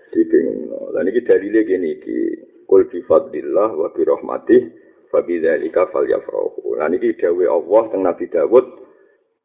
[0.09, 0.89] Di bingung.
[0.89, 2.17] Lah niki dalile gini iki,
[2.65, 4.73] kul bi fadlillah wa bi rahmatih
[5.13, 6.73] fa bi dzalika falyafrahu.
[6.73, 8.65] Lah niki dawuh Allah teng Nabi Dawud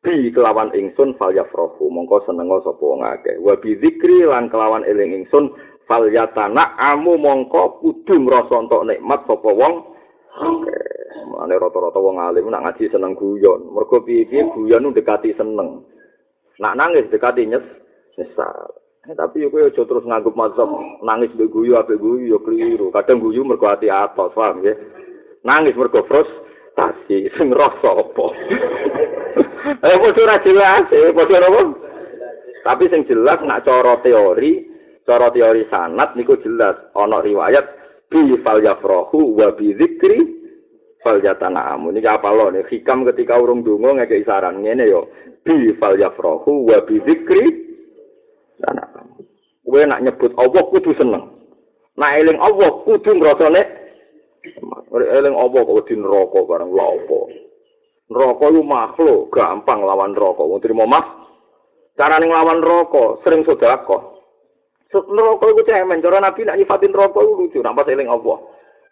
[0.01, 3.37] bi kelawan ingsun falyafrahu mongko senenga sapa wong akeh.
[3.45, 5.53] Wa bi dzikri lan kelawan eling ingsun
[5.87, 9.75] fal yatana amu mongko kudu ngrasa entuk nikmat sapa wong.
[11.33, 13.69] Mane rata-rata wong alim nak ngaji seneng guyon.
[13.73, 15.85] Mergo piye-piye guyon dekati seneng.
[16.61, 17.65] Nak nangis dekati nyes
[18.17, 18.83] nyesal.
[19.03, 20.71] Eh, tapi yo kowe aja terus nganggep mazhab
[21.03, 22.95] nangis mbek guyu ape guyu yo keliru.
[22.95, 24.79] Kadang guyu mergo ati atos paham ya
[25.43, 28.27] nangis mergo frustasi sing rasa apa?
[29.83, 31.63] Eh padha ora jelas eh apa?
[32.63, 34.72] Tapi sing jelas nak cara teori
[35.07, 36.79] cara teori sanat niku jelas.
[36.95, 37.67] Ana riwayat
[38.13, 40.21] bi fal yafrahu wa bi dzikri
[41.01, 45.09] fal yatanamu niki apa lo nih hikam ketika urung donga ngeke saran ngene yo
[45.43, 47.43] bi fal yafrahu wa bi dzikri
[48.61, 49.25] tanamu
[49.65, 51.25] kowe nak nyebut Allah kudu seneng.
[51.97, 53.63] Nak eling Allah kudu ngrasane
[54.93, 57.21] eling Allah kok di neraka bareng lha apa?
[58.13, 60.45] Neraka iku makhluk gampang lawan neraka.
[60.45, 61.25] Wong trimo mah
[61.97, 64.12] carane nglawan neraka sering sedekah
[64.93, 68.39] neraka iku cemen cara nabi nak nyifatin neraka iku lucu nak pas eling Allah.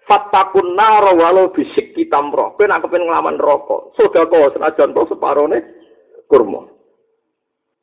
[0.08, 5.58] Fattakun nar walau bisik kitamro kowe nak kepen nglawan neraka sedekah senajan to separone
[6.26, 6.64] kurma.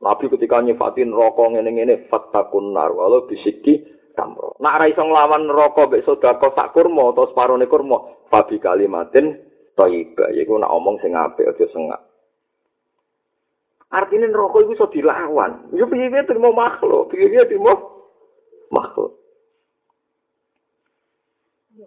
[0.01, 5.85] Nabi ketika nyifatin neraka ngene-ngene fattakun nar walau bisik kitamro nak ra iso nglawan neraka
[5.85, 7.97] mek sedekah sak kurma atau separone kurma
[8.33, 9.37] fabi kalimatin
[9.77, 12.01] thayyiba yaiku nak omong sing apik aja sengak.
[13.87, 15.71] Artinya neraka itu bisa dilawan.
[15.71, 17.71] Ya piye-piye terima makhluk, piye-piye terima
[18.73, 19.17] makhluk.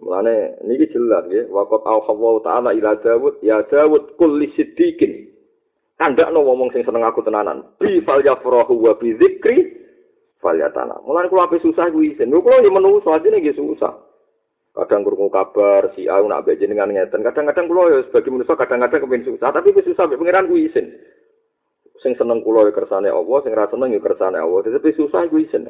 [0.00, 2.00] Mulane niki jelas nggih, waqat al
[2.40, 5.28] taala ila Dawud, ya Dawud kulli siddiqin.
[6.00, 7.76] Kandakno ngomong sing seneng aku tenanan.
[7.76, 9.68] Bi fal yafrahu wa bi dzikri
[10.40, 10.96] fal yatana.
[11.04, 12.32] Mulane kula ape susah kuwi isin.
[12.32, 14.00] Kula yo menungso ajine nggih susah.
[14.72, 17.20] Kadang krungu kabar si aku nak mbek jenengan ngeten.
[17.20, 20.86] Kadang-kadang kula yo sebagai manusa kadang-kadang kepen susah, tapi wis susah mbek pangeran kuwi isin.
[22.00, 24.64] Sing seneng kula yo kersane Allah, sing ra seneng yo kersane Allah.
[24.64, 25.68] Tapi susah kuwi isin.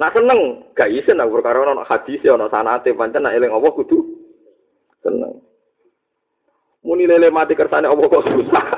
[0.00, 4.00] Nah seneng, gak isin aku perkara ana hadis ana sanate pancen nak eling Allah kudu
[5.04, 5.44] seneng.
[6.80, 8.64] Muni lele mati kersane Allah kok susah.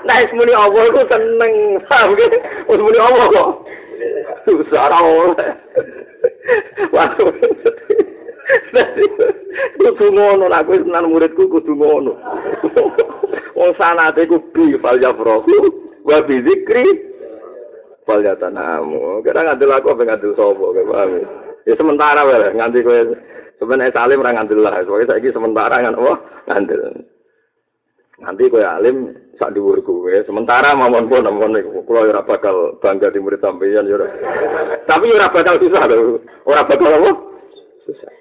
[0.00, 1.52] Nah, muni Allah iku seneng.
[1.86, 2.26] Paham ge?
[2.72, 3.48] Wis muni Allah kok.
[4.48, 5.46] Susah ra ora.
[6.94, 7.10] Wah.
[9.76, 12.16] Kudu ngono lah kowe tenan muridku kudu ngono.
[13.54, 15.52] Wong sanate ku bi fal yafrahu
[16.06, 17.09] wa bi zikri
[18.04, 19.20] fal yatanamu.
[19.24, 21.10] Kadang ngandel aku apa ngandel sapa kowe paham.
[21.68, 23.00] Ya sementara wae nganti kowe
[23.60, 24.80] sebenarnya salim ora ngandel lah.
[24.84, 26.14] Soale saiki sementara ngan apa
[26.52, 26.80] ngandel.
[28.20, 28.96] Nanti kowe alim
[29.36, 30.14] sak dhuwur kowe.
[30.24, 33.96] Sementara mawon pun ampun kula ora bakal bangga di murid sampeyan ya.
[34.84, 36.20] Tapi ora bakal susah lho.
[36.44, 37.10] Ora bakal apa?
[37.88, 38.12] Susah.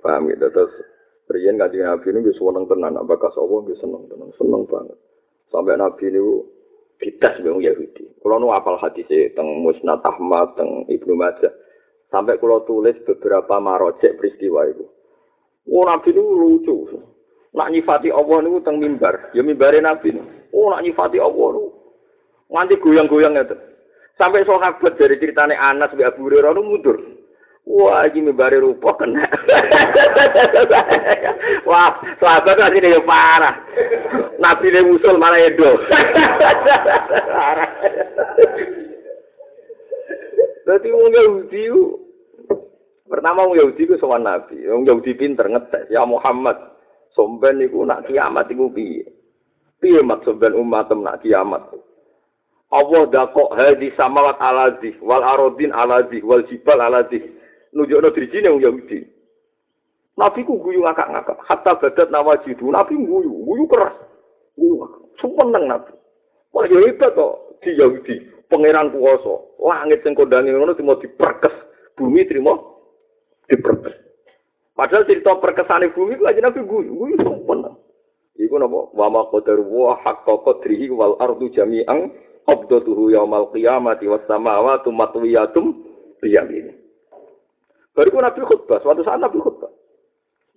[0.00, 0.72] Paham gitu terus
[1.26, 4.94] Riyen kanjeng Nabi ini bisa seneng tenan, nak bakas Allah bisa seneng tenan, seneng banget.
[5.50, 6.22] Sampai Nabi ini
[6.96, 8.20] bidas dengan Yahudi.
[8.20, 11.52] Kalau nu apal hadis teng Musnad Ahmad, teng Ibnu Majah,
[12.08, 14.84] sampai kalau tulis beberapa marojek peristiwa itu.
[15.70, 16.76] Oh Nabi ini lucu.
[17.56, 20.28] nak nyifati Allah niku teng mimbar, ya mimbare Nabi niku.
[20.52, 21.76] Oh nak nyifati Allah niku
[22.50, 23.56] nganti goyang-goyang itu.
[24.16, 26.96] Sampai sahabat dari ceritane Anas bi Abu Hurairah mundur.
[27.66, 29.26] Wah, iki mimbare rupa kena.
[31.68, 33.58] Wah, sahabat asli dia parah.
[34.38, 35.74] Nabi dia musul malah edo.
[40.66, 41.62] Berarti wong Yahudi
[43.10, 44.62] pertama wong Yahudi ku sowan Nabi.
[44.70, 45.90] Wong Yahudi pinter ngetes.
[45.90, 46.58] Ya Muhammad,
[47.18, 49.10] somben niku nak kiamat iku piye?
[49.82, 51.66] Piye maksud ben umat nak kiamat?
[52.70, 57.22] Allah dakok hadi samawat alazi wal arodin alazi wal jibal alazi
[57.76, 58.98] nunjukno dirijine wong Yahudi.
[60.16, 63.92] Nabi ku guyu ngakak-ngakak, hatta badat nawajidu, Nabi guyu, guyu keras.
[64.56, 64.80] Guyu
[65.20, 65.92] seneng Nabi.
[66.56, 68.14] Wah, ya hebat kok di Yahudi,
[68.48, 69.60] pangeran kuwasa.
[69.60, 71.52] Langit sing kondange ngono cuma diperkes,
[72.00, 72.56] bumi terima
[73.52, 73.92] diperkes.
[74.72, 77.76] Padahal cerita perkesane bumi ku aja nabi guyu, guyu sempurna.
[78.40, 78.88] Iku napa?
[78.96, 82.08] Wa ma qadar wa haqqa qadrihi wal ardu jami'an
[82.48, 85.76] qabdatuhu yaumal qiyamati was samawati matwiyatum
[87.96, 89.72] Bariku nabi khutbah, suatu saat nabi khutbah.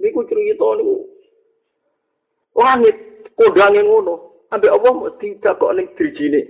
[0.03, 1.07] Niku cerita niku
[2.59, 2.95] langit
[3.39, 4.43] kodange ngono.
[4.51, 4.91] Ambe Allah
[5.23, 6.43] tidak kok ning drijine.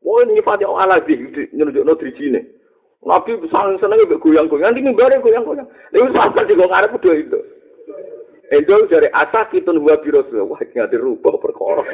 [0.00, 1.20] Mau nyifati Allah di
[1.52, 2.40] nyunjukno drijine.
[3.04, 5.68] Nabi sangat seneng mbek goyang-goyang, nanti mimbare goyang-goyang.
[5.92, 7.40] Lha sampe di kok arep do itu.
[8.50, 11.84] Endo dari asa kitun wa biro wah ngati rupa perkara.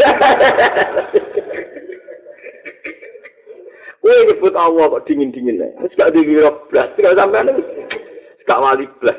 [4.06, 5.82] Kowe nyebut Allah kok dingin-dingin nek.
[5.82, 7.95] Wis gak dikira blas, gak sampean wis
[8.46, 9.18] gak wali blas.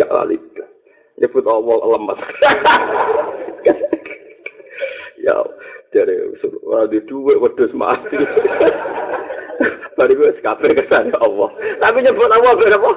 [0.00, 0.70] Gak wali blas.
[1.16, 2.20] Nyebut Allah lemas.
[5.24, 5.36] ya,
[5.92, 6.14] dari
[6.64, 8.16] wah di duwe wedhus mati.
[9.96, 11.48] Bari gue sekape kesan Allah.
[11.80, 12.90] Tapi nyebut Allah berapa?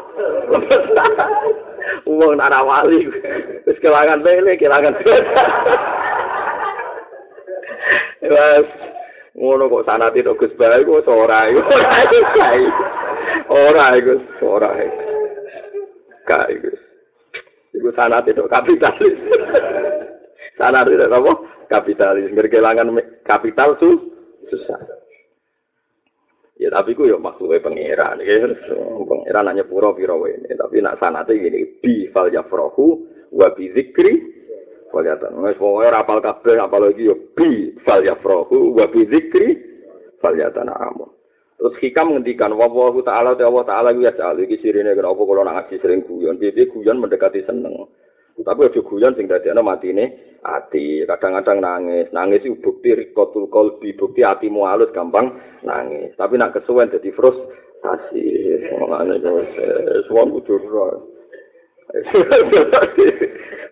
[2.11, 3.07] Uang nara wali.
[3.63, 5.23] Terus kelangan bele, kelangan bele.
[8.29, 8.67] Wes,
[9.33, 11.63] ngono kok sana tidak Gus Bayi kok iku,
[13.49, 14.15] ora iku.
[16.25, 16.71] Kai iku.
[17.73, 19.17] Iku sana tidak kapitalis.
[20.59, 21.33] sana tidak apa?
[21.69, 22.33] Kapitalis.
[22.33, 22.93] Berkelangan
[23.25, 23.89] kapital su
[24.49, 24.81] susah.
[26.59, 28.19] Ya tapi ku yo maksude pangeran.
[28.21, 28.45] Ya
[29.05, 30.53] pangeran nanya pura pira ini.
[30.53, 34.39] Tapi nak sanate gini bi fal yafrahu wa bi zikri
[34.89, 35.37] Faliatan.
[35.45, 39.53] Wes pokoke rapal kabeh apalagi yo bi fal yafrahu wa bi zikri
[40.17, 41.18] faliatan amun.
[41.59, 42.71] Terus hikam ngendikan wa
[43.03, 46.39] ta'ala ta Allah ta'ala ya ta'ala iki sirine kenapa kula nak ngaji sering guyon.
[46.39, 47.75] Piye guyon mendekati seneng.
[48.39, 51.03] Tapi aja guyon sing dadekno matine ati.
[51.03, 52.07] Kadang-kadang nangis.
[52.15, 53.91] Nangis itu bukti rikotul kolbi.
[53.91, 55.35] Bukti hatimu halus gampang
[55.67, 56.15] nangis.
[56.15, 58.23] Tapi nak kesuwen jadi frustasi.
[58.71, 59.31] Semuanya itu
[60.07, 60.63] semua butuh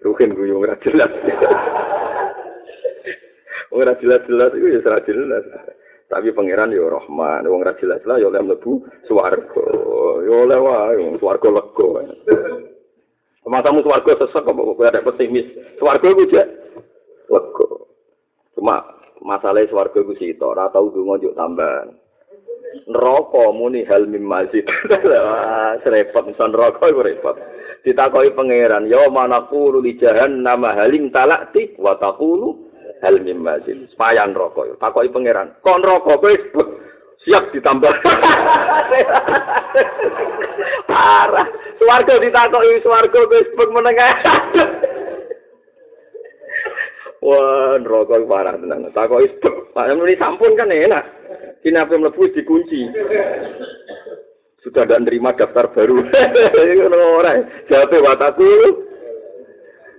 [0.04, 1.12] Mungkin guyung ora jelas.
[3.68, 5.44] Ora jelas-jelas itu ya ora jelas.
[6.08, 8.80] Tapi pangeran ya Rahman, wong ora jelas lah oleh mlebu
[9.12, 9.68] swarga.
[10.24, 11.88] Ya oleh wae swarga lega.
[13.48, 15.48] Matamu swarga sesek kok kok ada pesimis.
[15.76, 16.48] Swarga iku jek
[17.28, 17.70] lega.
[18.56, 18.76] Cuma
[19.20, 21.92] masalah swarga iku sito, ora tau donga njuk tambahan.
[22.86, 24.64] neraka muni hal mim masjid.
[24.92, 27.36] Wah, repot son neraka iku repot.
[27.82, 32.67] Ditakoki pangeran, "Ya manaqulu li jahannam halim talakti wa taqulu
[33.04, 34.78] hal mim masjid." Payan neraka.
[34.78, 36.34] Takoki pangeran, "Kon neraka kowe
[37.26, 37.94] siap ditambah?"
[40.90, 41.48] Parah.
[41.78, 44.14] Swarga ditakoki swarga wis menengah.
[47.28, 48.88] Wah, neraka parah tenan.
[48.94, 49.28] Takoki
[49.74, 51.04] Pak Muni sampun kan enak.
[51.66, 52.88] Kini apa mlebu dikunci.
[54.62, 55.98] Sudah tidak nerima daftar baru.
[56.06, 57.42] Ngono ora.
[57.66, 58.50] Jawabe wataku.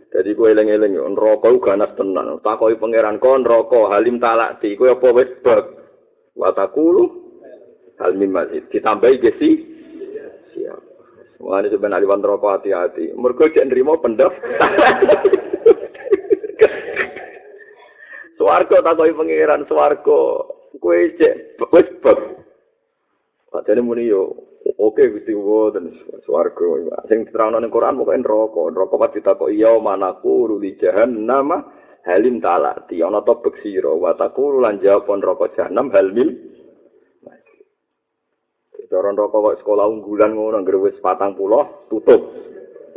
[0.08, 2.40] Jadi kowe eling-eling yo neraka ganas tenan.
[2.40, 5.68] Takoki pangeran kon neraka halim talak di kowe apa wis bab.
[6.32, 7.12] Wataku
[8.00, 9.50] halim masjid ditambahi gesi.
[10.56, 10.80] Siap.
[11.44, 13.12] Mulane sebenarnya aliwan neraka hati-hati.
[13.20, 14.48] Mergo cek nerima pendaftar.
[18.40, 20.20] Swarga takoki pangeran swarga.
[20.80, 22.47] Kowe cek wis bab.
[23.48, 24.36] Padane muni yo
[24.76, 25.32] oke Gusti
[25.72, 25.84] dan
[26.24, 26.64] swarga.
[27.08, 28.62] Sing diterangno ning Quran pokoke neraka.
[28.72, 31.52] Neraka pas ditakoki ya manaku ruli jahannam
[32.04, 32.84] halim ta'ala.
[32.88, 36.28] Ana to beksira wa taqulu lan jawab neraka jahannam halim
[38.88, 41.36] Cara neraka kok sekolah unggulan ngono anggere wis 40
[41.92, 42.20] tutup.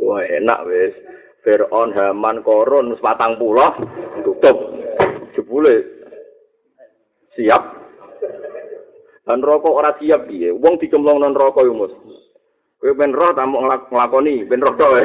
[0.00, 0.96] Wah enak wis.
[1.42, 3.74] Fir'aun, Haman, Korun, sepatang pulau,
[4.22, 4.56] tutup.
[5.34, 5.84] jebule
[7.34, 7.81] siap
[9.22, 10.50] dan rokok ora siap piye?
[10.50, 11.94] Wong dicemplung nang rokok yo mus.
[12.82, 14.86] Kowe ben roh ta nglakoni ben roh to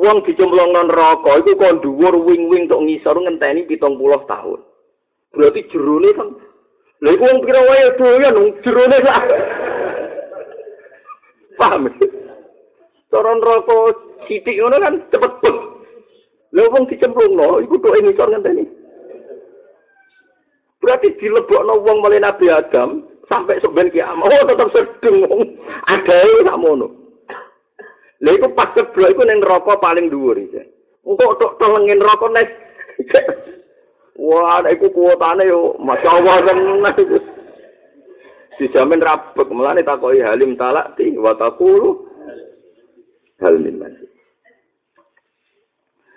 [0.00, 3.90] wong dicemplung nang rokok iku kon dhuwur wing-wing tok ngisor ngenteni 70
[4.30, 4.60] tahun.
[5.34, 6.28] Berarti jerone kan
[7.02, 9.20] lha iku wong kira wae doyan nang jerone lah.
[11.58, 11.90] Paham?
[13.10, 15.32] Toron rokok sidik ngono kan cepet
[16.50, 18.79] Lha wong dicemplungno iku tok ngisor ngenteni.
[20.90, 24.26] Berarti dilebokno wong mulai Nabi Adam sampai seben kiamat.
[24.26, 25.46] Oh tetap sedeng wong
[25.86, 26.90] adae sakmono.
[28.18, 30.66] Lha iku pas ceblok iku ning neraka paling dhuwur iki.
[31.06, 32.50] Engko tok telengin neraka nek
[34.18, 37.18] Wah, nek iku kuotane yo masyaallah tenan iku.
[38.58, 42.02] Dijamin rabek, mulane takoki halim talak ti wa taqulu
[43.46, 43.78] hal min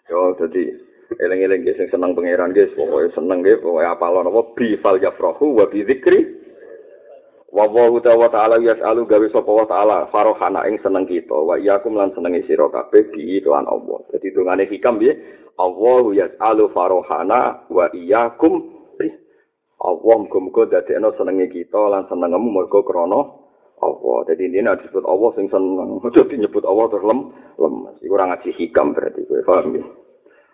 [0.09, 0.82] Yo dadi
[1.19, 5.65] eling-eling sing seneng pangeran guys, pokoke seneng nggih, pokoke apal napa bi fal yafrahu wa
[5.67, 6.41] bi dzikri.
[7.53, 12.09] Wa wa ta'ala yas'alu gawe sapa wa ta'ala farohana ing seneng kita wa iyakum lan
[12.17, 14.01] senenge sira kabeh bi tuan Allah.
[14.09, 15.13] Dadi dungane hikam piye?
[15.61, 18.73] Allahu yas'alu farohana wa iyakum
[19.83, 23.43] Allah muga-muga dadekno senenge kita lan senengmu mergo krana
[23.83, 24.17] Allah.
[24.31, 25.99] Jadi ini ada disebut Allah sing seneng.
[26.15, 27.19] Jadi nyebut Allah terus lem,
[27.59, 27.99] lemes.
[27.99, 29.83] Iku ora ngaji hikam berarti kowe paham ya.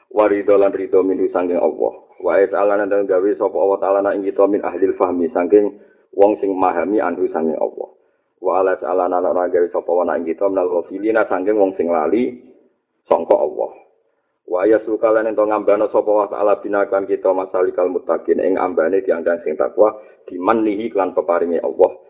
[0.10, 1.94] Warido lan rido min sanging Allah.
[2.20, 5.80] Wa es ala nang gawe sapa Allah taala ing kita min ahli fahmi saking
[6.18, 7.90] wong sing memahami anhu sanging Allah.
[8.42, 12.42] Wa ala ala nang gawe sapa wa ing kita minal ghafilina saking wong sing lali
[13.06, 13.72] sangka Allah.
[14.50, 19.46] Wa ya sukalan ento ngambano sapa wa taala binakan kita masalikal muttaqin ing ambane dianggan
[19.46, 19.94] sing takwa
[20.26, 22.10] dimanlihi klan peparinge Allah.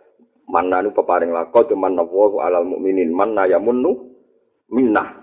[0.50, 4.10] mananu peparing lakot cuman nawahu alal mukminin manna yamunnu
[4.74, 5.14] minnah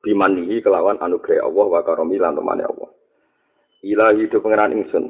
[0.00, 2.90] bimanihi kelawan anugerah Allah wa karomi lan temane Allah.
[3.84, 5.04] Ilahi do pangeran ingsun.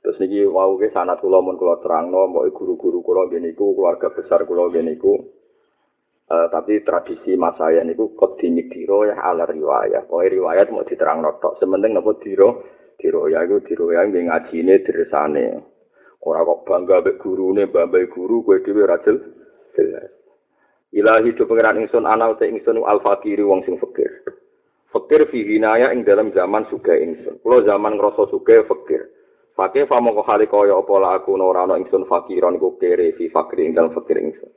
[0.00, 4.08] Terus niki wau ke sanat kula mun kula terangno mbok guru-guru kula ngene iku keluarga
[4.14, 5.12] besar kula ngene iku
[6.30, 10.08] uh, tapi tradisi mas saya niku kok dinyidiro ya ala riwayat.
[10.08, 11.60] Pokoke riwayat mau diterangno tok.
[11.60, 12.48] Sementing napa diro
[12.96, 15.44] diro ya iku diro ya ngajine diresane.
[16.24, 20.17] Ora kok bangga mek gurune mbambai guru kowe dhewe ra jelas
[20.92, 24.08] ilahi do pangeran ingsun ana uta ingsun al fakiri wong sing fakir.
[24.88, 27.44] Fakir fi hinaya ing dalam zaman suga ingsun.
[27.44, 29.04] Kula zaman ngrasa suga fakir.
[29.52, 33.28] Fakir famo kok hale kaya apa la aku ora ana ingsun fakiron iku kere fi
[33.28, 34.48] fakir ing dalam fakir ingsun.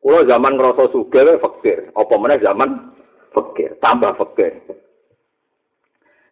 [0.00, 1.92] Kula zaman ngrasa suga fakir.
[1.92, 2.96] Apa meneh zaman?
[3.36, 3.76] Fakir.
[3.84, 4.56] Tambah fakir.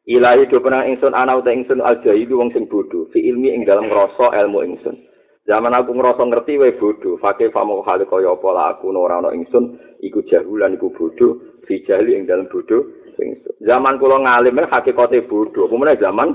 [0.03, 3.07] Ilahi do pernah ingsun ana uta ingsun ajaib wong sing bodho.
[3.13, 5.12] Fi ilmi ing dalam ngrasa ilmu ingsun.
[5.43, 9.35] Zaman aku ngrasa ngerti wae bodho, fakih famo hale kaya apa lah aku ora ana
[9.35, 12.87] ingsun iku jahulan iku bodho fi jahli ing dalam bodho
[13.19, 13.59] ingsun.
[13.67, 16.29] Zaman kula ngalim hakikate bodho, apa zaman?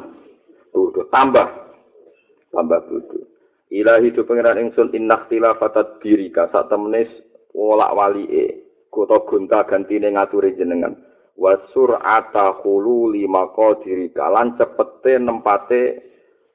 [0.76, 1.48] Bodho tambah.
[2.52, 3.20] Tambah bodho.
[3.72, 7.08] Ilahi do pangeran ingsun inna ikhtilafatat dirika sak temenis
[7.56, 10.96] wolak walike kota gonta gantine ngaturi jenengan.
[11.38, 15.82] wasur ata khulu lima qadiri kalan cepete nempate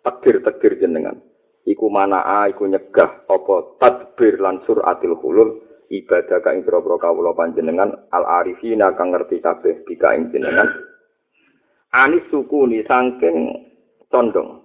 [0.02, 1.22] tegir-tegir jenengan
[1.66, 5.62] iku mana iku nyegah apa tadbir lan suratil khulul
[5.92, 10.66] ibadah ka ing boro kawula panjenengan al arifina kang ngerti kabeh bika ing jenengan.
[11.92, 13.68] Anis suku ni saking
[14.08, 14.64] condong.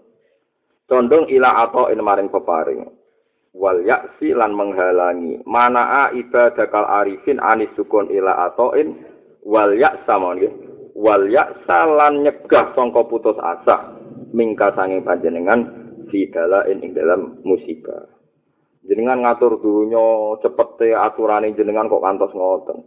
[0.87, 2.87] Condong ila atau in maring peparing.
[3.51, 5.43] Wal yaksi lan menghalangi.
[5.43, 8.95] Manaa ibadakal arifin anis sukun ila atau in
[9.43, 10.53] wal yaksa nggih.
[10.95, 13.99] Wal yaksa lan nyegah sangka putus asa.
[14.31, 18.17] Mingka sanging panjenengan di dalam ing dalam musibah.
[18.87, 22.79] Jenengan ngatur dunya cepete aturane jenengan kok kantos ngoten.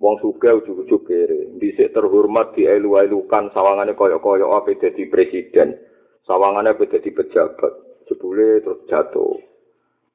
[0.00, 1.56] Wong sugih ujug-ujug kere.
[1.60, 5.76] Dhisik terhormat dielu-elukan sawangane kaya-kaya ape dadi presiden
[6.24, 7.72] sawangane ape dadi pejabat
[8.08, 9.36] jebule terus jatuh.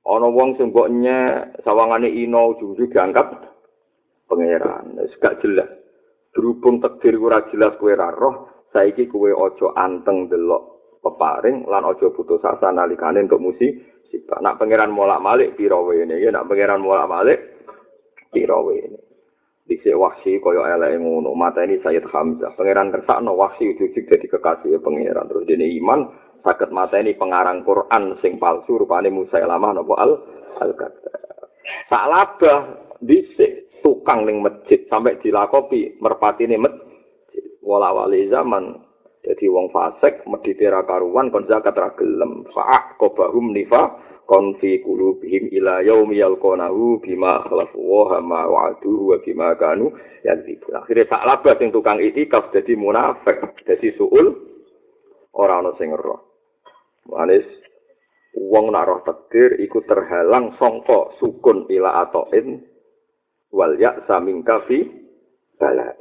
[0.06, 3.30] Ana wong sing nyek sawangane ino ujug-ujug diangkat
[4.26, 4.98] pangeran.
[5.02, 5.70] Wis gak jelas.
[6.32, 10.71] Berhubung takdir ora jelas kowe ra roh saiki kowe aja anteng delok
[11.02, 13.74] peparing lan aja putus asa nalikane untuk musik
[14.14, 14.40] sifat.
[14.40, 17.40] Nak pangeran molak malik piro wene ya nak pangeran molak malik
[18.30, 19.02] piro wene.
[19.66, 22.54] Dhisik wahsi kaya eleke ngono, mata ini Sayyid Hamzah.
[22.60, 25.30] Pangeran kersakno wahsi ujug dadi kekasih pangeran.
[25.32, 26.00] Terus dene iman
[26.44, 30.12] saged mata ini pengarang Quran sing palsu rupane Musa lama napa al
[30.60, 30.72] al
[31.88, 32.60] Tak labah
[33.00, 37.46] dhisik tukang ning masjid sampai dilakopi merpatine masjid.
[37.62, 38.91] Wala wali zaman
[39.22, 42.42] Jadi wong fasik medhite ra karuan kon zakat ra gelem.
[42.50, 49.22] Fa qabahum nifa kon fi qulubihim ila yaumi yalqanahu bima khlafu wa ma wa'adu wa
[49.22, 49.94] bima kanu
[50.26, 50.74] yadzibun.
[50.82, 54.34] Akhire sak labah sing tukang itikaf dadi munafik, dadi suul
[55.38, 56.22] ora ana sing roh.
[57.06, 57.46] Manis
[58.34, 62.64] wong nak roh takdir iku terhalang sangka sukun ila atoin
[63.52, 64.82] wal ya samingka fi
[65.62, 65.94] bala.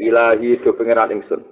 [0.00, 1.49] Ilahi do pangeran ingsun.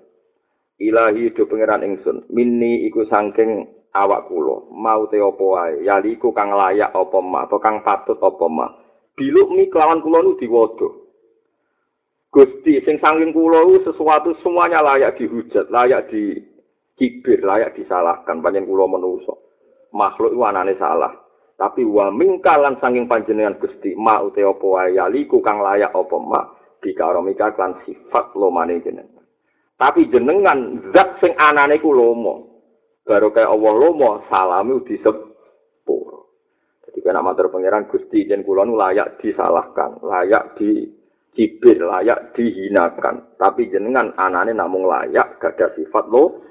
[0.78, 4.70] Ilahi do pangeran ingsun minni iku saking awak kula.
[4.70, 5.82] Mau te apa wae?
[5.82, 8.66] Yali iku kang layak apa ma atau kang patut apa ma
[9.18, 11.10] biluk mi kelawan kula nu diwodo
[12.30, 16.38] Gusti sing saking kula sesuatu semuanya layak dihujat layak di
[16.94, 19.50] kibir layak disalahkan panjen kula menungso.
[19.90, 21.10] Makhluk iku anane salah.
[21.58, 24.94] Tapi wa mingkalan saking panjenengan Gusti ma ute apa wae?
[24.94, 26.40] Yali iku kang layak apa ma
[26.78, 29.17] dikaromika kan sifat lo jenengan
[29.78, 32.50] Tapi jenengan zat sing anane ku lomo.
[33.06, 36.26] Baru kayak Allah lomo, salami disepur.
[36.82, 43.38] Jadi kena matur pangeran Gusti jen kula nu layak disalahkan, layak dicibir, layak dihinakan.
[43.38, 46.42] Tapi jenengan anane namung layak gak ada sifat lo.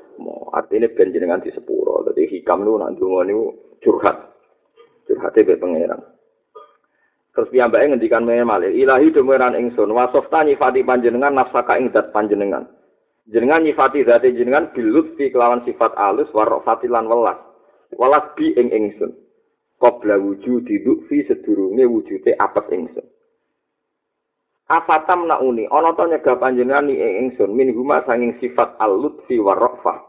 [0.56, 2.08] Artinya ben jenengan disepuro.
[2.08, 4.18] Jadi hikam nu nanti niku curhat.
[5.04, 6.02] Curhatnya be pangeran.
[7.36, 12.66] Terus piyambake ngendikan malih, ilahi dumeran ingsun, wasofta nyifati panjenengan nafsaka ing dat panjenengan.
[13.28, 17.40] Jenengan nyifati zati jenengan bilutfi kelawan sifat alus warofati lan welas.
[17.96, 19.12] Welas bi ing ingsun.
[19.78, 23.06] Qabla wujudi lutfi sedurunge wujude apes ingsun.
[24.68, 27.56] Afatam nauni ana to nyegah panjenengan ni ing ingsun?
[27.56, 30.04] Min huma sanging sifat alutfi warofa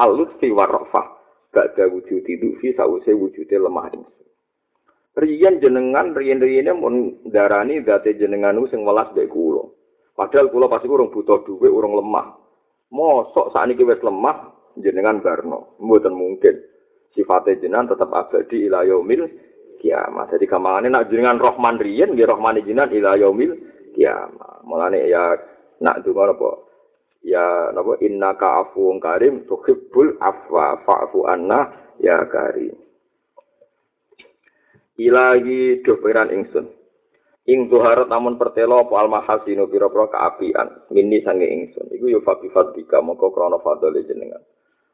[0.00, 1.20] alutfi warofa
[1.52, 4.28] gak wujudi lutfi sause wujude lemah ingsun.
[5.20, 9.68] Riyen jenengan riyen-riyene mun darani zati jenengan sing welas mbek kula.
[10.16, 12.39] Padahal kula pasti urung butuh dhuwit, urung lemah.
[12.90, 15.78] Mosok saat ini wis lemah jenengan barno.
[15.82, 16.54] Mboten mungkin.
[17.10, 19.26] Sifatnya jenengan tetap abadi ila yaumil
[19.82, 23.56] kiamat jadi kamane nak jenengan rohman riyen nggih rohman jenengan ila yaumil
[23.96, 25.34] kiamat mulane ya
[25.82, 26.50] nak donga apa
[27.26, 27.98] ya napa?
[28.04, 32.76] Innaka afuwun karim tuhibbul afwa fa'fu anna ya karim.
[35.00, 36.79] Ilahi do ingsun
[37.48, 41.88] ing tuharat namun pertelo apa al mahasinu pira-pira kaapian mini sange ingsun.
[41.88, 44.42] Iku yo fabi fadika moko krana fadole jenengan.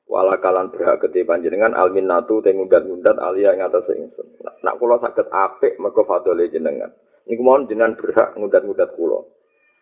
[0.06, 4.38] Wala kalan berhak gede panjenengan al minnatu te ngundat-ngundat alia ing atas ingsun.
[4.62, 6.94] Nak kula saged apik mergo fadole jenengan.
[7.26, 9.26] Niku mohon jenengan berhak ngundat-ngundat kula.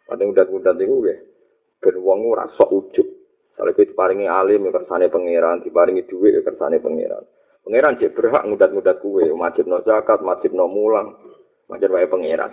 [0.08, 1.18] Padha ngundat-ngundat niku nggih
[1.84, 3.08] ben wong ora sok ujug.
[3.54, 7.22] Kalau itu diparingi alim, ya kersane pangeran, diparingi duit, ya kersane pangeran.
[7.62, 11.14] Pangeran cek berhak ngudat-ngudat kue, majib no zakat, majib no mulang,
[11.68, 12.52] Macam wae pangeran.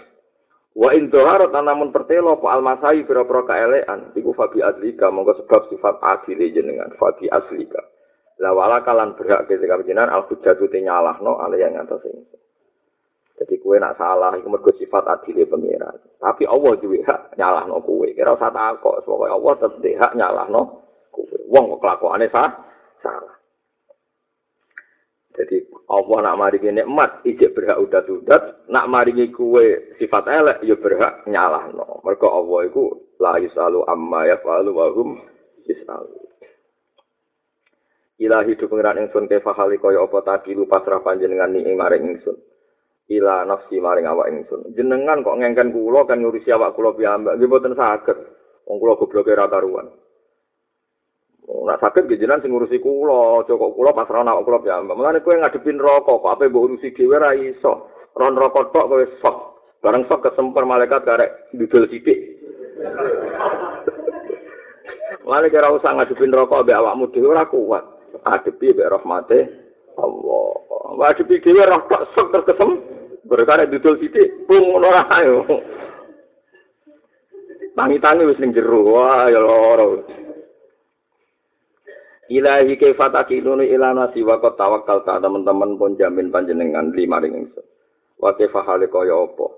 [0.72, 6.00] Wa in dhaharat namun pertelo apa almasai pira-pira kaelean iku fabi adlika monggo sebab sifat
[6.00, 7.84] adil jenengan fabi aslika.
[8.40, 12.24] La wala kalan berhak ketika jenengan al hujjatu nyalahno ale yang atas ini.
[13.36, 15.98] Jadi kue nak salah iku mergo sifat adil pangeran.
[16.22, 18.16] Tapi Allah duwe hak nyalahno kue.
[18.16, 20.62] Kira usah takok, pokoke Allah tetep hak nyalahno
[21.12, 21.36] kue.
[21.52, 22.48] Wong kok kelakuane sah
[23.04, 23.41] salah.
[25.32, 31.24] Jadi Allah nak maringi nikmat ijek berhak udat-udat, nak maringi kue sifat elek ya berhak
[31.24, 32.04] nyalahno.
[32.04, 35.24] Mergo Allah iku la yusalu amma yafalu wa hum
[35.64, 36.20] yusalu.
[38.22, 42.06] Ilahi du pengiran ingsun ke fahali kaya apa tadi lu pasrah panjenengan ni ing maring
[42.06, 42.38] ingsun.
[43.10, 44.78] Ila nafsi maring awak ingsun.
[44.78, 48.20] Jenengan kok ngengken kula kan ngurusi awak kula piyambak nggih mboten saged.
[48.70, 49.90] Wong kula gobloke ra karuan.
[51.52, 54.80] Nak sakit jenengan sing ngurusi aja kok kula pasrah nak kula ya.
[54.80, 57.92] Mulane kowe ngadepin rokok kok ape mbok urusi dhewe ra iso.
[58.16, 59.38] Ron rokok tok kowe sok.
[59.84, 62.40] Bareng sok kesemper malaikat karek didol sithik.
[65.28, 67.84] Mulane kira usah ngadepin rokok mbek awakmu dhewe ora kuat.
[68.24, 69.40] Adepi mbek rahmate
[70.00, 70.56] Allah.
[70.96, 72.80] Ngadepi dhewe ra tok sok terkesem.
[73.28, 75.44] Berkarek didol sithik, pung ora ayo.
[77.76, 78.84] Tangi-tangi wis ning jero.
[78.88, 80.04] Wah, ya loro.
[82.32, 87.66] Ilahi kaifataki nunu ilana siwa kau tawakal ta teman-teman pun jamin panjenengan lima ring ingsun.
[88.24, 89.52] Wa kaifahale kaya apa?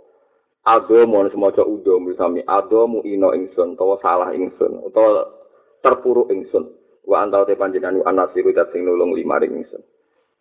[0.66, 5.22] Adomu semoga udo sami adomu ino ingsun utawa salah ingsun utawa
[5.86, 6.66] terpuruk ingsun.
[7.06, 9.84] Wa antau te panjenengan anasiru dat sing nulung lima ingsun.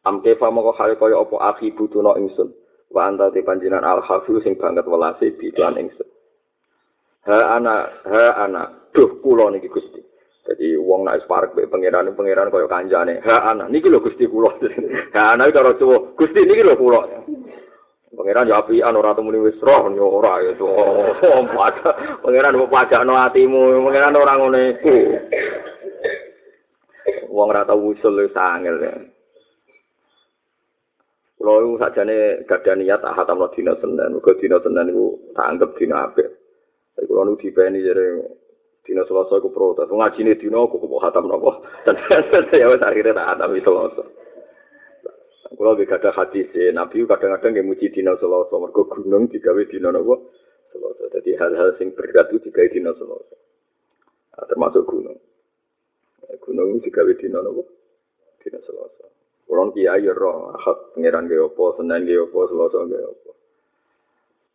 [0.09, 2.48] Am kaifa moko hale kaya apa akhi butuno ingsun.
[2.88, 6.09] Wa antau te panjenengan al hafiz sing banget welase bidan ingsun.
[7.28, 10.11] Ha ana ha ana duh kula niki Gusti.
[10.43, 13.23] Jadi wong nek parek be pangeran pangeran kaya kancane.
[13.23, 14.59] Ha ana niki lho Gusti kula.
[15.14, 16.19] Ha ana karo tuwa.
[16.19, 17.06] Gusti niki lho kula.
[18.10, 20.59] Pangeran yo api anu ratu wis roh yo ora yo.
[22.27, 24.94] Pangeran mbok pajakno atimu, pangeran ora ngene iku.
[27.31, 28.82] Wong ora tau usul wis angel.
[31.39, 34.19] Kulo iku sakjane gadah niat tak hatamno dina Senin.
[34.19, 36.27] Muga dina Senin iku tak anggap dina apik.
[36.98, 38.41] Tapi kulo nu dipeni jare
[38.82, 39.90] dina selasa iku protes.
[39.90, 41.96] Ngajine dina kok kok hatam napa dan
[42.54, 44.04] ya wis akhire tak hatam selasa
[45.56, 50.18] kula ge kada hadis nabi kadang-kadang nggih muji dina selasa mergo gunung digawe dina napa
[50.72, 53.36] selasa dadi hal-hal sing berat itu digawe dina selasa
[54.34, 55.18] nah, termasuk gunung.
[56.42, 57.62] Gunung itu digawe dina napa
[58.42, 59.06] dina selasa
[59.46, 63.30] Kurang kiai roh, akad pangeran ge opo, senen ge opo, selasa ge opo.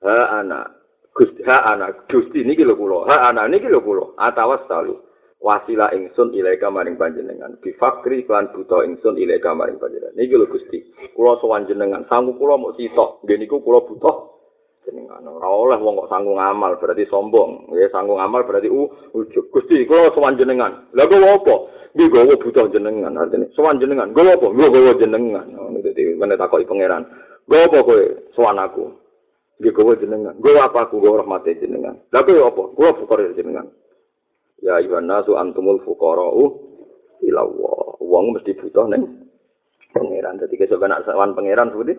[0.02, 0.74] Ha anak,
[1.18, 3.10] Gusti ha anak Gusti niki lho kula.
[3.10, 4.14] Ha anak niki lho kula.
[4.22, 5.02] Atawas salu.
[5.42, 7.58] Wasila ingsun ilaika maring panjenengan.
[7.58, 10.14] Bi fakri lan buta ingsun ilaika maring panjenengan.
[10.14, 10.78] Niki lho Gusti.
[11.18, 12.06] Kula sowan jenengan.
[12.06, 13.26] Sanggu kula mok sitok.
[13.26, 14.14] Nggih niku kula buta
[14.86, 15.26] jenengan.
[15.26, 17.74] Ora oleh wong kok sanggung amal berarti sombong.
[17.74, 18.86] Nggih sanggung amal berarti u
[19.18, 19.50] ujug.
[19.50, 20.86] Gusti kula sowan jenengan.
[20.94, 21.56] Lah kok apa?
[21.98, 23.50] Nggih gawa buta jenengan artine.
[23.58, 24.14] Sowan jenengan.
[24.14, 24.54] Gawa apa?
[24.54, 25.50] Nggih gawa jenengan.
[25.50, 27.10] Ngono dadi menetakoki pangeran.
[27.50, 28.02] Gawa apa kowe
[28.38, 29.07] sowan aku?
[29.58, 30.38] Nggih kowe jenengan.
[30.38, 31.98] Gowo apa aku gowo rahmate jenengan.
[32.14, 32.64] Lah kowe apa?
[32.78, 33.66] Gowo fuqara jenengan.
[34.62, 36.44] Ya ayyuhan nasu antumul fuqara'u
[37.26, 37.82] ila Allah.
[37.98, 39.26] Wong mesti butuh ning
[39.94, 40.38] pangeran.
[40.38, 41.98] Dadi kesuk ana sawan pangeran seperti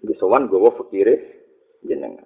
[0.00, 1.44] di sowan gowo fakire
[1.84, 2.24] jenengan.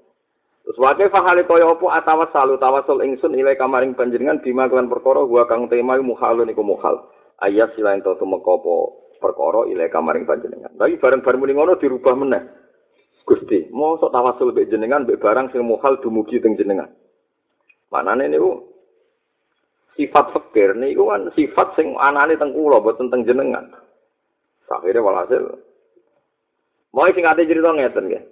[0.63, 5.27] Terus wae fahale kaya apa atawas salu tawasul ingsun ilai kamaring panjenengan bima kelan perkara
[5.27, 7.11] gua kang tema muhalun iku muhal.
[7.43, 10.71] Ayat silain to tumeka apa ilai kamaring panjenengan.
[10.79, 12.43] Tapi bareng-bareng muni ngono dirubah meneh.
[13.23, 16.91] Gusti, mau sok tawasul be jenengan be barang sing mukhal dumugi teng jenengan.
[17.93, 18.67] Manane niku
[19.95, 23.71] sifat fakir niku kan sifat sing anane teng kula boten teng jenengan.
[24.73, 25.53] Akhire walhasil
[26.93, 28.25] Mau sing ate cerita ngeten nggih.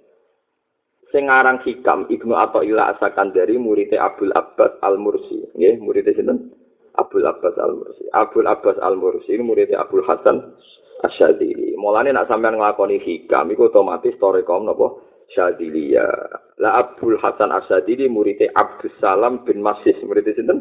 [1.11, 6.53] Sing aran Hikam Ibnu Athaillah asakan dari murid Abdul Abbas Al-Mursi, nggih, murid sinten?
[6.95, 8.05] Abdul Abbas Al-Mursi.
[8.13, 10.55] Abdul Abbas Al-Mursi ini murid Abdul Hasan
[11.03, 11.75] asyadili.
[11.77, 15.01] Mulane nak sampean nglakoni hikam iku otomatis torekom napa
[15.33, 16.07] syadilia.
[16.61, 19.97] La Abdul Hasan Asyadili muridé Abdus Salam bin Masis.
[20.05, 20.61] Muridé sinten?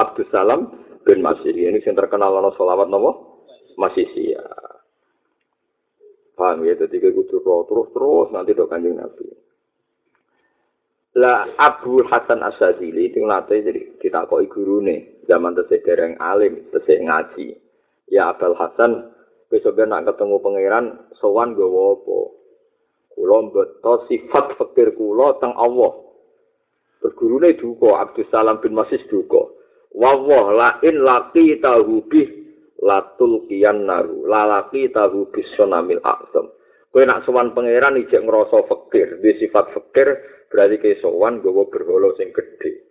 [0.00, 0.72] Abdus Salam
[1.04, 1.52] bin Masis.
[1.52, 3.10] Ini sing terkenal ana selawat napa?
[3.76, 4.42] Masisia.
[6.34, 9.30] Paham ya, jadi kayak gitu terus terus nanti dok kanjeng Nabi.
[11.14, 16.66] Lah Abu Hasan Asyadili itu nanti jadi kita koi guru nih zaman tesih dereng alim
[16.74, 17.54] tesih ngaji.
[18.10, 19.13] Ya Abul Hasan
[19.54, 20.86] besok nak ketemu pangeran
[21.22, 22.18] sowan gawa apa?
[23.14, 25.94] Kula mbeto sifat fakir kula teng Allah.
[26.98, 29.54] Bergurune duka Abdus Salam bin Masis duka.
[29.94, 32.26] Wawah la in laqi tahu bih
[32.82, 34.26] latul kian naru.
[34.26, 36.50] Lalaki tahu bis sonamil aksem
[36.94, 40.14] kowe nak sowan pangeran ijek ngrasa fakir di sifat fakir
[40.46, 42.86] berarti ke sowan gawa berhala sing gedhe.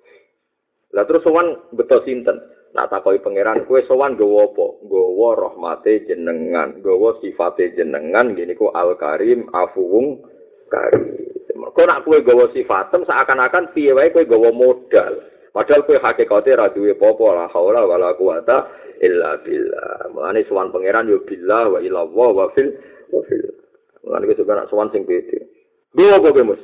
[0.91, 2.35] Lah terus sowan beto sinten
[2.73, 4.65] Nak takoi pangeran kue sowan gowo apa?
[4.89, 10.25] Gowo rahmate jenengan, gowo sifate jenengan gini ku al karim afuwung
[10.73, 11.13] karim.
[11.53, 15.21] Kau nak kue gowo sifatem seakan-akan piye wae kue gowo modal.
[15.53, 18.65] Padahal kue hakikate ra duwe apa la haula wala quwata
[19.05, 20.09] illa billah.
[20.09, 22.73] Mulane sowan pangeran yo billah wa ila Allah wa fil
[23.13, 23.53] wa fil.
[24.01, 25.45] Mulane kue nak sowan sing pede.
[25.93, 26.61] Gowo apa Mus?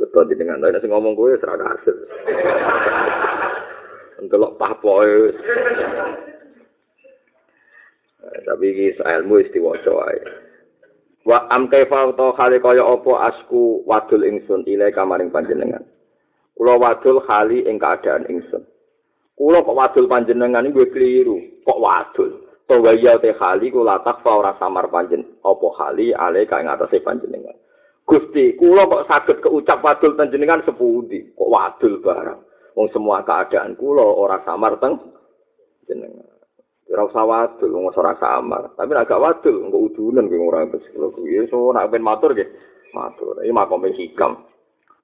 [0.00, 1.92] Betul jenengan, nek sing ngomong kowe seragam hasil.
[4.20, 5.32] ndelok papoe.
[8.20, 10.20] Eh, tapi iki ilmu istiwaca wae.
[11.24, 15.84] Wa am kaifa ta khali kaya apa asku wadul ingsun ile kamaring panjenengan.
[16.56, 18.64] Kula wadul khali ing keadaan ingsun.
[19.36, 21.40] Kula kok wadul panjenengan iki keliru.
[21.64, 22.30] Kok wadul?
[22.68, 25.24] Tawa ya te khali kula takfa ora samar panjen.
[25.40, 27.56] Apa khali ale kae ngatasé panjenengan.
[28.04, 31.32] Gusti, kula kok saged keucap wadul panjenengan sepundi?
[31.36, 32.49] Kok wadul barang?
[32.78, 34.98] Wong semua keadaan kula ora samar teng
[35.90, 36.26] jenengan.
[36.90, 38.74] Ora usah wadul, wong ora samar.
[38.74, 41.46] Tapi nek gak wadul, engko udunan kowe ora wis kula kuwi.
[41.50, 42.50] So nek ben matur nggih.
[42.90, 43.42] Matur.
[43.42, 44.50] Iki makom hikam.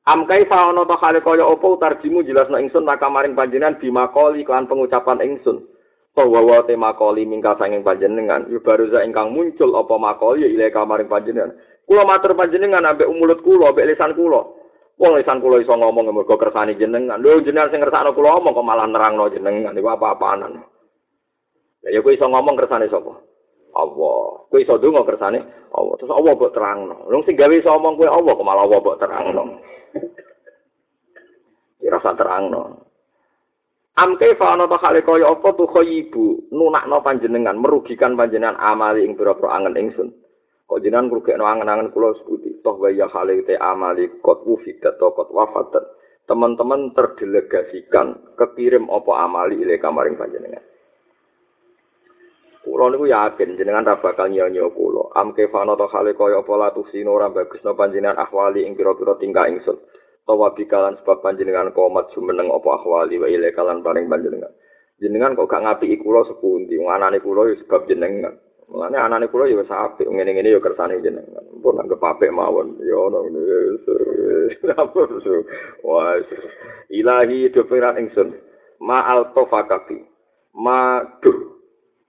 [0.07, 4.71] Am kaifa ana ta hale kaya apa tarjimu jelasno ingsun tak kamaring panjenengan bimakoli kan
[4.71, 5.67] pengucapan ingsun.
[6.15, 10.71] Bahwa wa te makoli mingka sanging panjenengan yu baru ingkang muncul apa makoli ya ile
[10.71, 11.59] kamaring panjenengan.
[11.87, 14.47] Kula matur panjenengan ambek mulut kula ambek lisan kula.
[14.97, 17.21] Wong lisan kula iso ngomong mergo kersane jenengan.
[17.21, 20.57] Lho jenengan sing ngersakno kula omong kok malah nerangno jenengan iku apa-apaanan.
[21.85, 23.13] Ya ya kowe iso ngomong kersane sapa?
[23.77, 24.21] Allah.
[24.49, 25.45] Kowe iso ndonga kersane
[25.77, 25.95] Allah.
[26.01, 26.97] Terus Allah kok terangno.
[27.13, 29.45] Lho sing gawe iso omong kowe Allah kok malah Allah kok terangno.
[31.85, 32.63] Dirasa terang no.
[33.97, 39.17] Amke fa ana ta kale kaya apa tu khayibu nunakno panjenengan merugikan panjenengan amali ing
[39.17, 40.09] pira-pira angen ingsun.
[40.67, 45.31] Kok jenengan ngrugekno angen-angen kula sebuti toh waya kale te amali kot wufidat to kot
[45.31, 45.73] wafat.
[46.27, 50.63] Teman-teman terdelegasikan kekirim apa amali ile kamaring panjenengan.
[52.67, 55.15] Kulo niku yakin jenengan ra bakal nyanyo kulo.
[55.15, 59.47] Amke fa ana ta kale kaya apa latusino ora bagusno panjenengan ahwali ing pira-pira tingkah
[59.47, 59.79] ingsun.
[60.27, 64.51] tawa bikalan sebab panjenengan komat jumeneng apa ahwali wa ile kalan paring panjenengan
[64.99, 68.35] jenengan kok gak ngapi kula sepundi wong anane kula ya sebab jenengan
[68.69, 71.47] mulane anane kula ya wis apik ngene-ngene ya kersane jenengan.
[71.63, 73.23] Pun anggap apik mawon ya ono
[75.87, 76.19] wah
[76.91, 78.35] ilahi do piran ingsun.
[78.83, 79.63] Ma altofa
[80.59, 81.39] ma duh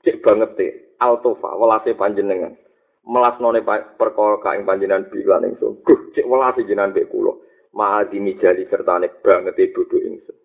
[0.02, 0.68] cek banget te
[0.98, 2.58] altofa welase panjenengan.
[3.08, 3.64] Melasnone
[3.96, 5.78] perkara kaing panjenengan bilan ingsun.
[5.86, 7.38] Duh cek welase jenengan mbek kula.
[7.78, 10.36] Maadi mijali serta nek banget e bodho ingsun.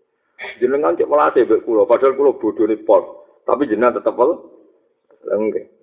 [0.61, 3.03] Jenengan cek melate mbek kula, padahal kula bodhone pol,
[3.49, 4.53] tapi jenengan tetep wel.
[5.23, 5.82] Enggak.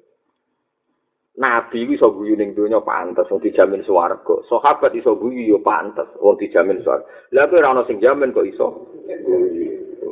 [1.40, 4.44] Nabi iso guyu ning donya pantes wong dijamin swarga.
[4.52, 7.08] Sahabat iso guyu yo pantes wong dijamin swarga.
[7.32, 8.68] Lah kowe ora ono sing jamin kok iso.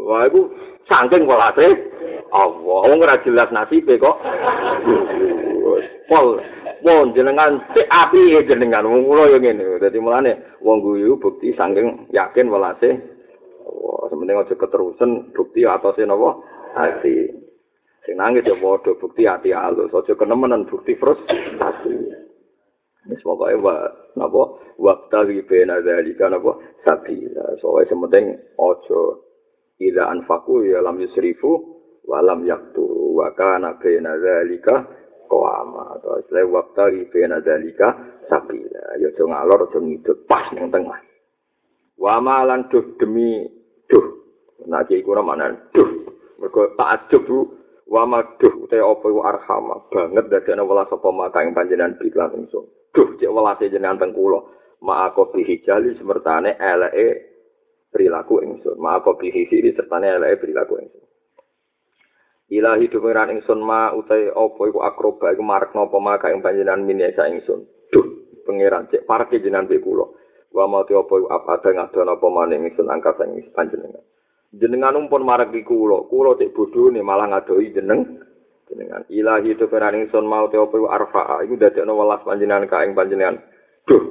[0.08, 0.48] Wah iku
[0.88, 1.68] saking walase
[2.32, 2.80] Allah.
[2.88, 4.16] Wong ora jelas nasibe kok.
[6.08, 6.40] Pol
[6.88, 12.08] pun jenengan si api jenengan wong kula yo ngene dadi mulane wong guyu bukti saking
[12.16, 12.96] yakin welase
[13.68, 16.40] wah sementing aja keterusan bukti atase napa
[16.78, 17.28] ati
[18.08, 21.92] sing nangis yo padha bukti ati alus aja kenemenan bukti frustasi
[23.12, 23.76] wis pokoke wa
[24.16, 24.64] napa?
[24.78, 29.00] Waktu bena dari kan apa sabila so wis aja
[29.78, 31.52] ila anfaku ya lam yusrifu
[32.08, 34.88] walam yaktu wa kana bena zalika
[35.28, 37.94] koama atau istilah waktu ribena dalika
[38.32, 40.24] sabila ya jo ngalor jo ngidut.
[40.26, 40.98] Pas ning tengah
[42.00, 43.44] wa malan duh demi
[43.92, 44.08] duh.
[44.68, 45.90] Nak iku mana duh.
[46.40, 47.40] Mergo tak ajub bu
[47.88, 49.88] wa ma duh te opo arhama?
[49.88, 52.66] Banget dadekne welas apa maka ing panjenengan biklan ingsun.
[52.92, 54.44] Duh cek welase jenengan teng kula.
[54.84, 57.08] Ma aku bihijali semertane eleke
[57.90, 58.76] perilaku ingsun.
[58.78, 61.06] Ma aku bihijali sertane eleke perilaku ingsun.
[62.48, 67.28] Ilahi dumiran ingsun ma utai apa iku akroba iku marek napa maka ing panjenengan minesa
[67.28, 67.64] ingsun.
[67.92, 68.08] Duh
[68.44, 70.06] pangeran cek parke jenengan be kula.
[70.52, 74.04] Wa mati apa iku apa ada ngadono apa maning ingsun angkat ing panjenengan
[74.56, 76.08] jenengan umpun marek di kula.
[76.08, 78.24] Kula cek bodhone malah ngadoi jeneng
[78.72, 79.04] jenengan.
[79.12, 83.42] Ilahi dumiran ingsun ma utai apa iku arfa iku dadekno welas panjenengan ka ing panjenengan.
[83.88, 84.04] Duh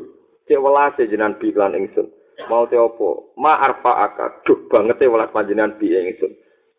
[0.48, 2.06] cek welas jenengan bi lan ingsun.
[2.52, 3.08] Mau te apa?
[3.40, 6.32] Ma arfa aka duh banget e welas panjenengan bi ingsun.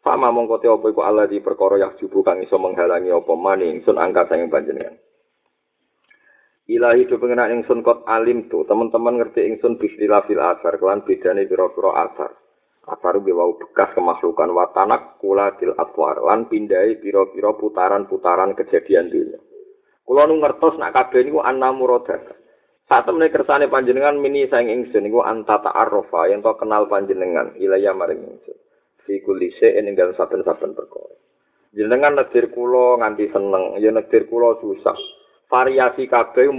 [0.06, 3.82] Fama mongko te apa iku Allah di perkara yang jubu kang iso menghalangi apa maning
[3.82, 4.94] sun angkat sang panjenengan.
[6.68, 11.48] Ilahi do pengenak ingsun kot alim tu, teman-teman ngerti ingsun bismillah fil asar, kelan bedane
[11.48, 12.36] pira-pira asar.
[12.88, 19.44] Asar ge wau bekas kemakhlukan watanak kula til atwar, lan pindai pira-pira putaran-putaran kejadian dunia.
[20.08, 22.24] Kula nu ngertos nak kabeh niku anna muradah.
[22.88, 27.92] Saat temen kersane panjenengan mini sang ingsun niku antata arrofa yang to kenal panjenengan ilaya
[27.92, 28.56] maring ingsun.
[29.04, 31.16] fi shay'in ing dalem saben-saben perkara.
[31.72, 34.96] Jenengan negir kula nganti seneng, ya negir kula susah.
[35.48, 36.52] Variasi kabeh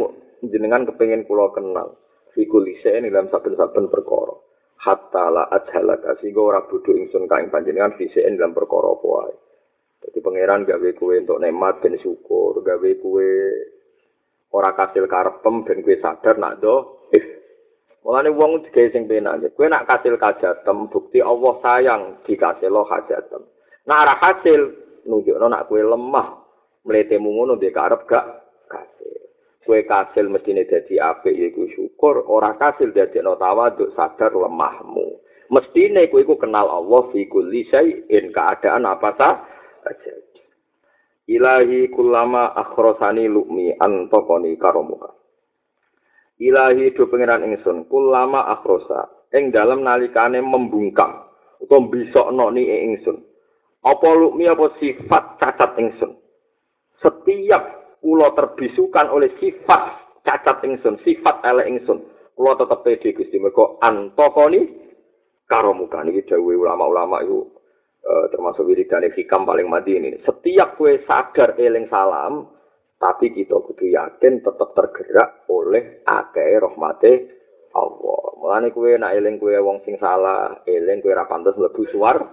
[0.45, 2.01] jenengan kepengin kula kenal.
[2.33, 2.49] Fi
[2.85, 4.48] shay'in ing dalem saben-saben perkara.
[4.79, 9.35] Hatta la ajhala sehingga ora bodho ingsun kaing panjenengan fi shay'in dalem perkara apa wae.
[9.99, 13.29] Dadi pangeran gawe kowe entuk nikmat ben syukur, gawe kowe
[14.55, 16.99] ora kasil karepem ben kowe sadar nak do
[18.09, 19.53] Mulane wong digawe sing penak.
[19.53, 23.43] Kowe nak kasil kajatem bukti Allah sayang dikasih lo kajatem.
[23.85, 24.61] Nak ora kasil
[25.05, 26.29] nunjukno nak kowe lemah.
[26.87, 28.27] Mletemu ngono dhek karep gak
[28.71, 29.18] kasil.
[29.65, 35.21] Kowe kasil mestine dadi apik iku syukur, ora kasil dadi no tawaduk sadar lemahmu.
[35.53, 40.15] Mestine kowe iku kenal Allah fi kulli syai'in keadaan apa saja.
[41.29, 45.13] Ilahi kulama akhrosani lukmi antokoni karomuka.
[46.41, 51.29] Ilahi do pengiran ingsun kulama akhrosa ing dalam nalikane membungkam
[51.61, 53.21] utawa bisokno ni ingsun.
[53.85, 56.17] Apa lukmi apa sifat cacat ingsun.
[57.03, 57.78] Setiap
[58.09, 62.01] kula terbisukan oleh sifat cacat ingsun, sifat elek ingsun.
[62.33, 64.65] Kula tetep pede Gusti mergo antokoni
[65.45, 67.53] karomuka niki dawuhe ulama-ulama iku
[68.01, 70.17] uh, termasuk wiridan hikam paling mati ini.
[70.25, 72.49] Setiap kue sadar eling salam,
[72.97, 77.13] tapi kita kudu yakin tetap tergerak oleh akeh rahmate
[77.77, 78.25] Allah.
[78.41, 82.25] Mulane kue nak eling kue wong sing salah, eling kue ra pantes mlebu swarga.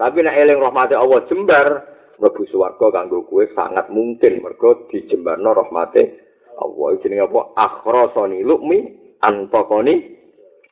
[0.00, 6.02] Tapi nak eling rahmate Allah jembar mlebu swarga kanggo kue sangat mungkin mergo dijembarno rahmate
[6.56, 6.96] Allah.
[7.04, 7.40] Jenenge apa?
[7.52, 8.78] Akhrasani lukmi
[9.20, 9.94] antaqani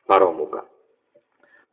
[0.09, 0.65] karo muka.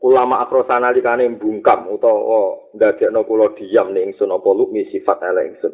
[0.03, 5.73] ulama akrosana likane bungkam utawa ndadekno kula diam ning ingsun apa lukmi sifat elek ingsun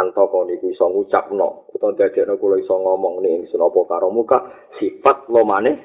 [0.00, 4.38] antoko niku iso ngucapno utawa ndadekno kula iso ngomong ning ingsun apa karo muka
[4.80, 5.76] sifat lomane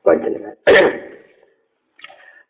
[0.00, 0.56] panjenengan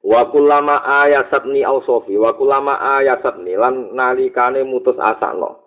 [0.01, 5.61] wa kulama ayasatni ausofi wa kulama ayasatni lan nalikane mutus asakno.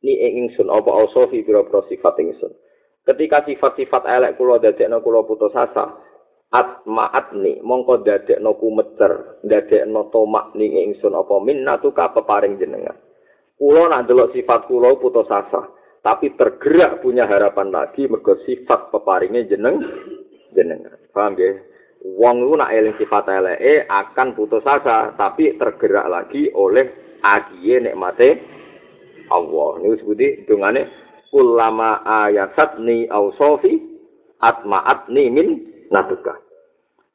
[0.00, 2.52] Ni ing ingsun apa ausofi pira-pira sifat ingsun.
[3.04, 5.98] Ketika sifat-sifat elek kula dadekno kula putus asa
[6.48, 12.96] atmaatni mongko dadekno kumeter dadekno tomak ning ingsun apa minnatu ka peparing jenengan.
[13.60, 15.68] Kula nak delok sifat kula putus asa
[16.00, 19.84] tapi tergerak punya harapan lagi mergo sifat peparinge jeneng
[20.56, 20.96] jenengan.
[21.12, 21.69] Paham nggih
[22.00, 26.88] wong lu nak eling sifat eleke akan putus asa tapi tergerak lagi oleh
[27.20, 28.40] agiye nikmate
[29.28, 30.88] Allah niku sebuti dungane
[31.30, 33.78] kulama ayasatni ausofi
[34.42, 35.48] atmaatni min
[35.92, 36.40] natuka.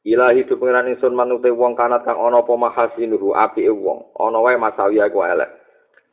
[0.06, 4.14] Ilahi tu pengiran ingsun manute wong kanat kang ana apa mahasinuhu apike wong.
[4.16, 5.50] Ana wae masawi aku elek.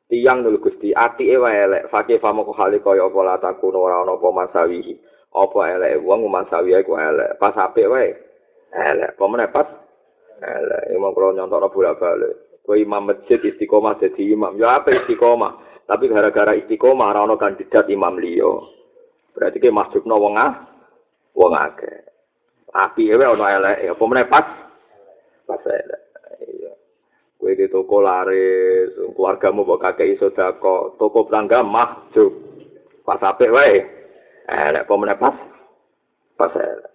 [0.09, 1.93] Tiang nul Gusti atike wae elek.
[1.93, 4.97] Fakih famoko kaya apa lataku ora ana apa masawi.
[5.29, 7.37] Apa elek wong masawi aku elek.
[7.37, 8.32] Pas apik wae
[8.73, 9.13] elek.
[9.15, 9.69] Apa meneh pas
[10.41, 10.83] elek.
[10.97, 12.65] Imam kula nyontokno bolak-balik.
[12.65, 14.57] Kowe imam masjid istiqomah dadi imam.
[14.57, 15.85] Ya apa istiqomah?
[15.85, 18.53] Tapi gara-gara istiqomah ora ana kandidat imam liya.
[19.35, 20.53] Berarti ke masjidno wong ah
[21.33, 22.13] wong akeh.
[22.73, 26.01] api ewe ono elek apa meneh pas elek
[27.37, 32.33] kowe di toko laris keluargamu mbok kakek iso dako toko pelangga mahjub
[33.05, 33.85] pas apik wae
[34.49, 35.37] apa meneh pas
[36.33, 36.92] pas elek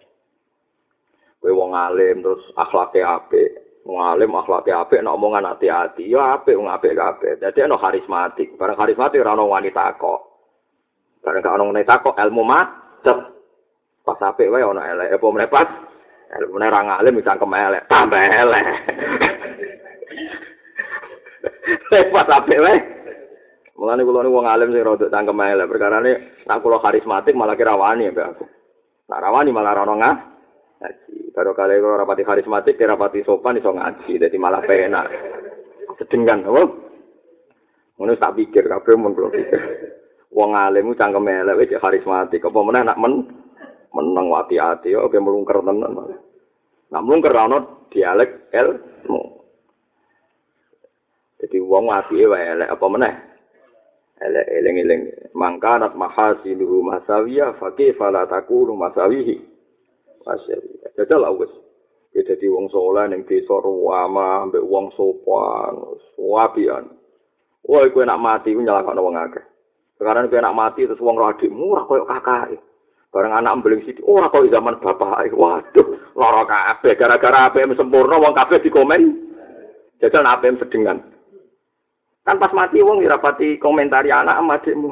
[1.49, 3.81] kowe wong alim terus akhlake apik.
[3.89, 8.53] Wong alim akhlake apik nek omongan hati-hati ya apik wong apik kabeh dadi ono karismatik.
[8.53, 10.21] Bareng karismatik ora ono wanita kok.
[11.25, 12.65] Bareng gak ono wanita kok ilmu mah
[14.05, 15.17] pas apik wae ana elek.
[15.17, 15.65] Apa meneh pas?
[16.37, 17.89] Elek meneh ra ngalim bisa kemelek.
[17.89, 18.65] Tambah elek.
[22.13, 22.77] Pas apik wae.
[23.73, 26.13] Mulane kula niku wong alim sing rada cangkem elek perkara ne
[26.45, 28.45] nak kula karismatik malah kira wani ya aku.
[29.09, 29.95] Nak rawani malah ra ono
[30.79, 35.11] ngaji baru kali kula rapati karismatik rapati sopan iso ngaji dadi malah penak.
[35.99, 36.63] Sedengan apa?
[37.99, 39.61] Ngono tak pikir kabeh mun kula pikir.
[40.31, 42.47] Wong alim cangkem elek wis karismatik.
[42.47, 43.27] Apa meneh nak men
[43.91, 46.15] meneng hati-hati oke melungker tenan.
[46.89, 47.59] Nah melungker ana
[47.91, 49.21] dialek ilmu.
[51.43, 53.13] Jadi wong ati wae elek apa meneh?
[54.19, 55.01] Elek eling-eling.
[55.35, 59.48] Mangkanat mahasiluhu masawiya fakih fala takunu masawihi
[60.23, 61.51] masawiya dadal wis.
[62.15, 65.77] Ya dadi wong saleh ning desa ruwama ambek wong sopan
[66.17, 66.89] wapian
[67.69, 69.45] Wah, kowe nak mati ku nyalahno wong akeh.
[70.01, 72.57] Sekarang kowe nak mati terus wong ora adikmu ora koyo kakake.
[73.09, 76.93] bareng anak mbeling sithik ora kok zaman bapak waduh lara kabeh.
[76.97, 79.17] Gara-gara APM sempurna wong kabeh dikomen.
[80.01, 80.97] Jajal APM sedengan.
[82.25, 84.91] Kan pas mati wong dirapati komentari anak sama adikmu.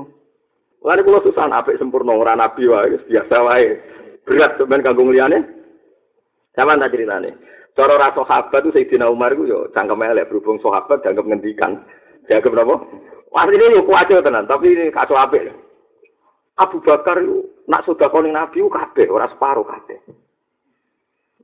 [0.85, 3.77] Lalu kalau susah apik sempurna ora nabi wae biasa wae
[4.27, 5.39] berat sampean kanggo liyane.
[6.53, 7.31] Sama tak ceritane.
[7.77, 11.81] Cara ra sahabat itu Sayyidina Umar ku yo cangkem elek berhubung sahabat dianggap ngendikan.
[12.27, 12.75] Dianggap napa
[13.31, 14.49] Wah ini yo kuat tenan.
[14.49, 15.67] Tapi ini kaso apik
[16.57, 20.01] Abu Bakar itu nak sudah koning Nabi itu kabeh, orang separuh kabeh.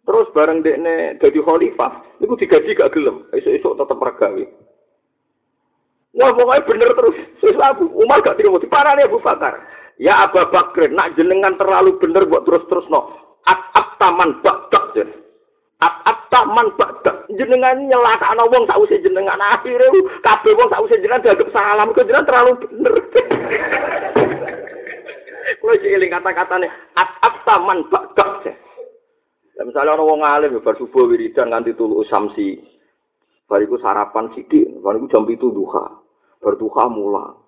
[0.03, 4.45] Terus bareng dekne jadi khalifah, itu digaji gak gelem, esok-esok tetap regawi.
[6.17, 9.63] Wah pokoknya bener terus, susah Abu Umar gak terima, diparani Abu Bakar.
[10.01, 13.13] Ya Abu Bakar, nak jenengan terlalu bener buat terus-terus no.
[13.45, 15.09] At-at taman bakdak jen.
[15.83, 17.29] At-at taman bakdak.
[17.35, 19.93] Jenengan nyelaka no wong tak usah jenengan akhirnya,
[20.25, 22.93] kabeh wong tak usah jenengan dianggap salam, ke jenengan terlalu bener.
[25.61, 26.67] Kulo iki eling kata-katane
[26.97, 28.63] at taman bakdak.
[29.53, 32.57] Ya, misalnya ana wong alim bar subuh wiridan nganti tulu samsi.
[33.45, 35.85] Bariku sarapan sithik, bariku jam 7 duha.
[36.41, 37.42] Bar duha mulang.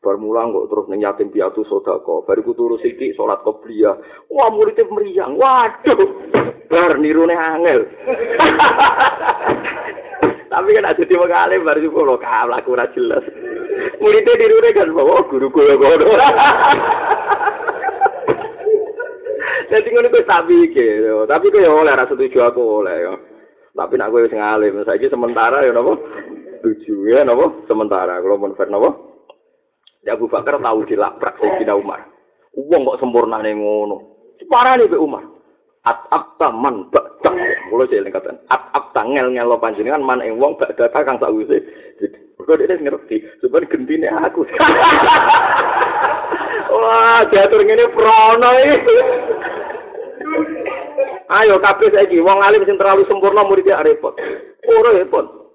[0.00, 2.24] Bar mulang kok terus ning yatim piatu sedekah.
[2.24, 4.00] Bariku turu sithik salat qobliyah.
[4.32, 5.36] Wah muridnya meriang.
[5.36, 6.08] Waduh.
[6.72, 7.84] Bar nirune angel.
[10.50, 13.20] Tapi kan ada tiba kali baru juga lo kalah aku jelas.
[14.00, 16.08] Muridnya nirune kan bawa guru gue kono.
[19.70, 23.06] Jadi ngono kuwi tak pikir, tapi kowe oleh rasa setuju aku oleh.
[23.70, 25.94] Tapi nak kowe wis ngalim, saiki sementara ya napa?
[26.58, 27.54] Setuju ya napa?
[27.70, 29.09] Sementara kalau fer napa?
[30.04, 32.00] Ya Abu Bakar tahu dilaprak Sayyidina Umar.
[32.56, 34.00] Wong kok sempurna ning ngono.
[34.48, 35.24] Parane Pak Umar.
[35.84, 37.32] At abta man bakta.
[37.68, 38.40] Mulo sing katakan.
[38.48, 41.60] At abta ngel ngel panjenengan man ing wong bakda kang sakwise.
[42.40, 44.48] Kok dia ngerti, sebab gentine aku.
[46.80, 48.96] Wah, diatur ngene prono iki.
[51.30, 54.16] Ayo kabeh saiki wong alim sing terlalu sempurna murid ya repot.
[54.66, 55.52] Ora repot.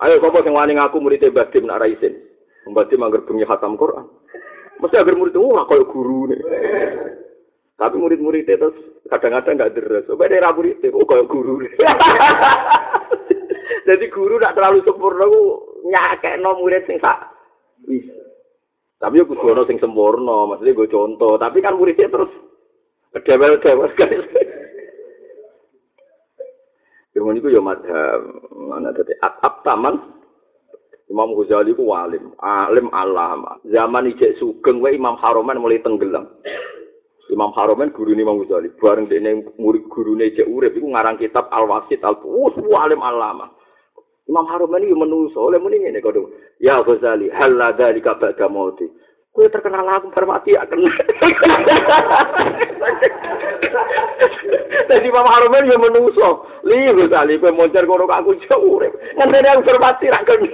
[0.00, 1.90] Ayo kok sing wani ngaku murid e Badim nak ra.
[2.72, 4.08] Badim anggar bengi khatam Quran.
[4.80, 6.40] Mesti agar murid ora koyo guru nih.
[7.74, 8.68] Tapi murid-murid itu
[9.10, 10.06] kadang-kadang nggak deres.
[10.06, 11.58] Coba daerah murid itu, oh kayak guru.
[13.88, 15.26] Jadi guru tidak terlalu sempurna,
[15.82, 17.34] nyakek no murid sing sak.
[18.96, 21.36] Tapi aku kudu sing sempurna, maksudnya gue contoh.
[21.36, 22.32] Tapi kan muridnya terus
[23.12, 24.08] dewel-dewel kan.
[27.14, 28.20] Yang itu ya madhab.
[28.54, 30.23] Mana tadi at taman.
[31.10, 33.60] Imam Ghazali ku walim, alim alama.
[33.68, 36.26] Zaman ijek sugeng wae Imam Haroman mulai tenggelam.
[37.28, 38.72] Imam Haromen guru Imam Ghazali.
[38.80, 42.16] Bareng dene murid gurune cek urip iku ngarang kitab Al Wasit Al
[42.80, 43.52] alim alama.
[44.24, 46.16] Imam Haromen iki menungso oleh muni ngene kok.
[46.56, 48.88] Ya Ghazali, hal la dzalika ba'da mauti.
[49.34, 50.86] Kue terkenal aku bermati ya kena.
[54.86, 56.46] Jadi Imam Haromen ya menungso.
[56.62, 58.94] Li Ghazali kue moncer kono aku urip.
[59.18, 60.46] Ngenteni aku bermati ra kena.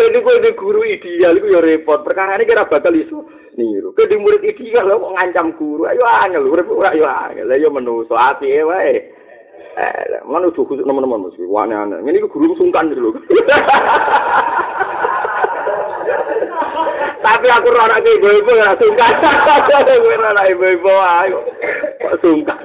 [0.00, 2.00] Jadi kue di guru ideal itu ya repot.
[2.08, 3.28] Perkara ini kira bakal iso
[3.60, 3.92] niru.
[3.92, 5.92] Kue di murid ideal kok ngancam guru.
[5.92, 7.52] Ayo angel, urip ora ayo angel.
[7.52, 9.12] Ayo menungso ati e wae.
[9.76, 12.00] Eh, mana tuh khusus teman-teman mesti wane aneh.
[12.00, 13.12] Ini guru sungkan loh.
[17.18, 19.12] Tapi aku ora ke ibu-ibu ya sungkan.
[20.02, 21.38] Gue ora ibu-ibu ayo.
[21.98, 22.60] Kok sungkan.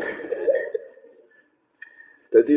[2.33, 2.55] Jadi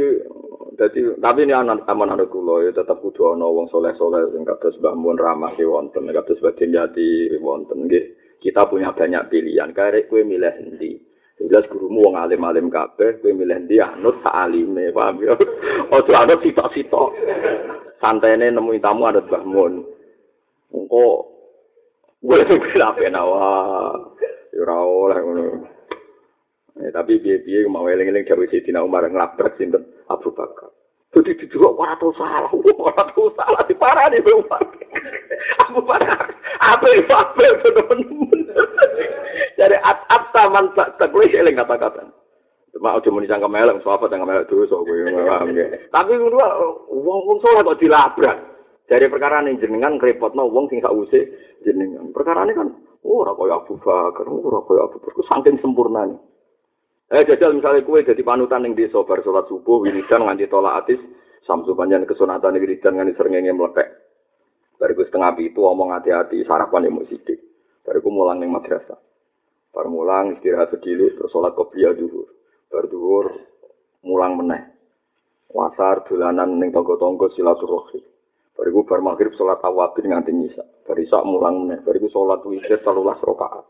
[0.77, 4.45] Jadi tapi ini anak aman anak kulo ya tetap kudu ana wong soleh soleh sing
[4.45, 8.13] kados Mbah Mun ramah ki wonten, kados Baden Jati wonten nggih.
[8.45, 9.73] Kita punya banyak pilihan.
[9.73, 11.01] Karek kue milih endi?
[11.41, 15.33] Jelas gurumu wong alim-alim kabeh, kue milih endi anut sak alime, paham ya?
[15.97, 17.11] Ojo anut sitok-sitok.
[17.97, 19.81] Santene nemu tamu ada Mbah Mun.
[20.77, 21.36] Engko
[22.23, 22.41] gue
[22.97, 24.17] ben awak.
[24.53, 25.45] Ya ora oleh ngono.
[26.77, 30.69] Eh, tapi piye-piye mau eling-eling gawe Sayyidina Umar nglabrak sinten Abu Bakar.
[31.17, 34.61] Jadi dijual ora tau salah, ora tau salah di parah di Umar.
[35.65, 36.29] Abu Bakar,
[36.61, 38.41] apa itu apa itu teman-teman.
[39.57, 42.13] Jadi at-at taman tak gue eling kata-kata.
[42.77, 45.09] Cuma aja muni sangka melek, sahabat yang melek dosa gue
[45.89, 46.47] Tapi kedua,
[46.93, 48.37] wong-wong soleh kok dilabrak.
[48.85, 51.27] Dari perkara ini jenengan repotno wong sing sausé
[51.67, 52.15] jenengan.
[52.15, 52.71] Perkara ini kan
[53.03, 56.17] ora kaya Abu Bakar, ora kaya Abu Bakar, saking sempurnane.
[57.11, 60.99] Eh jajal misalnya kue jadi panutan yang desa bar sholat subuh wiridan nganti tolak atis
[61.47, 63.89] samsu panjang kesunatan wiridan nganti serengenge meletek.
[64.77, 67.41] Bariku setengah itu omong hati-hati sarapan yang sidik.
[67.81, 68.99] Bariku mulang yang madrasah.
[69.73, 72.29] Bar mulang istirahat sedikit terus sholat kopiah duhur.
[72.73, 73.29] Bar duhur
[74.05, 74.73] mulang meneh.
[75.53, 78.16] Wasar dolanan ning tonggo-tonggo silaturahmi.
[78.57, 80.65] Bariku bar maghrib sholat awabin nganti nyisa.
[80.89, 81.85] Barisak mulang meneh.
[81.85, 83.65] Bariku sholat witir telulas rokaat.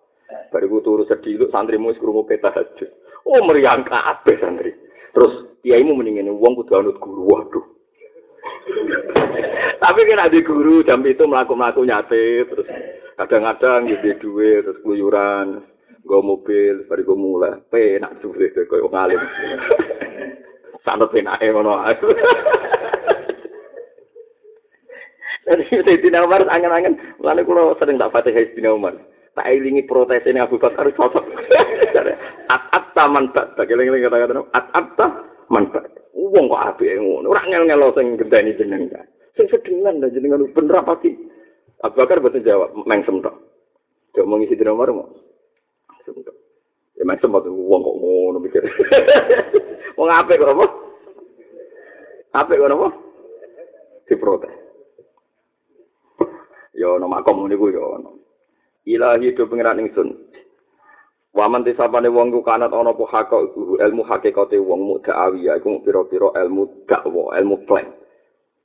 [0.54, 2.90] Bariku turu sediluk santrimu wis krungu peta hajat.
[3.26, 4.70] Oh meriang kabeh santri.
[5.10, 7.26] Terus kiaimu mendingin uang kudu anut guru.
[7.26, 7.66] Waduh.
[9.82, 12.66] Tapi kan ada guru jam itu melaku-melaku nyate terus
[13.16, 15.64] kadang-kadang gitu duit terus keluyuran
[16.06, 19.18] gue mobil baru gue mulai penak deh kau ngalim
[20.86, 21.96] sangat penak ya mana
[25.47, 28.98] saya Umar angen-angen lalu kalau sering tak fatih Sayyidina Umar
[29.36, 31.24] tak ilingi protes ini Abu Bakar cocok.
[32.55, 33.52] at atta manfaat.
[33.52, 35.06] Tak eling-eling kata-kata at atta
[35.52, 35.93] manfaat.
[36.16, 37.28] Wong kok apik ngono.
[37.28, 39.05] Ora ngel-ngelo sing gendani jenengan.
[39.36, 41.12] Sing sedengan dan jenengan bener apa sih?
[41.85, 43.36] Abu Bakar betul jawab, mengsem tok.
[44.16, 45.12] Cok mengisi di nomor mau.
[46.97, 48.64] Ya mengsem waktu wong kok ngono mikir.
[50.01, 50.66] Wong apik kok apa?
[52.36, 52.89] Apik kok apa?
[54.09, 54.65] Diprotes.
[56.77, 57.97] Yo nama komuniku yo.
[58.85, 60.12] Ilahi do pengiran ingsun.
[61.36, 66.32] Waman tisapane wong ku kanat ana apa hakok ilmu hakikate wong mudhawi ya iku pira-pira
[66.32, 67.93] ilmu dakwa, ilmu klaim.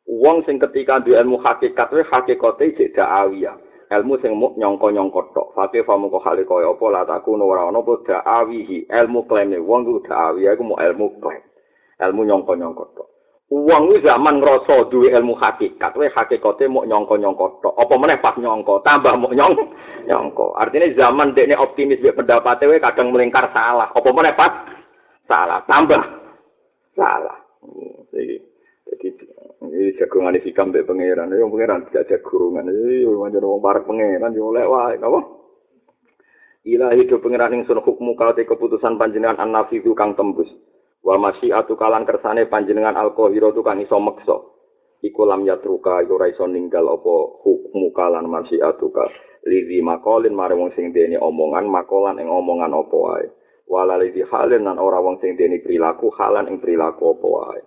[0.08, 3.60] Wong sing ketika duwe ilmu hakikat we hakikate jek da'awiyah.
[3.92, 5.52] Ilmu sing muk nyangka-nyangka tok.
[5.52, 8.88] Fate famu kok hale kaya apa la takun ora ana apa da'awihi.
[8.88, 11.44] Ilmu klaime wong ku da'awiyah iku muk ilmu klaim.
[12.00, 13.11] Ilmu nyangka-nyangka tok.
[13.52, 17.76] Wong ku zaman ngrasa duwe ilmu hakikat, we hakikate muk nyangka-nyangka tok.
[17.76, 19.60] Apa meneh pas nyangka, tambah muk nyong
[20.08, 20.56] nyangka.
[20.56, 23.92] Artinya zaman dekne optimis mek pendapate we kadang melingkar salah.
[23.92, 24.56] Apa meneh pas
[25.28, 26.00] salah, tambah
[26.96, 27.44] salah.
[28.16, 28.40] Jadi
[29.68, 34.48] ini jagungan isi kambe pangeran, ini pangeran tidak jagungan, ini macam orang barak pangeran, yo
[34.48, 35.20] oleh wae, apa?
[36.72, 40.48] Ilahi do pangeran ing sun hukmu kalate keputusan panjenengan an itu kang tembus.
[41.02, 44.38] Wa masyiatu kalan kersane panjenengan alkohiro tu kan iso meksa.
[45.02, 49.10] Iku lam yatruka ora iso ninggal apa hukmu kalan masyiatu ka.
[49.50, 53.26] Lizi makolin mare wong sing dene omongan makolan ing omongan apa wae.
[53.66, 57.62] Wala lizi halen nan ora wong sing dene perilaku halan ing perilaku apa wae.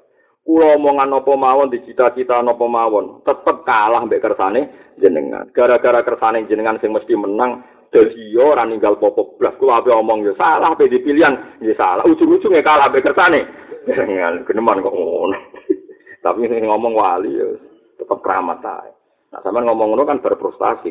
[0.47, 5.51] Kula omongan apa mawon dicita-cita napa mawon tetep kalah mbek kersane jenengan.
[5.51, 10.27] Gara-gara kersane jenengan sing mesti menang Jadi yo ora ninggal popok blas kula ape omong
[10.27, 13.47] yo salah ape dipilihan yo salah ujung-ujunge kalah ape kersane.
[13.87, 15.39] Jangan geneman kok ngono.
[16.27, 17.55] Tapi sing ngomong wali yo
[17.95, 18.91] tetep keramat ae.
[19.31, 20.91] Nah sampean ngomong ngono kan berprestasi.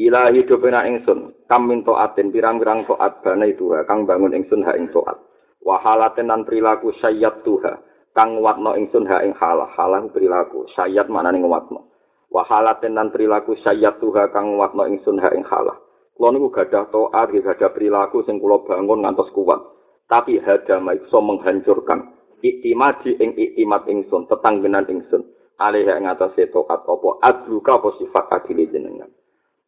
[0.00, 4.88] Ilahi dopena ingsun, kam minto aten pirang-pirang toat bana itu kang bangun ingsun ha ing
[4.88, 5.20] toat.
[5.60, 7.76] Wahalaten nan perilaku sayyat tuha,
[8.16, 11.91] kang watno ingsun ha ing halah, halah perilaku, sayyat mana ning watno.
[12.32, 15.76] Wahalaten nan perilaku sayyat tuha kang watno ingsun ha ing halah.
[16.16, 19.60] Kulo niku gadah taat, gadah perilaku sing kula bangun ngantos kuat.
[20.08, 22.12] Tapi hadama iso menghancurkan
[22.44, 25.24] iktimadi ing iktimat ingsun, tetanggenan ingsun.
[25.60, 29.08] Alih ing atase taat apa adluka apa sifat adile jenengan.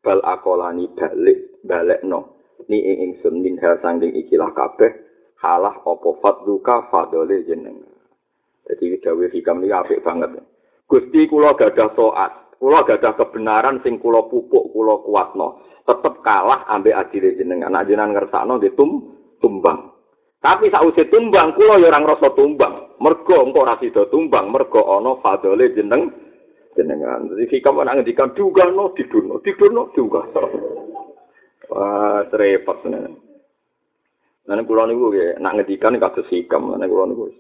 [0.05, 2.35] Bal akolani balik balekno
[2.69, 4.91] ni ing ingsun minha sanging ikilah kabeh
[5.41, 7.93] halah apa fadluka fadole jenengan.
[8.65, 10.41] Jadi dawuh hikam iki apik banget.
[10.89, 15.63] Gusti kula gadah taat, kula gadah kebenaran sing kula pupuk kula kuatno.
[15.85, 18.91] Tetep kalah ambek adile jenengan nek jenengan ngersakno nggih tum
[19.39, 19.93] tumbang.
[20.41, 22.99] Tapi sausé tumbang kula ya ora ngrasa tumbang.
[23.01, 26.09] Mergo engko ora sida tumbang mergo ana fadole jeneng
[26.73, 27.29] jenengan.
[27.33, 30.25] Jadi hikam ana ngendikan dugano diduno diduno juga
[31.71, 33.25] wah repot nek
[34.45, 37.33] Nah, kula niku nggih nak ngendikan kados hikam, nek kula niku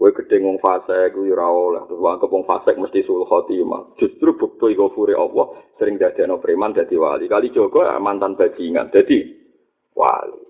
[0.00, 4.00] Kowe gedhe ngong fase kuwi ora oleh terus wong kepung fase mesti sul khotimah.
[4.00, 7.28] Justru bukti iku fure Allah sering dadekno preman dadi wali.
[7.28, 9.20] Kali Joko mantan bajingan dadi
[9.92, 10.40] wali.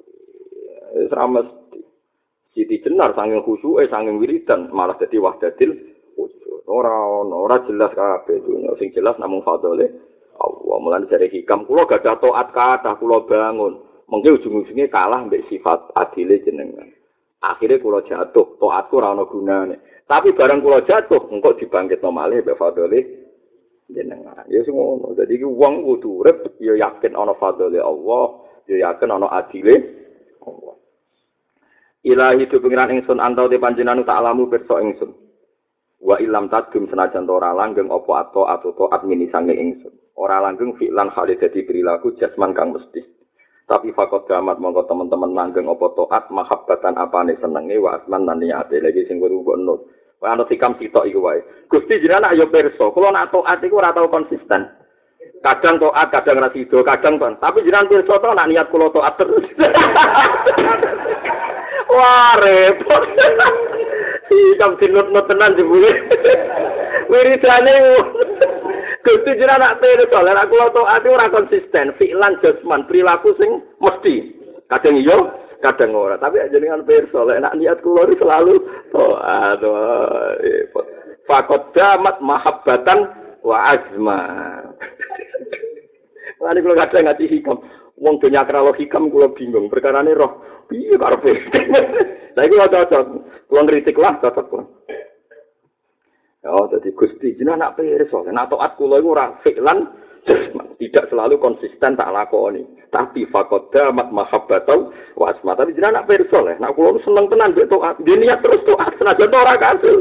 [1.03, 1.83] Wis ra mesti.
[2.55, 5.75] Siti jenar sanging khusuke sanging wiridan malah dadi wahdatil
[6.15, 6.71] wujud.
[6.71, 9.91] Ora ono, ora jelas kabeh dunya sing jelas namung fadole
[10.39, 10.77] Allah.
[10.79, 13.83] Mulane jare hikam kula gadah taat kathah kula bangun.
[14.07, 17.00] Mengke ujung-ujunge kalah mbek sifat adile jenengan.
[17.41, 22.61] Akhirnya kula jatuh taatku ora ana gunane tapi barang kula jatuh engko dibangkitno malih mbek
[22.61, 23.01] fadhole
[23.91, 28.25] jenengan ya sing ngono dadi iki wong kudu urip ya yakin ana fadhole Allah
[28.69, 29.75] ya yakin ana adile
[30.45, 30.81] Allah
[32.01, 35.13] Ilahi tu pengiran ingsun antau de panjenengan tak alamu pirsa ingsun.
[36.01, 39.93] Wa ilam tadum senajan ora langgeng apa atau atau to admini sange ingsun.
[40.17, 43.05] Ora langgeng fi'lan hale dadi perilaku jasman kang mesti.
[43.71, 48.83] Tapi fakot gamat mongko teman-teman langgeng apa toat mahabbatan apane senenge wa asman nan niate.
[48.83, 49.81] Lagi sing kudu mbok nut.
[50.19, 51.39] Wae ana sikam sitok iku wae.
[51.71, 54.75] Gusti jenengan ayo perso kula nak toat iku ora tau konsisten.
[55.39, 59.15] Kadang toat kadang ra sido kadang ton tapi jenengan perso to nak niat kula toat
[59.15, 59.47] terus.
[61.95, 63.03] Wah repot.
[64.27, 65.95] Sikam sinut-nut tenan jebule.
[67.11, 67.75] Wiridane
[69.01, 74.37] Gusti jenengan nak tele soalé aku to ati ora konsisten, fi'lan jasman perilaku sing mesti.
[74.69, 75.17] Kadang iya,
[75.65, 76.21] kadang ora.
[76.21, 78.61] Tapi jenengan pirsa lek nak niat kula iki selalu
[78.93, 80.37] to aduh.
[81.25, 83.09] Fakot damat mahabbatan
[83.41, 84.21] wa azma.
[86.45, 87.57] Lani kula kadang ngati hikam.
[88.01, 89.73] Wong dunya kralo hikam kula bingung.
[89.73, 90.65] Perkara roh.
[90.69, 91.33] Piye karepe?
[92.37, 93.05] Lah iki cocok.
[93.49, 94.65] Kula ngritik lah cocok kula.
[96.41, 99.93] Oh, jadi Gusti jenengan nak pirsa, nek taat kula iku ora fi'lan
[100.81, 102.65] tidak selalu konsisten tak lakoni.
[102.89, 104.89] Tapi fakoda mat mahabbatau
[105.21, 105.53] wa asma.
[105.53, 108.01] Tapi jenengan nak pirsa le, nak kula seneng tenan mbek taat.
[108.09, 110.01] Dia niat terus taat senajan ora kasil.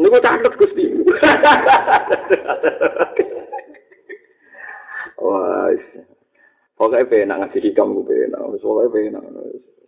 [0.00, 0.84] Niku catet Gusti.
[5.16, 5.68] Wah,
[6.76, 9.24] Pokoknya penak ngasih hikam gue penak, pokoknya penak.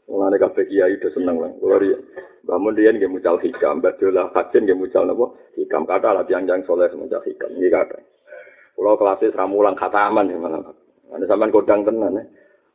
[0.09, 1.53] Mulane kabeh kiai udah seneng lah.
[1.61, 2.01] Kulo riyen
[2.49, 5.29] bangun dia nggih mucal hikam, badolah kajen nggih mucal napa?
[5.69, 8.01] Hikam kata lah tiang-tiang soleh mucal hikam nggih kata.
[8.73, 10.65] Kulo kelas ramulang khataman ya malah.
[11.13, 12.25] Ada sampean kodang tenan ya.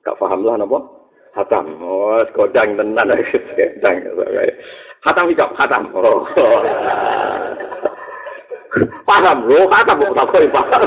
[0.06, 0.78] Gak paham lah napa?
[1.34, 1.74] Hatam.
[1.82, 3.10] Oh, godang tenan
[3.82, 3.98] godang.
[5.02, 5.90] Hatam iki hatam.
[5.98, 6.22] Oh.
[9.10, 10.82] paham lho, hatam kok tak koyo paham.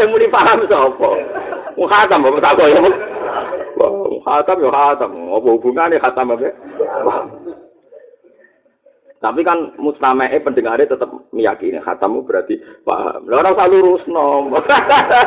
[0.00, 1.10] Sing muni paham sapa?
[1.76, 2.56] Wong hatam kok tak.
[3.76, 5.12] Wong hatam yo hatam.
[5.28, 6.48] Apa hubungane hatam apa?
[9.20, 12.56] Tapi kan mustamae pendengarnya tetap meyakini khatamu berarti
[12.88, 13.28] paham.
[13.28, 14.48] Lah ora usah lurusno.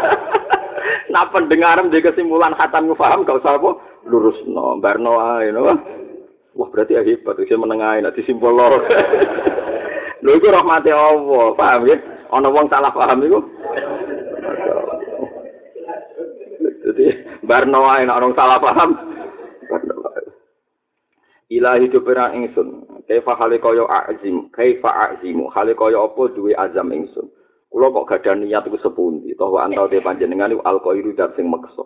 [1.14, 3.70] nah pendengar di kesimpulan khatamu paham gak usah apa
[4.10, 4.82] lurusno.
[4.82, 5.78] Barno ae no.
[6.58, 8.82] Wah berarti hebat bisa menengahi nek disimpul lor.
[10.26, 11.98] Lho iku rahmate Allah, paham ya?
[12.34, 13.40] Ana wong salah paham iku.
[16.82, 17.06] Jadi
[17.46, 19.13] barno ae nek orang salah paham.
[21.54, 22.90] Ilahi hidup ingsun.
[23.06, 25.54] kaifa hale kaya azim kaifa azimu?
[25.54, 27.30] Hale kaya apa duwe azam ingsun?
[27.70, 29.34] Kula kok gadah niat iku sepundi?
[29.38, 31.86] To wa antau te panjenengan iku alqairu dat sing meksa.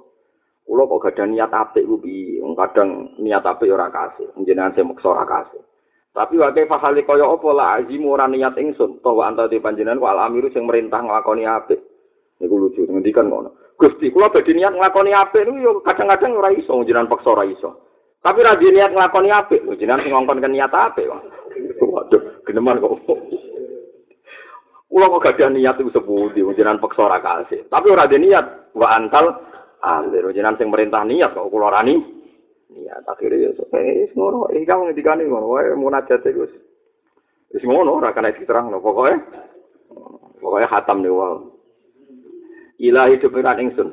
[0.67, 2.43] Kula kok gadah niat apik ku piye?
[2.55, 4.27] Kadang niat apik ora kasih.
[4.43, 5.63] Jenengan sing meksa ora kasih.
[6.11, 7.47] Tapi wa kaifa hale kaya apa?
[7.51, 8.99] La azimu ora niat ingsun.
[9.03, 11.79] To wa antau te panjenengan wal amiru sing merintah nglakoni apik.
[12.43, 12.83] Niku lucu.
[12.83, 13.75] Ngendikan ngono.
[13.79, 16.75] Gusti, kula badhe niat nglakoni apik niku yo kadang-kadang ora iso.
[16.83, 17.86] Jenengan paksa ora iso.
[18.21, 21.07] Tapi ra di niat nglakoni apik, jenengan sing ngongkon kan niat apik.
[21.79, 22.97] Waduh, geneman kok.
[24.87, 27.69] Kula kok gak niat iku sepundi, jenengan peksa ora kasih.
[27.69, 29.25] Tapi ora di niat, wa antal
[29.79, 31.95] alir jenengan sing merintah niat kok kula rani.
[32.67, 37.63] Niat akhire yo wis ngono, iki kang ngendikane ngono wae munajat iku wis.
[37.63, 39.13] Ngono ora kana diterangno pokoke.
[40.41, 41.53] Pokoke khatam niku.
[42.77, 43.89] Ilahi dhuwuran ingsun,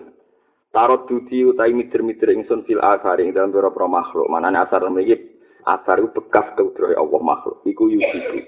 [0.75, 4.27] tarot dudi utai mitir-mitir ingsun fil asari ing dalam beberapa makhluk.
[4.27, 5.15] Manane asar mriki
[5.63, 7.63] asar iku bekas kudrohe Allah makhluk.
[7.63, 8.43] Iku yujibu.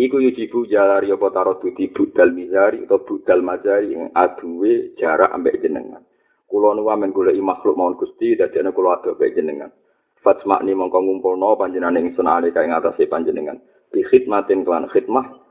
[0.00, 5.60] Iku yujibu jalari apa tarot dudi budal mizari atau budal mazari ing aduwe jarak ambek
[5.60, 6.00] jenengan.
[6.48, 9.68] Kula nu amen goleki makhluk mawon Gusti dadi ana kula adu ambek jenengan.
[10.24, 13.60] Fatsmakni mongko ngumpulno panjenengan ingsun alika ing atase panjenengan.
[13.92, 15.44] Bi khidmatin kelan khidmah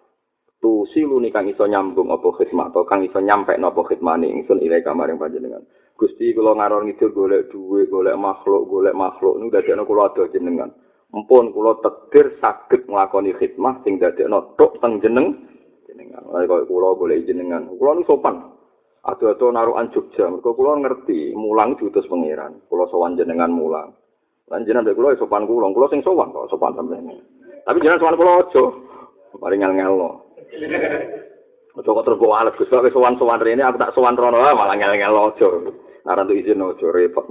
[0.58, 4.82] tu silu kang iso nyambung apa khidmat atau kang iso nyampe napa khidmane ingsun ilai
[4.82, 5.62] kamaring panjenengan
[5.96, 10.68] Gusti kula ngaron ngidul golek duwe, golek makhluk, golek makhluk niku dadekno kula ado jenengan.
[11.16, 15.48] Mumpun kula tegir saged nglakoni khidmah sing dadekno tok teng jeneng
[15.88, 16.20] jenengan.
[16.28, 17.72] Lah kok kula golek jenengan.
[17.80, 18.52] Kula niku sopan.
[19.06, 22.60] Ado-ado narukan Jogja, mergo kula ngerti mulang diutus pangeran.
[22.68, 23.96] Kula sowan jenengan mulang.
[24.52, 27.24] Lan jenengan kula sopan kula, kula sing sowan kok sopan sampeyan.
[27.64, 28.64] Tapi jenengan sowan kula aja.
[29.40, 29.96] Mari ngel-ngel.
[31.76, 35.48] Ojo kok terus bawa alat Gus, sowan-sowan rene aku tak sowan rono malah ngel-ngel aja.
[36.06, 37.26] Aran tuh izin ojo repot.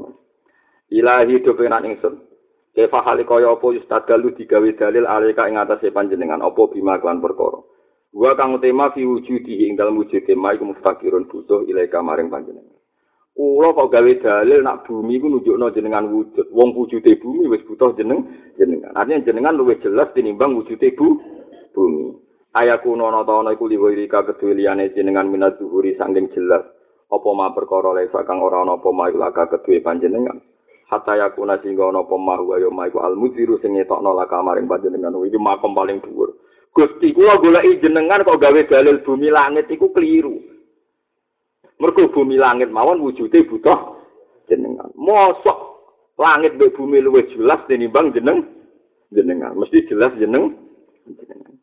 [0.91, 2.35] Ilahi do penak ingsun.
[2.75, 7.63] Kefa hali kaya apa yustadalu digawe dalil alika ing atase panjenengan apa bima kan perkara.
[8.11, 12.75] Wa kang tema fi wujudi ing dalem wujud tema iku muftakirun butuh ilaika maring panjenengan.
[13.35, 16.51] Kula kok gawe dalil nak bumi iku nunjukno jenengan wujud.
[16.51, 18.27] Wong wujude bumi wis butuh jeneng
[18.59, 18.91] jenengan.
[18.99, 21.23] Artinya jenengan luwih jelas tinimbang wujude bu
[21.75, 22.11] bumi.
[22.59, 26.74] Ayaku nono ta ana iku liwirika kedue liyane jenengan minat zuhuri sanging jelas.
[27.15, 30.43] Apa ma perkara lesa kang ora ana apa ma laka kedue panjenengan.
[30.91, 34.43] Hatta yakuna singgo ana apa ma wa yo ma iku al mudiru sing ngetokno laka
[34.43, 35.15] maring panjenengan.
[35.15, 36.35] Iki makom paling dhuwur.
[36.75, 40.35] Gusti kula goleki jenengan kok gawe dalil bumi langit iku keliru.
[41.79, 44.03] Mergo bumi langit mawon wujude butuh
[44.51, 44.91] jenengan.
[44.99, 45.59] Mosok
[46.19, 48.43] langit be bumi luwih jelas tinimbang jeneng
[49.15, 49.55] jenengan.
[49.55, 50.59] Mesti jelas jeneng
[51.07, 51.54] jenengan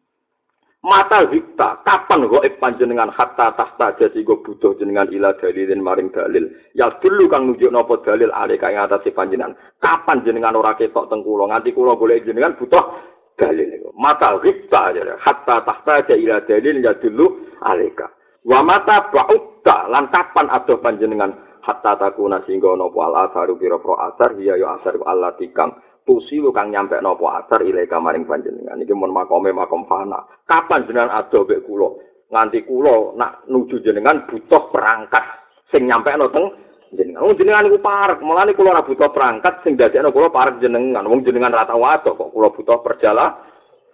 [0.82, 3.14] mata zikta kapan kok panjenengan?
[3.14, 6.50] Hatta tahta jadi go butuh jenengan ila dalilin maring dalil.
[6.74, 9.54] Ya dulu kang nunjuk nopo dalil ale kang atas panjenengan.
[9.78, 11.50] Kapan jenengan ora ketok teng kula?
[11.54, 17.26] Nganti kula golek jenengan butuh dalil mata zikta hatta tahta jadi ila dalil ya dulu
[17.66, 18.10] aleka
[18.46, 21.34] wa mata ba'utta lan kapan adoh panjenengan?
[21.62, 25.78] Hatta takuna singgo nopo al asaru pira asar iya yo asar Allah tikang
[26.12, 28.76] tusi kang nyampe nopo asar ilai kamaring panjenengan.
[28.84, 30.20] Iki mun makome makom fana.
[30.44, 31.88] Kapan jenengan ado mek kula?
[32.28, 35.24] Nganti kula nak nuju jenengan butuh perangkat
[35.72, 36.52] sing nyampe no teng
[36.92, 37.24] jenengan.
[37.24, 41.08] Wong jenengan iku parek mulane kula ora butuh perangkat sing dadekno kula parek jenengan.
[41.08, 43.40] Wong jenengan rata wae kok kula butuh perjalanan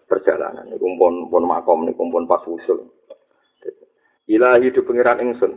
[0.10, 0.66] perjalanan.
[0.74, 2.90] Niku pun pun makom niku pun pas usul
[4.28, 5.56] ilahi du pangeran ingsun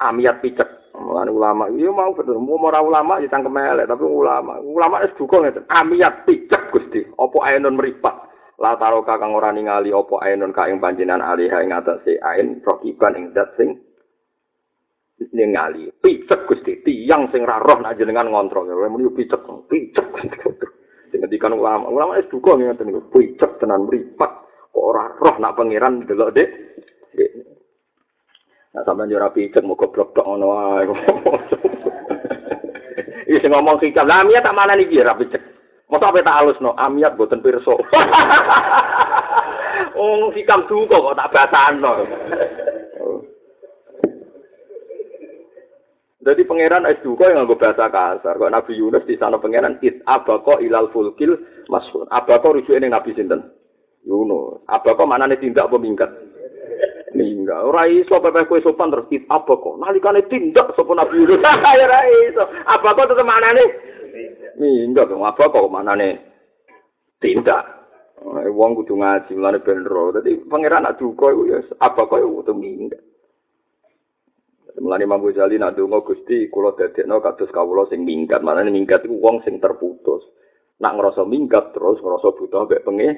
[0.00, 4.60] amiat picek Mulane ulama iya mau bener, mau ora ulama ya cangkem elek tapi ulama.
[4.60, 5.64] Ulama wis duka ngeten.
[5.70, 8.28] Amiat picek Gusti, apa ainun meripat.
[8.60, 13.32] La taroka kang ora ningali apa ainun ka ing panjenengan alih ing ain rokiban ing
[13.32, 13.80] zat sing
[15.32, 15.88] ningali.
[16.04, 18.68] Picek Gusti, tiyang sing ra roh nak jenengan ngontrol.
[18.68, 19.40] Ya muni picek,
[19.72, 20.06] picek.
[21.08, 23.00] Sing ngendikan ulama, ulama wis duka ngeten niku.
[23.08, 24.30] Picek tenan meripat.
[24.68, 26.48] Kok ora roh nak pangeran delok Dek.
[28.70, 30.86] Nah, sampai jura pijak mau goblok ngono wae.
[33.30, 34.06] Wis ngomong hikam.
[34.06, 35.42] Lah amiat tak mana nih biar rapi cek.
[35.90, 36.74] Masa apa tak halus no?
[36.78, 37.74] Amiat pirso.
[40.00, 41.92] Oh, hikam duka kok tak bahasan no.
[46.20, 48.36] Jadi pangeran es duka yang nganggo bahasa kasar.
[48.38, 51.36] Kok Nabi Yunus di sana pangeran it abako ilal fulkil
[51.68, 52.06] masun.
[52.12, 53.50] Abako rujuk ini Nabi sinten?
[54.04, 54.62] Yunus.
[54.68, 56.29] Abako mana nih tindak pemingkat?
[57.50, 57.66] Minggat.
[57.66, 59.74] Ora iso pepe kowe sopan terus it abako.
[59.82, 62.00] Nalikane tindak sapa Nabi ora
[62.30, 62.44] iso.
[62.46, 63.68] Abako tetep mana nih?
[64.58, 65.10] Minggat.
[65.10, 66.14] Abako mana nih?
[67.18, 67.66] Tindak.
[68.54, 70.14] Wong kudu ngaji mulane ben ro.
[70.14, 73.02] Dadi pangeran nak duka iku ya abako ya kudu minggat.
[74.80, 78.46] Mulane Imam Ghazali nak donga Gusti kula dadekno kados kawula sing minggat.
[78.46, 80.22] Manane minggat iku wong sing terputus.
[80.80, 83.08] Nak ngrasa minggat terus ngrasa butuh mbek penge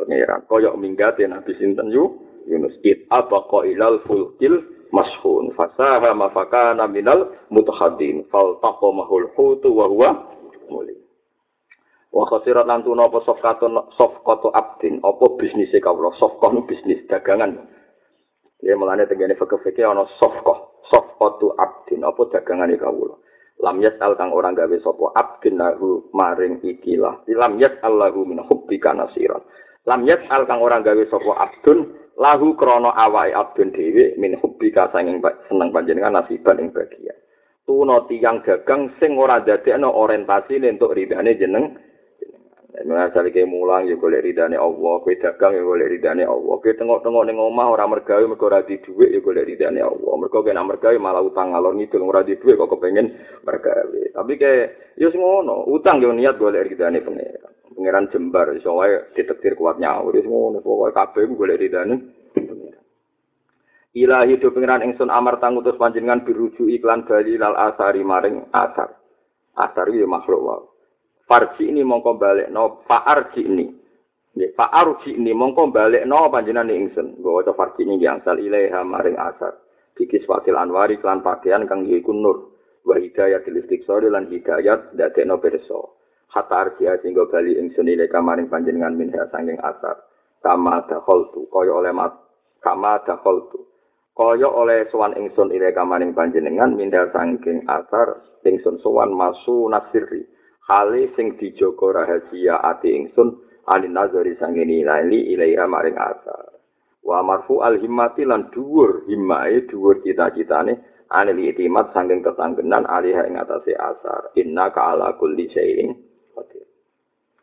[0.00, 0.42] pangeran.
[0.48, 4.62] Kaya minggat ya Nabi sinten yu Yunus it apa ilal fulkil
[4.94, 10.10] mashun fasaha mafakana minal mutahaddin fal taqamahul hutu wa huwa
[10.70, 10.94] muli.
[12.14, 15.02] Wa khasirat lan tuna apa sofkatun sofkatu abdin?
[15.02, 16.14] Apa bisnise kawula?
[16.16, 17.66] Sofkah bisnis dagangan.
[18.64, 22.06] Ya mulane tengene fikih-fikih ana sofkah sofkotu abdin.
[22.06, 23.20] Apa dagangan kawula?
[23.56, 28.92] Lam yas'al kang orang gawe sapa abdin lahu maring ikilah lam yas'al lahu min hubbika
[28.92, 29.40] nasiran.
[29.88, 35.20] Lam yas'al kang orang gawe sapa abdun lahu krana awake abdun dhewe min hubbika sanging
[35.48, 37.16] seneng panjenengan nasiban ing bagian
[37.66, 41.76] tuna tiyang dagang sing ora dadekno orientasi untuk ridane jeneng
[42.76, 46.60] Misale ke mulang ya golek ridane Allah, kowe dagang ya golek ridane Allah.
[46.60, 50.12] Kowe tengok-tengok ning omah ora mergawe mergo ora dhuwit ya golek ridane Allah.
[50.20, 53.16] Mergo kena mergawe malah utang ngalor ngidul ora dhuwit kok kepengin
[53.48, 54.02] mergawe.
[54.12, 54.52] Tapi ke
[55.00, 57.55] ya sing ngono, utang yo niat golek ridane pangeran.
[57.76, 61.96] Pangeran jembar iso wae ditektir kuat nyawa wis ngono pokoke kabeh golek ridane.
[63.92, 68.96] Ilahi do pangeran ingsun amar tangutus panjenengan biruju iklan bali lal asari maring asar.
[69.56, 70.64] Asar iki makhluk wae.
[71.26, 72.16] farji ini mongko
[72.54, 73.66] no faarji ini
[74.38, 78.86] ya faarji ini mongko balik no panjenengan ingsun gue waca farji ini yang sal ilaiha
[78.86, 79.58] maring asar
[79.98, 82.54] bikis fatil anwari klan pakaian kang yiku nur
[82.86, 83.42] wa hidayat
[83.82, 85.95] sore lan hidayat dadi no perso
[86.30, 90.02] hatta arji sehingga bali ingsun ilaika maring panjenengan minha sanging asar.
[90.42, 92.14] Kama dakhaltu kaya oleh mat
[92.62, 93.66] kama dakhaltu.
[94.16, 100.22] Kaya oleh sowan ingsun ilaika maring panjenengan minha sanging asar ingsun sowan masu nasiri.
[100.66, 103.38] Hale sing dijaga rahasia ati ingsun
[103.70, 106.56] alin nazari sangeni lali ilaiha maring asa
[107.06, 110.74] wa marfu al himmati lan dhuwur himmae dhuwur cita-citane
[111.06, 114.34] anil itimat sanging ketanggenan alih ing atase asar.
[114.34, 115.46] Inna ka ala kulli
[116.36, 116.68] qadir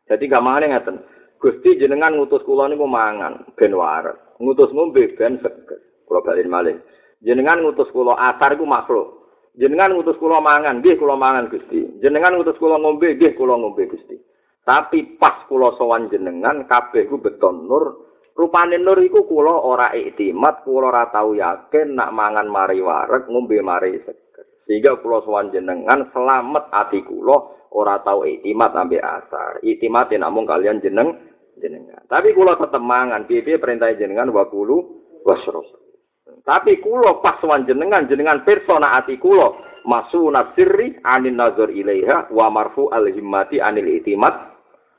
[0.05, 0.97] dadi gamane ngaten
[1.43, 4.15] Gusti jenengan ngutus kula niku mangan ben waras.
[4.39, 5.75] Ngutus ngombe ben seger.
[6.07, 6.79] Kula bali malih.
[7.19, 9.27] Jenengan ngutus kula asar iku makhluk.
[9.59, 11.99] Jenengan ngutus kula mangan nggih kula mangan Gusti.
[11.99, 14.15] Jenengan ngutus kula ngombe nggih kula ngombe Gusti.
[14.63, 18.15] Tapi pas kula sowan jenengan kabeh ku beton nur.
[18.39, 23.59] Rupane nur iku kula ora iktimat kula ora tau yakin nak mangan mari wareg ngombe
[23.59, 24.22] mari seger
[24.65, 30.83] sehingga kula sowan jenengan selamat ati kula ora tau iktimat sampai asar iktimat namung kalian
[30.83, 31.17] jeneng
[31.59, 35.83] jenengan tapi kula tetep mangan piye perintah jenengan wa kulu wasrus
[36.43, 42.51] Tapi kulo pas wan jenengan jenengan persona ati kulo masu nasirri anin nazar ilaiha wa
[42.51, 44.51] marfu al himmati anil itimat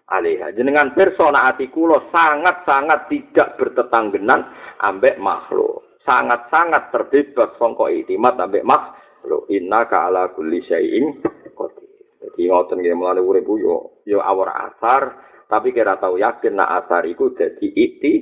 [0.09, 0.57] alaiha.
[0.57, 4.41] Jenengan persona ati kulo sangat-sangat tidak bertetanggenan
[4.81, 5.85] ambek makhluk.
[6.05, 9.04] Sangat-sangat terbebas songko itimat ambek makhluk.
[9.49, 11.21] Inna ka ala kulli syai'in
[11.53, 11.89] qadir.
[12.25, 15.03] Jadi ngoten nggih mulane urip yo yo awar asar
[15.49, 18.13] tapi kira tahu yakin nak asar iku dadi iti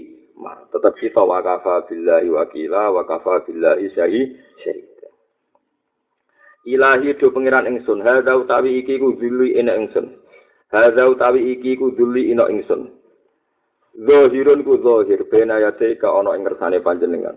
[0.75, 4.23] tetap kita wakafa billahi wakila wakafa billahi syahi
[4.59, 4.93] syahid
[6.67, 10.15] ilahi do pengiran ingsun hadza utawi iki ku dzulli ina ingsun.
[10.71, 12.91] Hadza utawi iki ku dzulli ina ingsun.
[13.93, 17.37] Zahirun ku zahir bena yate ka ana ing ngersane panjenengan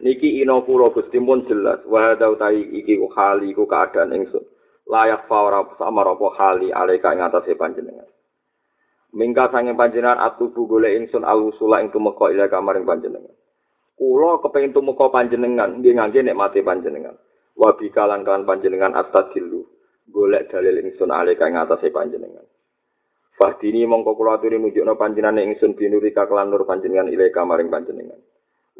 [0.00, 4.44] niki ina kula Gusti mun jelas wa hadza utawi iki ku hali ku keadaan ingsun
[4.88, 8.08] layak fa ora sama apa hali aleka ing atase panjenengan
[9.10, 13.34] Mingka sange panjenengan atubu golek ingsun alusula ing tumeka ila kamaring panjenengan.
[13.98, 17.18] Kula kepengin tumeka panjenengan nggih ngangge nek mati panjenengan.
[17.58, 19.66] Wa bikalan kan panjenengan atadilu
[20.06, 22.46] golek dalil ingsun ale kang atase panjenengan.
[23.34, 28.20] Fahdini mongko kula aturi nunjukno panjenengan ingsun binuri kaklan nur panjenengan ila kamaring panjenengan.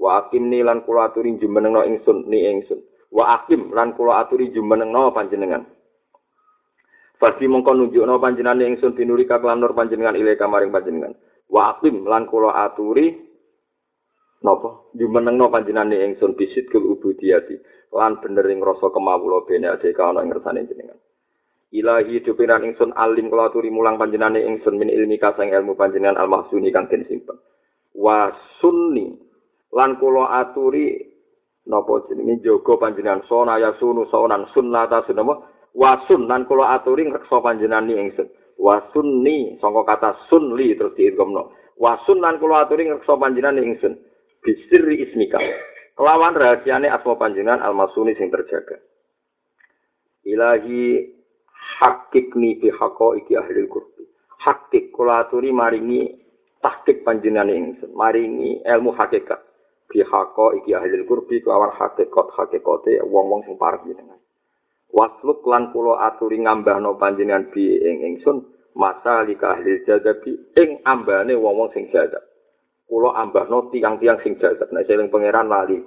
[0.01, 2.81] Wa akim ni lan kula aturi jumenengno ingsun ni ingsun.
[3.12, 5.68] Wa akim lan kula aturi jumenengno panjenengan.
[7.20, 11.12] Fasi mongko nunjukno panjenengan ingsun binuri kaklan nur panjenengan ile kamaring panjenengan.
[11.52, 13.12] Wa aqim lan kula aturi
[14.40, 17.60] napa jumenengno panjenengan ingsun bisit kul ubudiyati
[17.93, 20.97] lan bener ing rasa kemawula bene ade ana ing ngersane jenengan.
[21.77, 26.24] Ilahi dupiran ingsun alim kula aturi mulang panjenengane ingsun min ilmi kasang ilmu panjenengan al
[26.24, 27.36] mahsuni kang den simpen.
[27.93, 28.32] Wa
[28.64, 29.12] sunni
[29.70, 30.98] lan kula aturi
[31.70, 35.38] napa jenenge jaga panjenengan sona ya sunu sonan sunnata sunama
[35.74, 38.28] wa sunnan kula aturi ngreksa panjenengane ingsun.
[38.60, 41.55] Wa sunni sangka kata sunli terus diidghamno.
[41.78, 43.94] Wa sunnan kula aturi ngreksa panjenengane ingsun.
[44.42, 45.38] Bisirri ismika.
[45.94, 48.80] Kelawan rahasiane asma panjenengan al mahsuni sing terjaga.
[50.24, 51.12] Ilahi
[51.80, 54.09] hakikni bi haqo iki ahli kurbi.
[54.40, 56.09] Hakik kula aturi maringi
[56.64, 59.39] tahkik panjenengan ingsun, maringi ilmu hakikat.
[59.90, 64.22] Bi haqo iki ahli kurbi kelawan hakikat hakikate wong-wong sing parek jenengan.
[64.94, 68.46] Wasluk lan kula aturi ngambahno panjenengan bi ing ingsun
[68.78, 72.22] masa lika ahli jadabi ing ambane wong-wong sing jadab.
[72.86, 74.70] Kula ambahno tiang-tiang sing jadab.
[74.70, 75.82] Nek seling pangeran lali.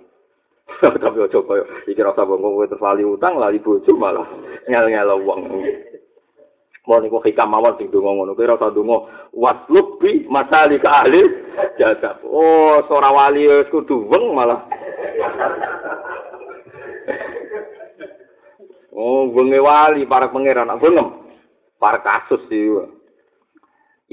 [0.83, 4.27] Tapi aja kaya iki rasa kowe terus lali utang, lali bojo malah
[4.67, 5.41] ngel-ngel wong.
[6.83, 8.35] Mau niku hikam mawon sing donga ngono.
[8.35, 11.23] Kowe rasa donga waslub bi masalika ahli
[11.79, 12.19] jadab.
[12.27, 14.67] Oh, ora wali wis kudu weng malah.
[18.91, 21.07] Oh, wenge wali para pangeran nak wengem.
[21.79, 23.01] Para kasus iki.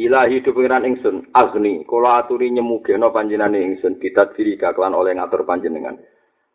[0.01, 5.45] Ilahi du pangeran ingsun, agni, kula aturi nyemugeno panjenengane ingsun kita diri kaklan oleh ngatur
[5.45, 5.99] panjenengan.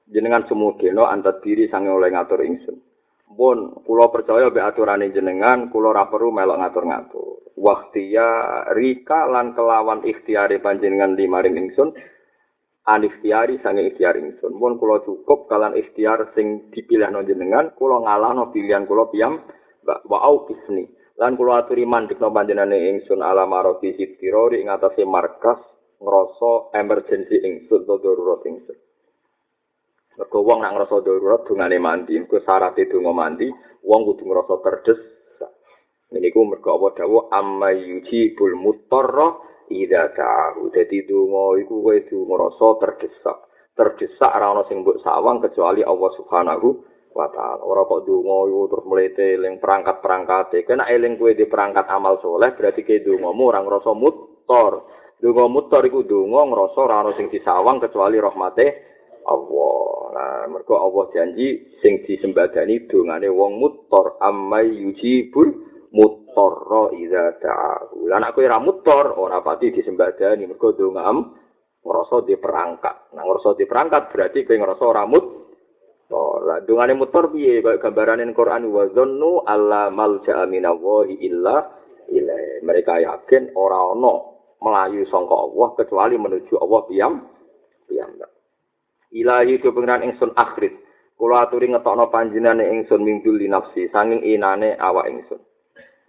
[0.09, 2.77] jenengan semugeno antar diri sange oleh ngatur ingsun.
[3.25, 7.57] Pun kula percaya be aturane jenengan, kula ora perlu melok ngatur-ngatur.
[7.57, 8.29] Waktia
[8.77, 11.89] rika lan kelawan ikhtiari panjenengan di maring ingsun,
[12.85, 14.53] an ikhtiari sange ikhtiar ingsun.
[14.61, 19.41] Pun kula cukup kalan ikhtiar sing dipilih no jenengan, kula ngalah pilihan kula piyam,
[19.85, 20.85] wa au isni.
[21.17, 25.57] Lan kula aturi mandek no panjenengane ingsun ala maroti sitirori ing atase markas
[25.97, 28.84] ngrasa emergency ingsun to darurat ingsun.
[30.15, 33.51] Mergo wong nak ngrasa darurat dungane mandi, mergo syaraté donga mandi,
[33.83, 34.99] wong kudu ngrasa terdes.
[36.15, 39.35] Niku mergo apa dawuh amma yujibul mutarra
[39.67, 40.71] idza ta'u.
[40.71, 43.37] Dadi donga iku kowe kudu ngrasa terdesak.
[43.75, 46.67] Terdesak ora ana sing mbok sawang kecuali Allah Subhanahu
[47.11, 47.59] wa taala.
[47.67, 50.63] Ora kok donga iku terus mlete eling perangkat-perangkate.
[50.63, 54.87] Kena eling kowe di perangkat amal soleh berarti ke dongamu ora ngrasa mutor.
[55.19, 58.94] Donga mutor iku donga ngrasa ora ana sing disawang kecuali rahmate
[59.25, 59.85] Allah.
[60.15, 65.49] Nah, mergo Allah janji sing disembadani dongane wong mutor amai yujibul
[65.91, 68.07] mutorra idza ta'ahu.
[68.07, 71.35] Lah nek kowe ora mutor ora pati disembadani mergo dongam
[71.81, 73.17] ngrasa diperangkat.
[73.17, 75.45] Nah, ngrasa diperangkat berarti kowe ngrasa ora mut
[76.13, 81.65] Oh, lah dungane mutor piye kaya gambarane Quran wa zannu alla malja'a minallahi illa
[82.13, 82.61] ilaihi.
[82.61, 84.13] Mereka yakin ora ana
[84.61, 87.13] melayu sangka Allah kecuali menuju Allah piyam
[87.89, 88.34] piyambak.
[89.15, 90.75] Ilahi do pengiran ingsun akhir.
[91.15, 95.39] Kula aturi ngetokno panjenengane ingsun mingdul li nafsi sanging inane awak ingsun.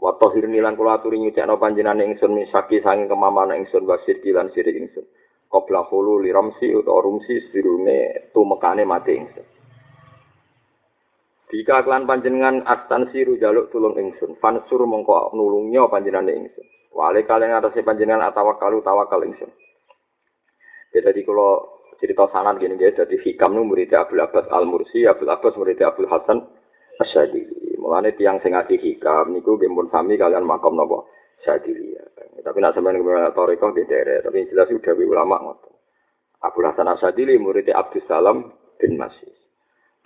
[0.02, 4.74] Wa tahir nilan kula aturi nyucikno panjenengane ingsun misaki sanging kemamana ingsun wasir kilan sirik
[4.74, 5.06] ingsun.
[5.46, 9.46] Qabla hulu li ramsi utawa rumsi sirune tumekane mati ingsun.
[11.54, 16.66] Jika klan panjenengan astan siru jaluk tulung ingsun, fansur mongko nulungnya panjenengan ingsun.
[16.90, 19.54] Wale kalian atasnya panjenengan atawakalu tawakal ingsun.
[20.90, 22.96] Jadi kalau cerita sanan gini guys.
[22.96, 26.44] Jadi hikam nu murid Abdul Abbas Al Mursi Abdul Abbas murid Abdul Hasan
[26.96, 31.12] Asyadili mulane tiang sing ngasih hikam niku gempun sami kalian makom nopo
[31.44, 31.92] Asyadili
[32.40, 35.74] tapi nak sampeyan kemudian toriko di daerah tapi jelas sudah ulama ngotot
[36.40, 38.48] Abdul Hasan Asyadili murid Abdul Salam
[38.80, 39.28] bin Masih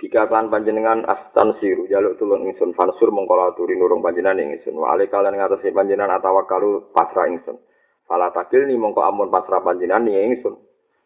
[0.01, 4.73] Jika kalian panjenengan astan siru jaluk tulung ingsun fansur mengkola turi nurung panjenengan ingsun.
[4.73, 7.61] Wale kalian ngatasi panjenengan atau kalu pasrah ingsun.
[8.09, 10.57] Fala takil ni mongko amun pasrah panjenengan ingsun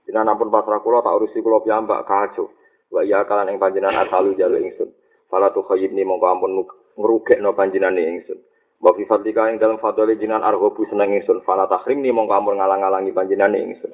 [0.05, 2.53] Jenengan ampun pasrah kula tak urusi kula piyambak kaco.
[2.93, 4.93] Wa iya kalan ing panjenengan asalu jalu ingsun.
[5.33, 6.53] Fala tu khayyibni mongko ampun
[7.01, 8.39] ngrugekno panjenengan ingsun.
[8.85, 11.41] Wa fi fadlika ing dalem fadhole jenengan argobu seneng ingsun.
[11.49, 13.93] Fala tahrimni mongko ampun ngalang-alangi panjenengan ingsun.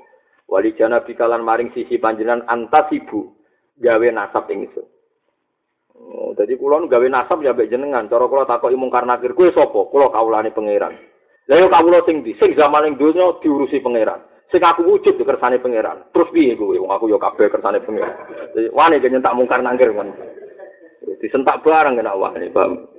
[0.50, 3.30] Wali jana bikalan maring sisi panjenengan antasibu
[3.78, 4.82] gawe nasab ingsun.
[5.94, 8.10] Oh, jadi kula gawe nasab ya mbek jenengan.
[8.10, 9.86] Cara kula takoki mungkar nakir kuwi sapa?
[9.86, 10.98] Kula kawulane pangeran.
[11.46, 14.26] Lah yo kawula sing di sing zaman ning donya diurusi pangeran.
[14.50, 16.10] Sing aku wujud di kersane pangeran.
[16.10, 18.14] Terus piye kowe wong aku yo kabeh kersane pangeran.
[18.74, 20.10] Wani ge nyentak mungkar nangkir kan.
[21.22, 22.90] Disentak bareng kena wani, paham.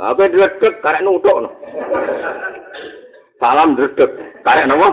[0.00, 1.50] Apa dredeg karek nutuk no.
[3.38, 4.10] Salam dredeg
[4.42, 4.88] karek nopo?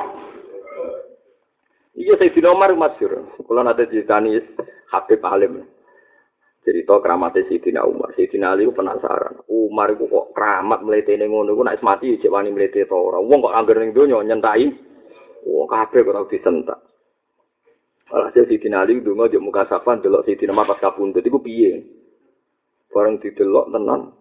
[1.97, 3.11] Iya saya di nomor masyur.
[3.41, 4.37] Kalau nanti ceritani
[4.91, 5.63] Habib Alim.
[6.61, 8.13] Cerita keramatnya Sayyidina Umar.
[8.13, 9.41] Sayyidina Ali penasaran.
[9.49, 11.57] Umar itu kok keramat melete ini ngono.
[11.57, 13.25] Itu naik mati, cek wani melete tau orang.
[13.25, 14.69] Wong kok anggar ning donya nyentai.
[15.45, 16.79] Wong kabeh kok disentak.
[18.11, 21.79] Alhasil si Ali ndonga yo muka safan delok si Dina pas kapundhut iku piye?
[22.91, 24.11] Bareng didelok tenan.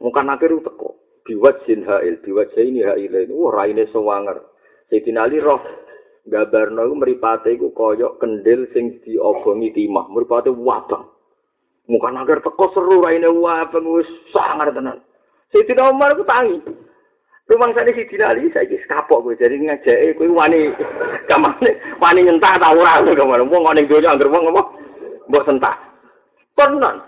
[0.00, 0.96] Nakir itu teko.
[1.24, 3.32] Biwat jin hail, biwat ini hail ini.
[3.32, 4.40] Wah, raine sewanger.
[4.88, 5.60] Sayyidina Ali roh
[6.24, 10.08] gambarno iku mripate iku kaya kendil sing diobongi timah.
[10.08, 11.12] Mripate wabang.
[11.84, 15.04] Mungkar nakir teko seru raine wabang wis sangar tenan.
[15.52, 16.56] Sayyidina Umar ku tangi.
[17.44, 20.72] Rumang sana si Dina Ali, saya kis kapok gue, jadi ngajak, gue wani,
[21.28, 24.68] kamane, wani nyentah tau orang, gue kemana, mau ngoning dunia, anggar mau ngomong,
[25.28, 25.76] mbok sentak.
[26.56, 27.04] Tenan,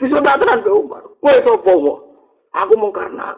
[0.00, 2.00] bisa tak tenan ke Umar, gue sopo mau,
[2.56, 3.36] aku mau karena,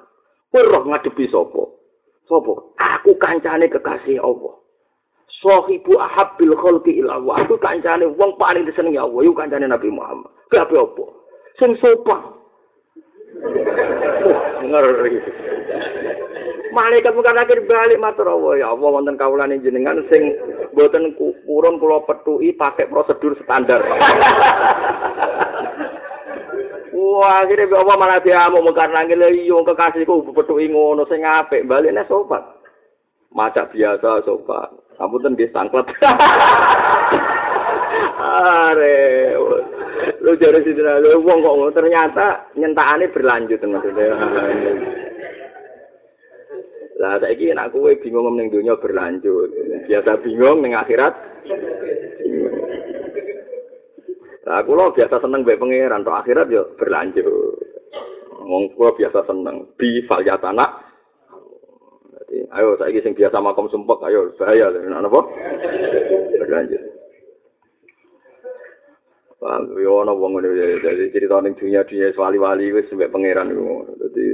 [0.54, 1.82] gue roh ngadepi sopo,
[2.30, 4.54] sopo, aku kancane kekasih Allah.
[5.42, 10.30] Sohibu ahabil kholki ilawa, aku kancane wong paling disenengi Allah, yuk kancane Nabi Muhammad.
[10.46, 11.04] Kenapa apa?
[11.58, 12.38] Sing sopan.
[14.66, 15.14] Ngeri.
[16.76, 20.36] malaikat bukan akhir balik matur Allah ya Allah wonten kawulane jenengan sing
[20.76, 23.80] mboten kurun kula petuki pakai prosedur standar.
[26.96, 31.64] Wah, akhirnya bawa malah dia mau mekar nangis lagi, yung kekasihku petuki ngono sing apik,
[31.64, 32.44] baliknya sobat.
[33.32, 34.68] Macak biasa sobat.
[34.96, 35.88] Kamu tuh dia sangklet.
[38.16, 38.96] Are,
[40.22, 44.14] lu jadi sih lu wong kok ternyata nyentakane berlanjut maksudnya.
[46.96, 49.52] Lah saiki nek kowe bingung ning donya berlanjut,
[49.84, 51.12] biasa bingung ning akhirat.
[54.48, 57.28] Lah kula biasa seneng mbek pangeran, tok akhirat yo berlanjut.
[58.48, 60.88] Wong kula biasa seneng bi falyatana.
[62.56, 65.20] Ayo saiki sing biasa makom sumpek, ayo bahaya lho napa?
[66.40, 66.95] Berlanjut.
[69.36, 73.84] Paham, yo ana wong ngene jadi cerita ning dunia-dunia wali-wali wis mbek pangeran iku.
[74.00, 74.24] Dadi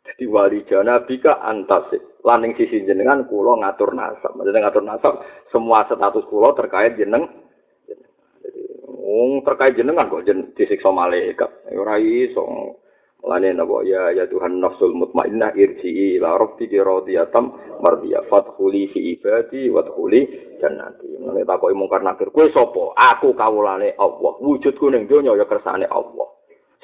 [0.00, 2.00] Jadi wali jana bika antasik.
[2.24, 4.32] Laning sisi jenengan kulo ngatur nasab.
[4.36, 5.12] Maksudnya ngatur nasab,
[5.52, 7.28] semua status kulo terkait jeneng.
[8.40, 11.48] Jadi, um, terkait jenengan kok jen, disiksa malaikat.
[11.76, 12.44] Ora iso.
[13.20, 17.52] Lane napa ya ya Tuhan nafsul mutmainnah irji'i ila rabbiki radiyatan
[17.84, 21.20] mardiya fadkhuli fi ibadi wadkhuli jannati.
[21.20, 22.96] Mene takoki mungkar nakir, kowe sapa?
[23.16, 24.32] Aku kawulane Allah.
[24.40, 26.30] Wujudku ning donya ya kersane Allah.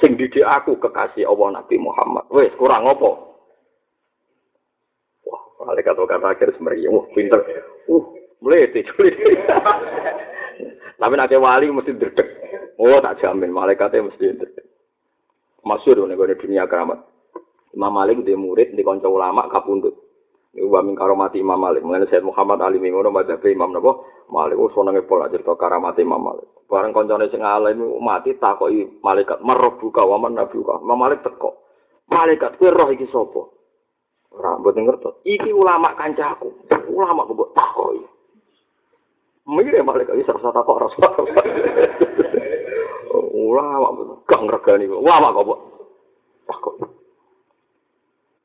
[0.00, 2.28] sing didik aku kekasih Allah Nabi Muhammad.
[2.28, 3.10] Wes kurang apa?
[5.24, 6.92] Wah, malaikat kata akhir semeriah.
[6.92, 7.40] Wah, pinter.
[7.88, 8.04] Uh,
[8.44, 8.68] mulai.
[11.00, 12.28] Tapi nanti wali mesti derdek.
[12.80, 13.52] Oh, tak jamin.
[13.52, 14.65] Malaikatnya mesti derdek.
[15.66, 17.02] Masyur nih gue dunia keramat.
[17.74, 19.98] Imam Malik dia murid di konco ulama kapundut.
[20.54, 21.82] Iku wa min karomati Imam Malik.
[21.82, 23.98] Mengenai Sayyid Muhammad Ali ngono madzhab Imam napa?
[24.30, 26.46] Malik wis senenge pola cerita karamati Imam Malik.
[26.70, 30.78] Bareng kancane sing alim mati takoki malaikat marbuka wa man nabuka.
[30.80, 31.66] Imam Malik teko.
[32.08, 33.42] Malaikat kuwi roh iki sapa?
[34.38, 35.10] Ora mboten ngerti.
[35.26, 36.54] Iki ulama kancaku.
[36.94, 38.06] Ulama kok takoki.
[39.50, 40.94] Mire malaikat iki rasa takok
[43.54, 43.76] rasa.
[43.86, 44.84] Ulama gak ngregani.
[44.90, 45.46] Ulama kok
[46.46, 46.74] takok.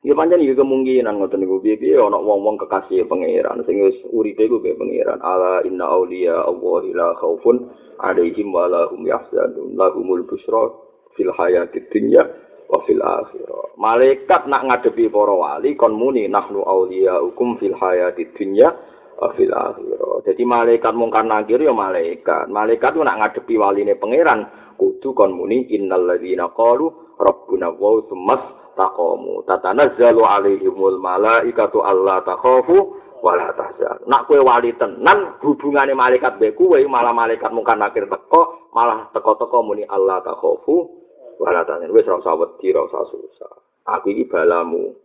[0.02, 4.57] Ya pancen iki kemungkinan ngoten niku piye-piye ana wong-wong kekasih pangeran sing wis uripe ku
[4.57, 5.22] be pangeran.
[5.22, 7.69] Ala inna auliya Allah la khaufun
[8.02, 9.78] alaihim wa la hum yahzanun.
[9.78, 10.73] Lahumul busra
[11.14, 12.26] fil hayatid dunya
[12.65, 13.78] wa fil akhirah.
[13.78, 18.73] Malaikat nak ngadepi para wali kon muni nahnu auliya hukum fil hayatid dunya
[19.22, 20.26] wa fil akhirah.
[20.26, 22.49] Jadi malaikat mungkar nangkir ya malaikat.
[22.49, 24.49] Malaikat nak ngadepi waline pangeran
[24.82, 26.90] kudu kon muni innal ladzina qalu
[27.22, 28.41] rabbuna wa tsummas
[28.74, 34.02] taqamu tatanazzalu alaihimul malaikatu alla takhafu wala tahzan.
[34.10, 39.62] Nak kowe wali tenan hubungane malaikat mbek kowe malah malaikat mungkar nakir teko malah teko-teko
[39.62, 40.90] muni Allah takhafu
[41.38, 41.94] wala tahzan.
[41.94, 43.53] Wis ora usah wedi ora usah susah.
[43.86, 44.98] Aku iki balamu.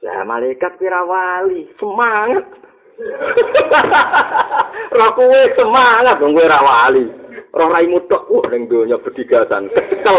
[0.00, 2.48] Ya malaikat kira wali semangat.
[4.96, 7.25] Roh kowe semangat dong kowe ra wali.
[7.56, 9.72] Roh raimu tok uh ning donya bedigasan.
[9.72, 10.18] Kecekel.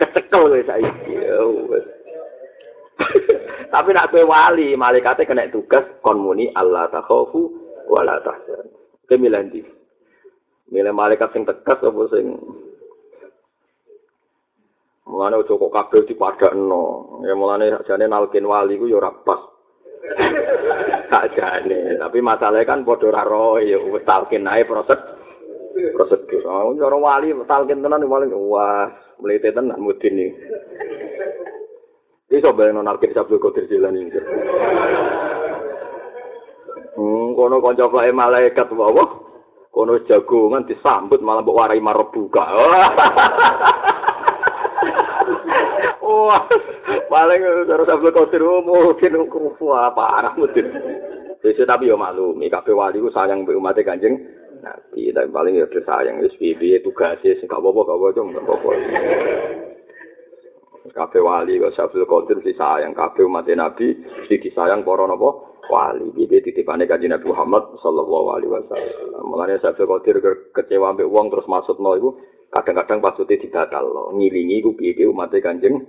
[0.00, 1.14] Kecekel kowe saiki.
[3.72, 7.52] Tapi nak kowe wali, malaikate kena tugas kon muni Allah takhafu
[7.88, 8.68] wala tahzan.
[9.08, 9.64] Kemilan di.
[10.66, 12.26] Milih malaikat sing tegas apa sing
[15.06, 17.22] Mulane ojo kok kabeh dipadakno.
[17.22, 19.38] Ya mulane jane nalkin wali ku ya ora pas.
[21.10, 24.98] Sakjane, tapi masalahnya kan padha ora roh ya wis talkin ae proses
[25.94, 26.42] prosedur.
[26.48, 28.88] Oh, cara wali talkin tenan wali wah,
[29.20, 30.36] mlete tenan mudin iki.
[32.36, 34.18] Iso bayangno nalkin sabdo kodir jalan ini.
[36.96, 39.04] Hmm, kono kanca kae malaikat wae.
[39.70, 42.44] Kono jagongan disambut malah mbok warai marebuka.
[46.06, 46.42] Wah,
[47.10, 50.64] paling terus sampe kotir mungkin kufu apa arah mungkin.
[51.42, 54.18] Jadi tapi yo maklum, kabeh wali ku sayang mbek umat Kanjeng
[54.66, 58.70] Nabi, tapi paling yo sayang wis piye tugasnya sing gak apa-apa gak apa-apa gak apa-apa.
[60.96, 65.28] kabeh wali kok Syabdul Qadir mesti sayang kabeh umat Nabi mesti disayang para napa
[65.68, 66.08] wali.
[66.16, 69.22] Iki titipane kanjeng Nabi Muhammad sallallahu alaihi wasallam.
[69.28, 70.16] Mulane Syabdul Qadir
[70.56, 72.10] kecewa ambek wong terus maksudno iku
[72.48, 75.84] kadang-kadang pasuti dibatal ngilingi ku piye umat kanjeng.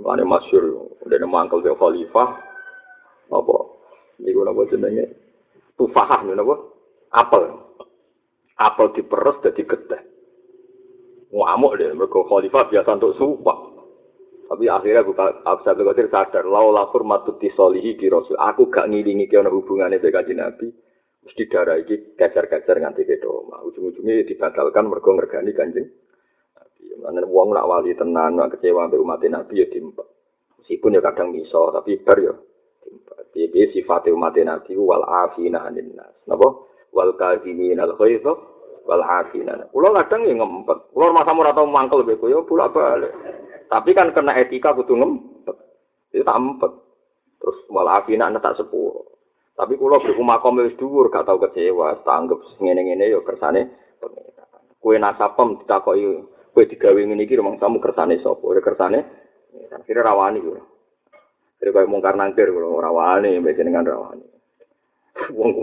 [0.00, 2.28] Mulane masyhur dene mangkel khalifah
[3.32, 3.56] apa
[4.24, 5.04] niku napa jenenge
[5.76, 6.54] tufahah napa
[7.12, 7.44] apel.
[8.58, 10.02] Apel diperes dadi getih
[11.32, 13.58] ngamuk deh mereka khalifah biasa untuk sumpah.
[14.52, 18.36] Tapi akhirnya buka Abdul Qadir sadar lau lakur matut disolihi di Rasul.
[18.36, 20.68] Aku gak ngilingi kena hubungannya dengan Nabi.
[21.24, 23.64] Mesti darah ini kecer-kecer nganti ke doma.
[23.64, 25.88] Ujung-ujungnya dibatalkan mereka ngergani kanjeng
[27.02, 30.06] mana uang nak wali tenan nak kecewa sampai umat Nabi ya dimpa
[30.62, 32.34] meskipun ya kadang miso tapi bar ya
[33.32, 36.12] dia sifat umat Nabi wal afina anin nas.
[36.28, 36.52] Napa
[36.92, 38.36] wal kazimin al khaifah
[38.84, 39.56] wal afina.
[39.72, 40.78] Kulo kadang ya ngempet.
[40.92, 43.12] Kulo masa ora tau mangkel mbek koyo bolak-balik.
[43.66, 45.56] Tapi kan kena etika kudu ngempet.
[46.12, 46.72] Itu tak empet.
[47.40, 49.12] Terus wal afina ana tak sepuro.
[49.56, 53.68] Tapi kulo beku makom wis dhuwur gak tau kecewa, tak anggap ngene-ngene ya kersane
[54.82, 58.42] Kue nasapem ditakoki kue digawe ngene iki rumang samu kersane sapa?
[58.42, 58.98] Ora kersane
[59.86, 60.62] kira rawani kulo.
[61.60, 64.26] Kira kaya mungkar nangkir kulo rawani mbek jenengan rawani.
[65.38, 65.54] Wong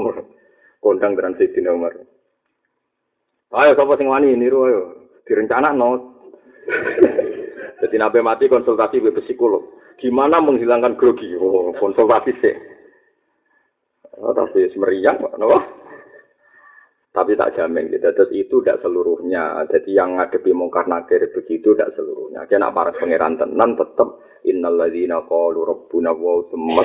[0.79, 1.95] kondang transit dina Umar.
[3.49, 4.81] Ayo sapa sing wani niru ayo.
[5.27, 6.19] Direncana no.
[7.79, 9.63] Jadi nabi mati konsultasi be psikolog.
[9.99, 11.35] Gimana menghilangkan grogi?
[11.35, 12.55] Oh, konsultasi sih.
[14.19, 15.78] Oh, tapi semeriang, no?
[17.19, 18.07] Tapi tak jamin gitu.
[18.15, 19.67] Terus itu tidak seluruhnya.
[19.67, 22.47] Jadi yang ngadepi mungkar nakir begitu tidak seluruhnya.
[22.47, 26.79] Kena para pangeran tenan tetap innalladzina qalu rabbuna wa tsumma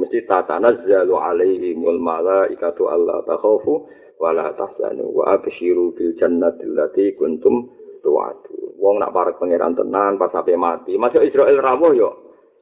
[0.00, 3.84] mesti tatanazzalu alaihimul malaikatu alla takhafu
[4.16, 7.68] wala tahzanu wa abshiru bil jannati allati kuntum
[8.00, 8.80] tu'adu.
[8.80, 12.10] Wong nak parek pangeran tenan pas sampai mati, masuk Israel rawuh yo.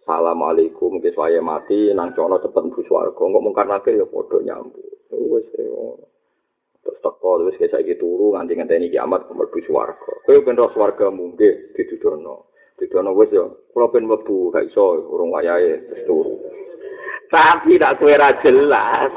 [0.02, 3.14] Assalamualaikum wis wae mati nang cono cepet mlebu swarga.
[3.14, 4.82] Kok mung karena ya padha nyambut.
[5.14, 5.46] Wis
[6.88, 10.24] terus teko wis kaya saiki turu nganti ngenteni kiamat mlebu swarga.
[10.24, 12.48] Kowe ben ro swarga mungke ditudono.
[12.80, 13.68] Ditudono wis yo.
[13.76, 16.32] Kula ben mlebu gak iso urung wayahe terus turu.
[17.28, 19.12] Tapi tak kowe ra jelas.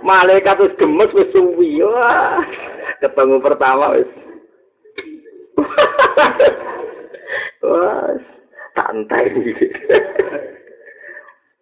[0.00, 1.80] malaikat wis gemes wis suwi
[3.00, 4.10] ketemu pertama wis
[7.64, 8.12] wah
[8.76, 9.28] santai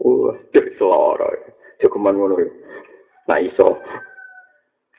[0.03, 1.31] wah cek suara
[1.83, 2.35] cukuman ngono
[3.27, 3.79] nah iso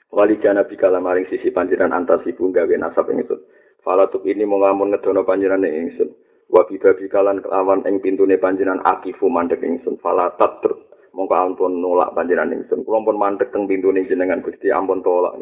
[0.10, 3.38] wali jana bikala maring sisi panjiran antas ibu gawe nasab ing itu
[3.86, 6.10] falatuk ini mau ngamun ngedono panjiran ing ingsun.
[6.49, 10.02] Wa bibabi kalan kelawan ing pintune panjiran akifu mandek ingsun.
[10.02, 10.81] Falatat terus
[11.14, 12.81] mongko ampun nolak panjenengan ingsun.
[12.86, 15.38] Kula pun mandek teng pintune jenengan Gusti ampun tolak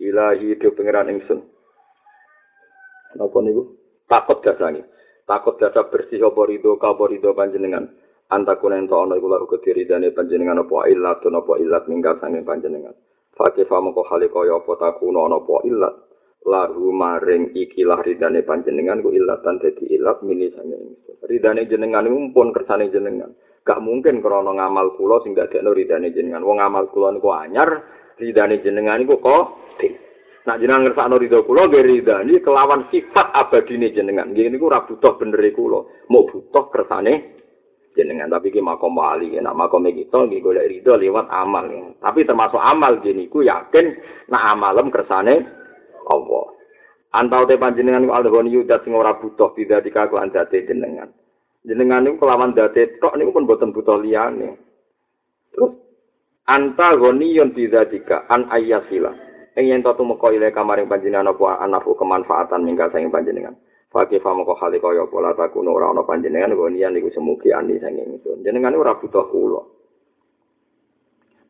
[0.00, 1.40] ilahi do pangeran ingsun.
[3.16, 3.76] Napa niku?
[4.08, 4.84] Takut dasani
[5.24, 7.88] takut dasa bersih apa rido apa rido panjenengan.
[8.32, 12.96] Antakun ento ana iku laku kediridane panjenengan apa illat apa illat minggat panjenengan
[13.32, 15.94] Fakih famo ko hale kaya apa takuno ana apa illat
[16.42, 20.76] lahu maring ikilah ridane panjenengan ku illatan dadi illat mini sange
[21.26, 22.04] ridane jenengan
[22.34, 23.32] pun kersane jenengan.
[23.62, 26.42] Gak mungkin krana ngamal kula sing dadekno ridane jenengan.
[26.42, 27.70] Wong ngamal kula niku anyar,
[28.18, 29.62] ridane jenengan niku kok
[30.42, 34.34] Nah jenengan ngersakno ridho kula nggih ridane kelawan sifat abadine jenengan.
[34.34, 37.41] Nggih niku ora butuh bener kula, mau butuh kersane
[37.96, 38.28] jenengan.
[38.28, 41.68] Tapi ki makom wali, nek makom kita nggih golek ridho lewat amal.
[42.00, 43.96] Tapi termasuk amal jeneng niku yakin
[44.32, 45.44] nak amalem kersane
[46.08, 46.46] Allah.
[47.12, 51.12] Antau te panjenengan ku alhoni yudat sing ora butuh tidak dikaku andate jenengan.
[51.62, 54.58] jenengan niku kelawan date tok niku pun boten butuh liyane.
[55.54, 55.72] Terus
[56.48, 59.12] anta ghaniyun bidzalika an ayyasila.
[59.52, 63.54] Ing yen tatu meko ile kamaring panjenengan apa anaku kemanfaatan minggal saking panjenengan.
[63.92, 68.16] Fakih famo kok hale kaya pola takuno ora ana panjenengan ghaniyan niku semugi ani saking
[68.16, 68.40] ingsun.
[68.40, 69.60] Jenengan ora butuh kula.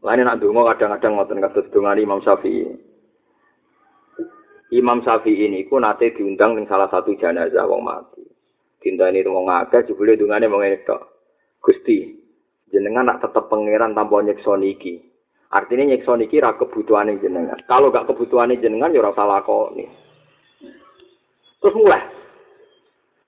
[0.03, 2.75] Lain nak donga kadang-kadang ngoten kados dongane Imam Syafi'i.
[4.75, 8.27] Imam Syafi'i niku nate diundang ning salah satu jenazah wong mati.
[8.83, 11.15] dintani wong akeh jebule dungane wong tok.
[11.63, 12.11] Gusti,
[12.75, 14.99] jenengan nak tetep pangeran tanpa nyekso niki.
[15.55, 17.63] Artinya nyekso niki ra kebutuhane jenengan.
[17.71, 19.87] Kalau gak kebutuhane jenengan ya ora salah kok nih.
[21.63, 22.03] Terus mulai.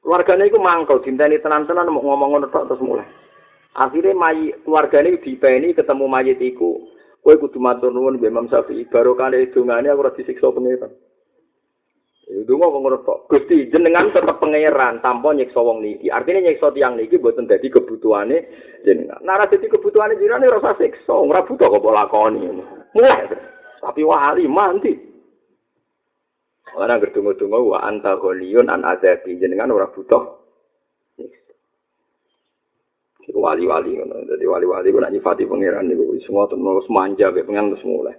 [0.04, 3.08] Keluarganya itu mangkel, dintani tenan-tenan mau ngomong ngono tok terus mulai.
[3.72, 6.76] Akhirnya mayi keluarganya dipeni ketemu mayit iku.
[7.24, 10.92] Kowe kudu matur nuwun Imam Syafi'i, barokah dungane aku ora disiksa pangeran.
[12.28, 13.32] Itu mau ngono tok.
[13.32, 16.12] Gusti jenengan tetep pangeran tanpa nyiksa wong niki.
[16.12, 18.48] Artinya nyiksa tiang niki mboten dadi kebutuhane
[18.84, 19.20] jenengan.
[19.24, 22.44] Nah, ora dadi kebutuhane jenengan ora usah siksa, ora butuh kok lakoni.
[22.92, 23.28] Mulai.
[23.80, 25.13] Tapi wali mandi.
[26.74, 30.44] Ora ngerdungu-dungu wa anta gholiyun an adabi jenengan ora butuh
[33.44, 34.24] wali-wali ngono.
[34.24, 38.16] Dadi wali-wali ku nek nyifati pangeran niku wis ngoten terus manja mek pengen terus mulai.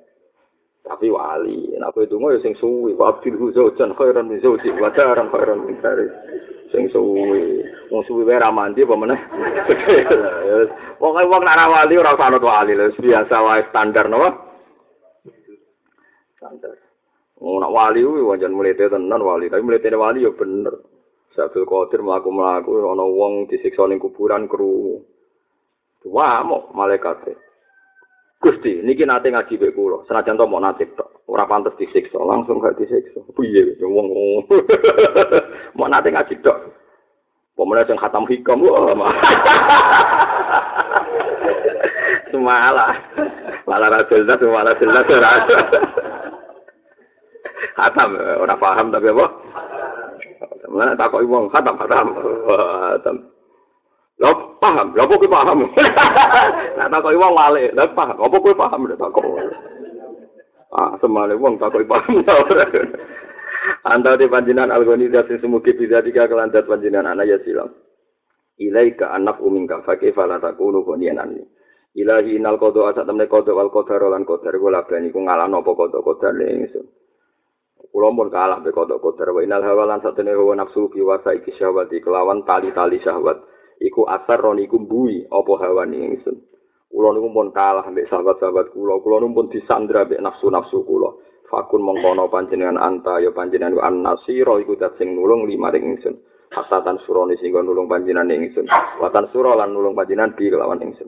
[0.85, 4.93] Tapi wali, nek kowe donga ya sing suwi, wa abdul huzojan khairan min zawji wa
[4.93, 6.05] daran khairan min dari.
[6.69, 9.19] Sing suwi, wong suwi wae ra mandi apa meneh.
[11.01, 14.29] Pokoke wong nek ra wali ora usah wali, biasa wae standar napa?
[16.37, 16.84] Standar.
[17.45, 20.81] Wong nek wali kuwi wajan mlete tenan wali, tapi mlete wali ya bener.
[21.37, 25.05] Sabul Qadir mlaku-mlaku ana wong disiksa ning kuburan kru.
[26.09, 27.37] Wah, mau malaikat.
[28.41, 30.01] Gusti, niki nate ngaji mek kula.
[30.09, 31.21] Senajan to mau nate tok.
[31.29, 33.21] Ora pantes disiksa, langsung gak disiksa.
[33.37, 34.09] Piye wong
[35.77, 36.57] mau nate ngaji tok.
[37.53, 38.89] Pemene sing khatam hikam wah.
[42.33, 42.93] Semalah.
[43.69, 45.31] Malah ra jelas, malah jelas ora.
[47.75, 49.25] Khatam ora paham tapi apa?
[50.71, 52.07] Mana tak kok wong khatam khatam.
[52.47, 53.15] Khatam.
[54.15, 54.31] Lho
[54.63, 55.59] paham, lho kok paham.
[56.79, 58.15] Nah tak kok wong wale, lho paham.
[58.15, 59.27] Apa kowe paham lho tak kok.
[60.71, 62.23] Ah, semale wong tak kok paham.
[63.91, 66.31] Anta di panjinan algoni dasi semuki bisa tiga
[66.65, 67.69] panjinan anak ya silam.
[68.55, 71.43] Ilaika anak umingka fakih fala takunu konian ani.
[71.95, 75.75] Ilahi inal kodo asat temne kodo wal kodar lan kodar gula bani ku ngalah nopo
[75.75, 77.04] kodo kodar lingsun.
[77.95, 81.55] Kulo pun kalah be kodok kodar wa inal hawalan satene hawa nafsu ki wasa iki
[82.03, 83.39] kelawan tali-tali syahwat
[83.79, 86.43] iku asar ron iku bui apa hawa ning ingsun.
[86.91, 88.99] Kulo niku pun kalah mbek sahabat-sahabat kulo.
[88.99, 91.23] Kulo niku pun disandra mbek nafsu-nafsu kulo.
[91.47, 96.19] Fakun mongkono panjenengan anta ya panjenengan an nasira iku dat sing nulung lima ring ingsun.
[96.51, 98.67] Hasatan surone sing nulung panjenengan ingsun.
[98.99, 101.07] Watan sura lan nulung panjenengan bi kelawan ingsun.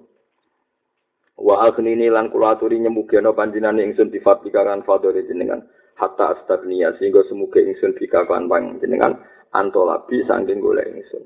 [1.35, 5.67] Wa aghnini lan kula aturi nyemugeno panjenengan ingsun difatika kan fadhole jenengan.
[5.97, 8.45] Hatta astagnia sehingga semoga ingsun bika kan
[8.79, 9.17] jenengan
[9.51, 11.25] antolabi saking golek ingsun.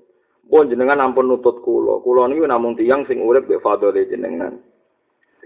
[0.52, 2.03] Pun jenengan ampun nutut kula.
[2.03, 4.60] Kula niku namung tiyang sing urip mbek fadhole jenengan.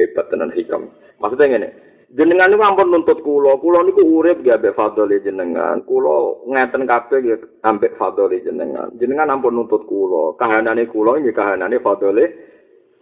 [0.01, 0.89] Hebat tenan hikam.
[1.21, 1.69] Maksudnya ngene,
[2.17, 3.53] jenengan niku ampun nuntut kula.
[3.61, 5.85] Kula niku urip nggih mbek fadhole jenengan.
[5.85, 7.37] Kula ngeten kabeh nggih
[7.69, 8.89] ambek fadhole jenengan.
[8.97, 10.33] Jenengan ampun nuntut kula.
[10.41, 12.25] Kahanane kula nggih kahanane fadhole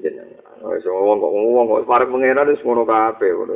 [0.04, 0.44] jenengan.
[0.64, 3.56] Wis wong kok ngomong kok parek pangeran wis ngono kabeh ngono.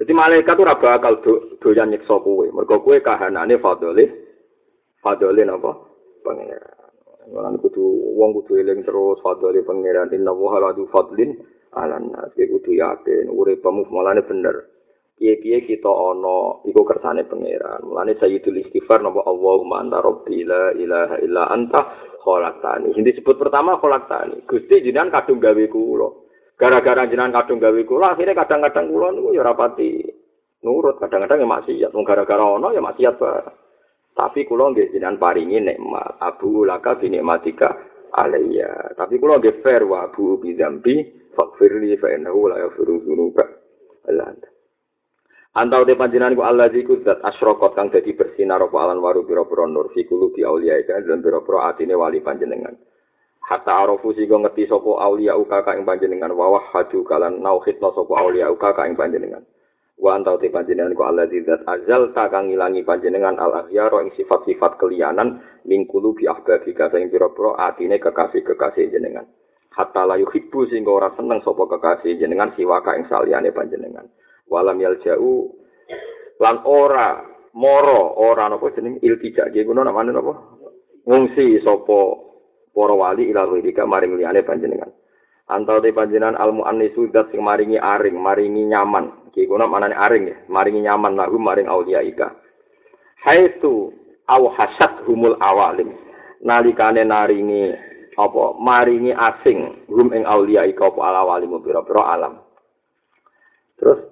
[0.00, 2.48] Jadi malaikat itu raba akal do, doyan nyiksa kue.
[2.48, 4.08] Mereka kue kahanane fadoli.
[5.04, 5.76] Fadoli apa?
[6.24, 6.88] Pengiran.
[7.28, 10.08] Ngan kudu wong kudu eling terus fadoli pengiran.
[10.16, 11.36] Inna wuha ladu fadlin.
[11.76, 12.32] Alan nas.
[12.32, 13.28] kudu yakin.
[13.28, 14.72] Ure pamuf malane bener.
[15.20, 17.84] Kie-kie kita ono iku kersane pengiran.
[17.84, 21.80] Mulane sayyidul istighfar napa Allahumma anta rabbi la ilaha illa anta
[22.24, 22.96] khalaqtani.
[22.96, 24.48] Sing disebut pertama khalaqtani.
[24.48, 26.08] Gusti jenengan kadung gawe kula.
[26.60, 30.04] Gara-gara jenengan kadung gawe kula akhirnya kadang-kadang kula niku ya rapati
[30.60, 31.00] nurut.
[31.00, 31.90] Kadang-kadang ya maksiat.
[31.96, 33.32] Mung gara-gara ono ya maksiat ba
[34.10, 36.20] tapi kula nggih jenengan paringi nikmat.
[36.20, 37.72] Abu laka bi nikmatika
[38.12, 38.92] alayya.
[38.92, 41.00] Tapi kula nggih fair wa abu bi dzambi
[41.32, 43.44] faghfirli fa innahu la yaghfiru dzunuba.
[44.10, 44.48] Anta
[45.50, 49.66] Antau de panjenengan ku Allah ziku zat asyrokot kang dadi bersinar apa alan waru pira-pira
[49.66, 52.76] nur fi kulubi auliya dan pira-pira atine wali panjenengan.
[53.50, 56.30] Hatta arafu sing ngerti sapa aulia uka ka ing panjenengan.
[56.30, 59.42] Wawah haju kalan nauhidna sapa aulia uka ka ing panjenengan.
[59.98, 64.14] Wa antau te panjenengan ku Allah zat azal ta kang ngilangi panjenengan al akhyar ing
[64.16, 69.26] sifat-sifat kelianan mingkulu bi ahbabi ka sing pira-pira atine kekasih-kekasih jenengan.
[69.74, 74.06] Hatta la yuhibbu sing ora seneng sapa kekasih jenengan siwa ka ing saliyane panjenengan.
[74.46, 75.52] Walam yaljau
[76.38, 77.26] lan ora
[77.58, 80.32] moro ora napa jeneng iltija ge ngono namane napa?
[81.04, 82.29] Ngungsi sapa
[82.74, 84.90] para wali ila wirika maring liyane panjenengan.
[85.50, 89.34] Antau te panjenengan al muannisu dat sing maringi aring, maringi nyaman.
[89.34, 92.38] Ki kuna manane aring ya, maringi nyaman lahu maring aulia ika.
[93.26, 93.90] Haitu
[94.30, 95.90] au hasad humul awalim.
[96.46, 97.74] Nalikane naringi
[98.14, 102.34] apa maringi asing hum ing aulia ika apa ala wali pira-pira alam.
[103.74, 104.06] Terus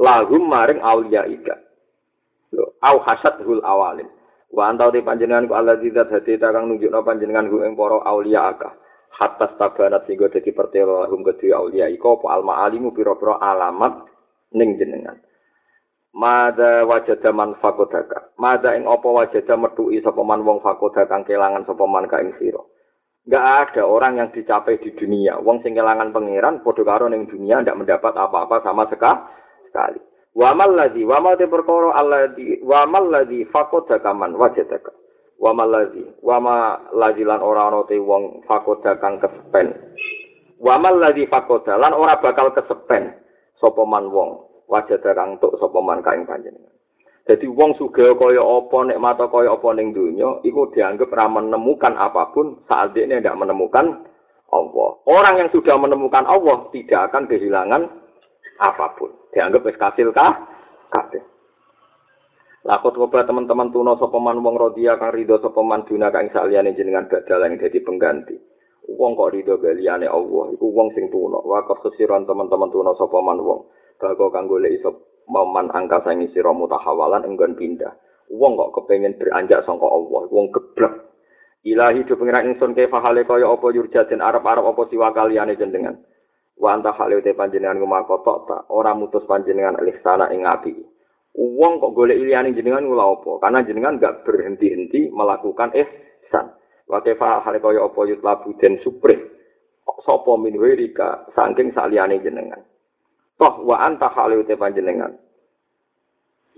[0.00, 1.60] lahum maring aulia ika.
[2.80, 4.08] Au hasad hul awalim.
[4.48, 8.48] Wa antau te panjenengan ku Allah zat hati kang nunjukno panjenengan ku ing para aulia
[8.48, 8.72] akah.
[9.18, 14.08] Hatta stabanat sehingga dadi pertelo hum kedhi aulia iko apa alma alimu pira-pira alamat
[14.56, 15.18] ning jenengan.
[16.16, 18.32] Mada wajada man fakodaka.
[18.40, 22.62] Mada ing apa wajada metuki sapa wong fakodaka kang kelangan sapa ka ing sira.
[23.28, 25.36] Enggak ada orang yang dicapai di dunia.
[25.44, 30.00] Wong sing kelangan pangeran padha karo dunia ndak mendapat apa-apa sama sekali.
[30.38, 34.94] Wa mal ladzi wa ma perkara alladzi wa mal ladzi faqada kaman wajadaka.
[35.42, 36.56] Wa mal ladzi wa ma
[36.94, 39.66] lan ora ana te wong kang kesepen.
[40.62, 43.18] Wa mal ladzi faqada lan ora bakal kesepen
[43.58, 44.30] sapa wong
[44.70, 46.22] wajada kang tuk sapa man kaing
[47.28, 51.92] Jadi wong sugih kaya apa nek mata kaya apa ning donya iku dianggap ra menemukan
[51.92, 54.00] apa pun saat dia tidak menemukan
[54.48, 54.90] Allah.
[55.04, 58.07] Orang yang sudah menemukan Allah tidak akan kehilangan
[58.58, 59.10] apa pun.
[59.30, 60.34] Dianggap wis kasil kah?
[60.90, 61.22] Kabeh.
[62.66, 66.74] Lakot coba teman-teman tuno sapa man wong rodia kang rido sapa man duna kang saliyane
[66.74, 68.36] jenengan badal yang dadi pengganti.
[68.98, 71.38] Wong kok rido galiyane Allah iku wong sing tuno.
[71.46, 73.70] Wa kesiron teman-teman tuno sapa man wong.
[73.96, 77.94] Bago kang golek iso momen angka sangi sira mutahawalan enggon pindah.
[78.28, 81.08] Wong kok kepengin beranjak sangka Allah, wong geblek.
[81.64, 85.96] Ilahi do pengiran ingsun ke fahale kaya apa yurjatin arab-arab apa siwa kaliyane jenengan.
[86.58, 90.74] Wa anta hale te panjenengan ngumakotok ta ora mutus panjenengan ihsana ing api.
[91.38, 93.30] Wong kok golek liyane jenengan kula apa?
[93.38, 96.50] Karena jenengan enggak berhenti-henti melakukan ihsan.
[96.90, 99.38] Wa kefa hale kaya apa yutlabu den supre.
[100.02, 102.58] Sapa min wirika saking saliyane jenengan.
[103.38, 105.14] Toh wa anta halute panjenengan.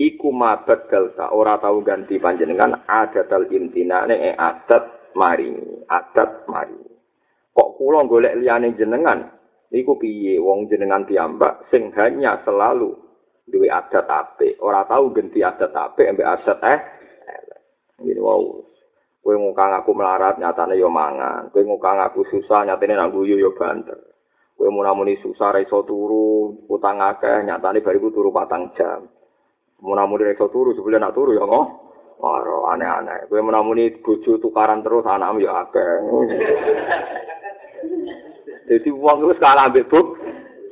[0.00, 6.88] Iku mabad dalsa ora tau ganti panjenengan adatal intinane e adat maringi, adat maringi.
[7.52, 9.39] Kok kula golek liyane jenengan
[9.70, 12.94] niku piye wong jenengan piyambak sing hanya selalu
[13.50, 16.78] duwe adat apik, ora tau ganti adat apik ambek adat eh.
[17.98, 18.62] Ngene wow.
[19.20, 21.50] Kowe ngukang aku melarat nyatane yo mangan.
[21.50, 24.10] Kowe ngukang aku susah nyatane nang guyu yo banter.
[24.60, 29.08] kowe munamuni susah ra iso turu utang akeh nyatane bariku turu patang jam
[29.80, 31.66] munamuni ra iso turu sebelum nak turu ya ngoh
[32.20, 35.88] ora aneh-aneh kowe munamuni bojo tukaran terus anakmu ya akeh
[38.70, 40.14] Jadi wong wis kalah ambek buk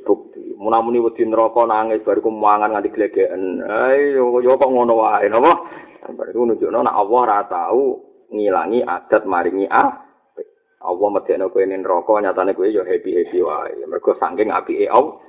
[0.07, 0.55] bukti.
[0.55, 3.59] Munamuni wedi neraka nangis bariku mangan nganti glegeken.
[3.59, 5.67] Ayo yo kok ngono wae napa?
[6.15, 7.99] Bariku nunjukno nek Allah ora tau
[8.31, 10.07] ngilangi adat maringi ah
[10.79, 13.83] Allah medekno kowe ning neraka nyatane kowe ya happy-happy wae.
[13.83, 15.19] Mergo saking apike Allah,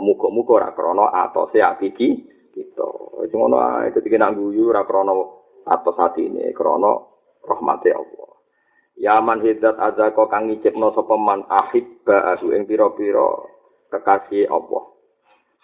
[0.00, 2.08] muga-muga ora krana atose api iki
[2.56, 3.20] kita.
[3.20, 5.12] Wis ngono ae dadi kena guyu ora krana
[5.68, 6.96] atos atine, krana
[7.44, 8.35] rahmate Allah.
[8.96, 13.28] Ya man hidat azaka kang ngicipno sapa man ahibba asu ing pira-pira
[13.92, 14.96] kekasih Allah.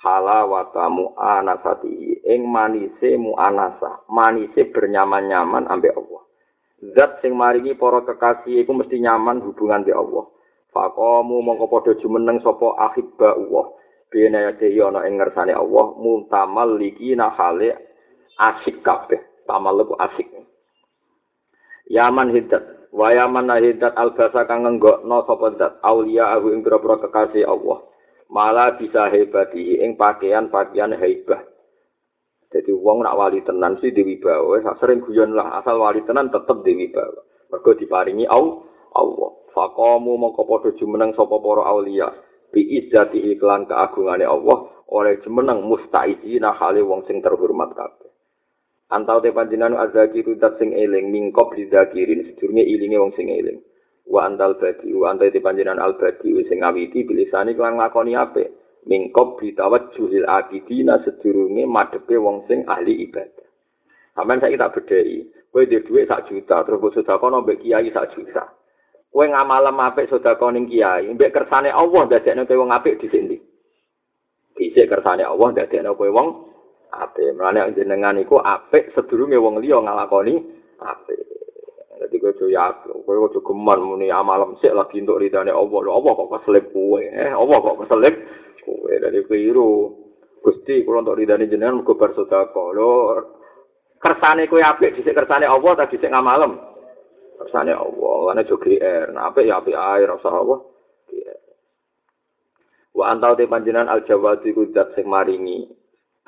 [0.03, 6.23] halawatamu anasati ing manise mu anasa manise bernyaman-nyaman ambek Allah
[6.99, 10.27] zat sing maringi para kekasih iku mesti nyaman hubungan be Allah.
[10.73, 13.67] Faqamu mongko padha jumeneng sapa ahibba Allah.
[14.11, 17.71] Bene ade ana ing ngersane Allah muntamal liki hale
[18.41, 19.21] asik kabeh.
[19.47, 20.27] Tamal asik.
[21.93, 22.63] Yaman hidat,
[22.93, 27.81] wa yaman hidat albasa kang ngenggokno sapa zat aulia aku ing pira kekasih Allah.
[28.33, 31.45] Malah bisa hebati ing pakaian-pakaian heibah.
[32.53, 36.61] Jadi wong nak wali tenan sih dewi bawa, sering guyon lah asal wali tenan tetep
[36.65, 37.25] dewi bawa.
[37.49, 39.31] Mergo diparingi au Allah.
[39.53, 42.09] Faqamu mongko padha jumeneng sapa para aulia
[42.53, 48.02] bi izzati iklan keagungane Allah oleh jumeneng mustaizina hale wong sing terhormat kabeh.
[48.93, 53.57] Antau te panjenengan azaki tutat sing eling mingkop dizakirin sedurunge ilinge wong sing eling.
[54.05, 58.53] Wa antal badi wa antai te panjenengan al badi sing ngawiti bilisane kelan ngakoni apik.
[58.87, 63.47] mingkop ditawat juhil abidina sedurunge madepe wong sing ahli ibadah.
[64.13, 68.13] Sampeyan saiki tak bedhei, kowe duwe dhuwit sak juta terus sedekah nang mbek kiai sak
[68.13, 68.45] juta.
[69.09, 73.39] Kowe ngamalem apik sedekah ning kiai, mbek kersane Allah dadekne kowe wong apik dhisik ndi?
[74.59, 76.29] Dhisik kersane Allah dadekne kowe wong
[76.93, 77.33] apik.
[77.35, 80.37] Mulane jenengan iku apik sedurunge wong liya nglakoni
[80.85, 81.21] apik.
[81.99, 82.61] Dadi kowe yo
[83.09, 85.79] kowe ojo geman muni amalem sik lagi entuk ridane Allah.
[85.81, 87.01] Lho Allah kok keselip kowe?
[87.01, 88.17] Eh, Allah kok keselip?
[88.63, 89.99] kowe dari keliru
[90.43, 92.91] Gusti kula untuk ridani jenengan muga bar sedekah lho
[94.03, 96.59] kersane kowe apik dhisik kersane Allah ta dhisik ngamalem
[97.39, 100.59] kersane Allah ana jo GR nah apik ya apik ae rasa Allah
[102.93, 105.71] wa antau te panjenengan al jawati kudat sing maringi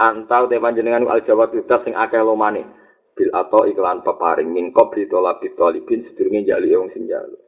[0.01, 2.67] antau te panjenengan al jawati kudat sing akeh lomane
[3.15, 7.39] bil atau iklan peparing min qabli tolabi tolibin sedurunge jali wong sing jalu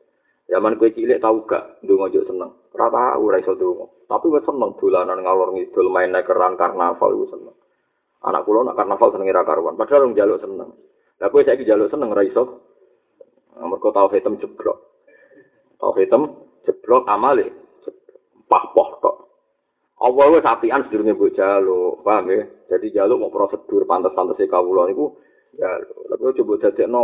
[0.46, 2.54] Zaman kue cilik tau gak ndonga yo seneng.
[2.70, 3.86] Tau ora iso ndonga.
[4.06, 7.54] Tapi wis seneng dolanan ngalor ngidul main keran karnaval wis seneng.
[8.22, 9.74] Anak kula nak karnaval seneng ira karuan.
[9.74, 10.70] Padahal wong jaluk seneng.
[11.18, 12.62] Lah kowe saiki jaluk seneng ora iso.
[13.58, 14.78] Mergo tau hitam jeblok.
[15.82, 16.30] Tau hitam
[16.62, 17.50] jeblok amale.
[18.46, 19.16] Pah poh tok.
[19.96, 22.44] Allah wis apian sedurunge mbok jaluk, paham ya?
[22.68, 25.16] Jadi jaluk mau prosedur pantas-pantas kawula niku
[25.56, 25.72] ya
[26.12, 27.02] lha coba dadekno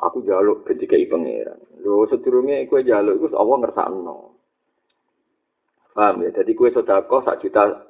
[0.00, 1.60] aku jaluk ketika pangeran.
[1.84, 4.16] Lho sedurunge kowe jaluk iku Allah ngersakno.
[5.92, 6.30] Paham ya?
[6.40, 7.84] Jadi kowe sedekah sak juta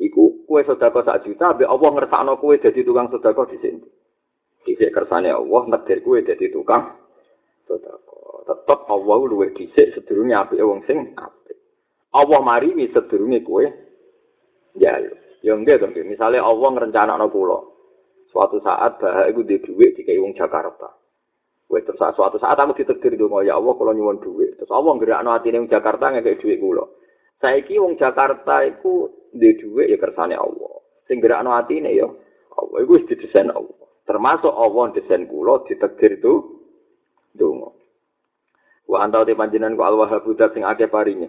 [0.00, 3.80] iku kowe sedekah sak juta ambek Allah ngersakno kowe dadi tukang sedekah di sini.
[4.64, 6.96] Dhisik kersane Allah ngeder kowe dadi tukang
[7.68, 8.00] sedekah.
[8.48, 11.37] Tetep Allah luwih dhisik sedurunge apike wong sing apik.
[12.14, 13.64] Allah mari wis sedurunge kowe
[14.78, 15.18] jaluk.
[15.44, 17.58] Ya enggak dong, misalnya Allah ngerencanakno kula.
[18.28, 20.92] Suatu saat bahak iku duwe dhuwit dikai wong Jakarta.
[21.68, 24.56] Wes terus suatu saat aku ditegir donga ya Allah kalau nyuwun dhuwit.
[24.60, 26.84] Terus Allah nggerakno atine wong Jakarta ngekek dhuwit kula.
[27.40, 30.72] Saiki wong Jakarta iku duwe dhuwit ya kersane Allah.
[31.08, 32.08] Sing gerakno atine ya
[32.56, 33.78] Allah iku wis didesain Allah.
[34.04, 36.34] Termasuk Allah desain kula ditegir itu
[37.36, 37.72] donga.
[38.88, 41.28] Wa antau te panjenengan ku al-wahhab sing akeh paringe.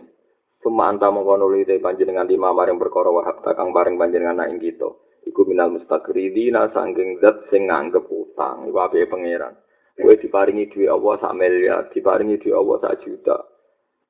[0.59, 4.91] Suma anta mongko nuli te panjenengan lima maring perkara wahab takang paring panjenengan ing kita.
[5.29, 8.65] iku minal mustaqridina sangking zat sing nganggep utang.
[8.65, 9.53] Iku apike pangeran.
[9.99, 13.37] Kowe diparingi duwe Allah sak miliar diparingi duwe Allah sak juta.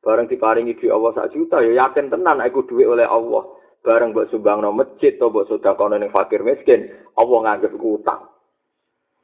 [0.06, 3.44] Bareng diparingi duwe Allah sak juta ya yakin tenan iku duwe oleh Allah.
[3.82, 8.30] Bareng mbok sumbangno masjid to mbok sedekahno ning fakir miskin Allah nganggep utang.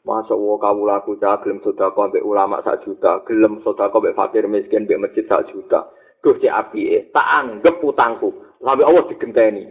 [0.06, 4.86] Masuk wa kawulaku cah gelem sedekah mbek ulama sak juta, gelem sedekah mbek fakir miskin
[4.90, 5.86] mbek masjid sak juta.
[6.26, 8.34] Gusti apike, tak anggap utangku.
[8.58, 9.64] Sampai Allah digenteni.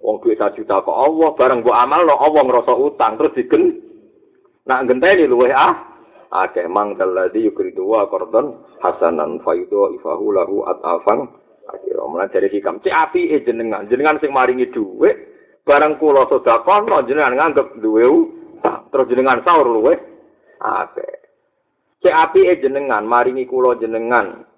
[0.00, 1.34] wong duit sak juta kok Allah?
[1.36, 3.76] Bareng mbok amal lo Allah ngrasa utang terus digen.
[4.64, 5.84] Nak genteni luweh ah.
[6.28, 11.28] Akeh mang dalladzi yukridu wa qardon hasanan faidu ifahu lahu atafan.
[11.68, 12.80] Akhirnya mulai dari hikam.
[12.80, 13.84] Cek api eh jenengan?
[13.88, 15.16] Jenengan sing maringi duit
[15.68, 18.08] barang kula sedekah no jenengan nganggep duwe
[18.88, 19.96] terus jenengan sahur luweh
[20.60, 21.12] akeh.
[22.00, 23.04] Cek api eh jenengan?
[23.04, 24.48] Maringi kula jenengan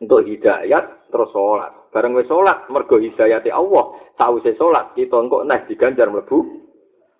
[0.00, 1.92] untuk hidayat terus sholat.
[1.92, 3.92] Bareng wis salat mergo hidayate Allah.
[4.16, 6.40] Sawise salat kita engko nek diganjar mlebu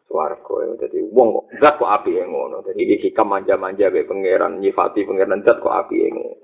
[0.08, 0.80] swarga.
[0.80, 2.64] Dadi wong kok zat kok apike ngono.
[2.64, 6.36] Dadi iki manja-manja be pangeran nyifati pangeran zat kok apike ngono.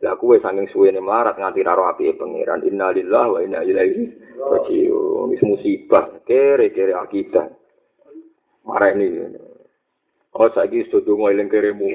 [0.00, 2.60] Lah kuwe saking suwene melarat nganti karo apike pangeran.
[2.66, 4.04] Innalillahi wa inna ilaihi
[4.36, 5.32] rajiun.
[5.32, 7.48] Wis musibah kere-kere akidah.
[8.68, 9.30] Marah ini.
[10.30, 11.90] Oh, saiki sudah ngomong eling keremu.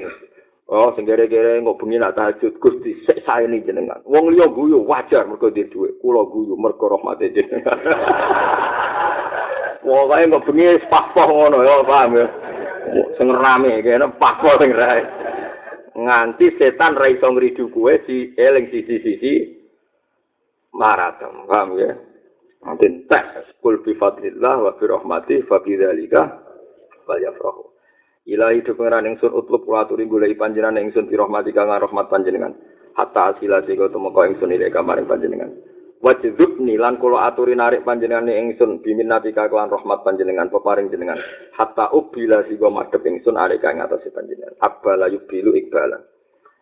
[0.66, 4.02] Oh, sing kere-kere engko bengi nak tahajud Gusti sik saeni jenengan.
[4.02, 5.94] Wong liya guyu wajar mergo duwe dhuwit.
[6.02, 7.78] Kula guyu mergo rahmate jenengan.
[9.86, 12.26] Wong kaya engko bengi papoh ngono ya, paham ya.
[13.14, 15.06] Sing rame kene papoh sing rae.
[15.94, 19.62] Nganti setan ra iso ngridu kuwe si eling sisi-sisi
[20.74, 21.94] maratem, paham ya.
[22.66, 26.42] Nanti tak kul bi fadlillah wa bi rahmatih fa bi dzalika
[27.22, 27.65] yafrahu.
[28.26, 32.58] Ilahi do pengeran ingsun utlub kula aturi golek panjenengan ingsun dirahmati kang rahmat panjenengan.
[32.98, 35.54] Hatta asilati kau temu kau ingsun ilek kamaring panjenengan.
[36.02, 41.22] Wajib nilan kula aturi narik panjenengan ingsun biminati kelawan rahmat panjenengan peparing jenengan.
[41.54, 44.58] Hatta ubila sigo madhep ingsun arek kang atas panjenengan.
[44.58, 46.02] Abbala yubilu ikbalan.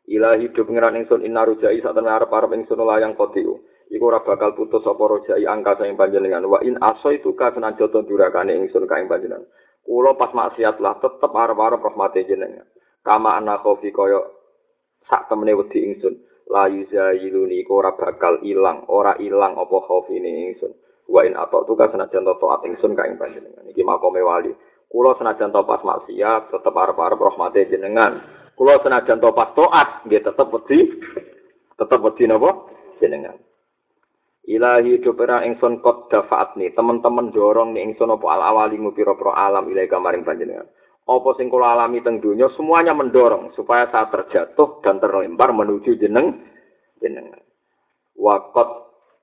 [0.04, 3.64] Ilahi do pengeran ingsun inna rujai sak temen arep-arep ingsun layang kotiu.
[3.88, 6.44] Iku ora bakal putus apa rojai angka saing panjenengan.
[6.44, 9.48] Wa in aso itu ka senajan durakane ingsun kaing panjenengan.
[9.84, 12.64] Kulo pas maksiat lah tetep arep-arep rahmate jenengan.
[13.04, 14.24] Kama ana kofi koyo
[15.04, 16.14] sak temene wedi ingsun.
[16.48, 20.72] La yuzayiluni ora bakal ilang, ora ilang apa khofi ini ingsun.
[21.04, 23.68] Wa in apa tu senajan to taat ingsun ka ing panjenengan.
[23.68, 24.56] Iki makome wali.
[24.88, 28.24] Kulo senajan to pas maksiat tetep arep-arep rahmate jenengan.
[28.56, 30.78] Kulo senajan to pas taat nggih tetep wedi
[31.76, 32.50] tetep wedi napa
[33.04, 33.36] jenengan.
[34.44, 39.32] Ilahi dopera ingsun kot dafaat nih teman-teman dorong nih ingsun opo al awali ngupiro pro
[39.32, 40.68] alam ilahi kamaring panjenengan.
[41.08, 46.44] Opo sing kula alami teng dunia semuanya mendorong supaya saya terjatuh dan terlempar menuju jeneng
[47.00, 47.40] jenengan.
[48.20, 48.68] Wakot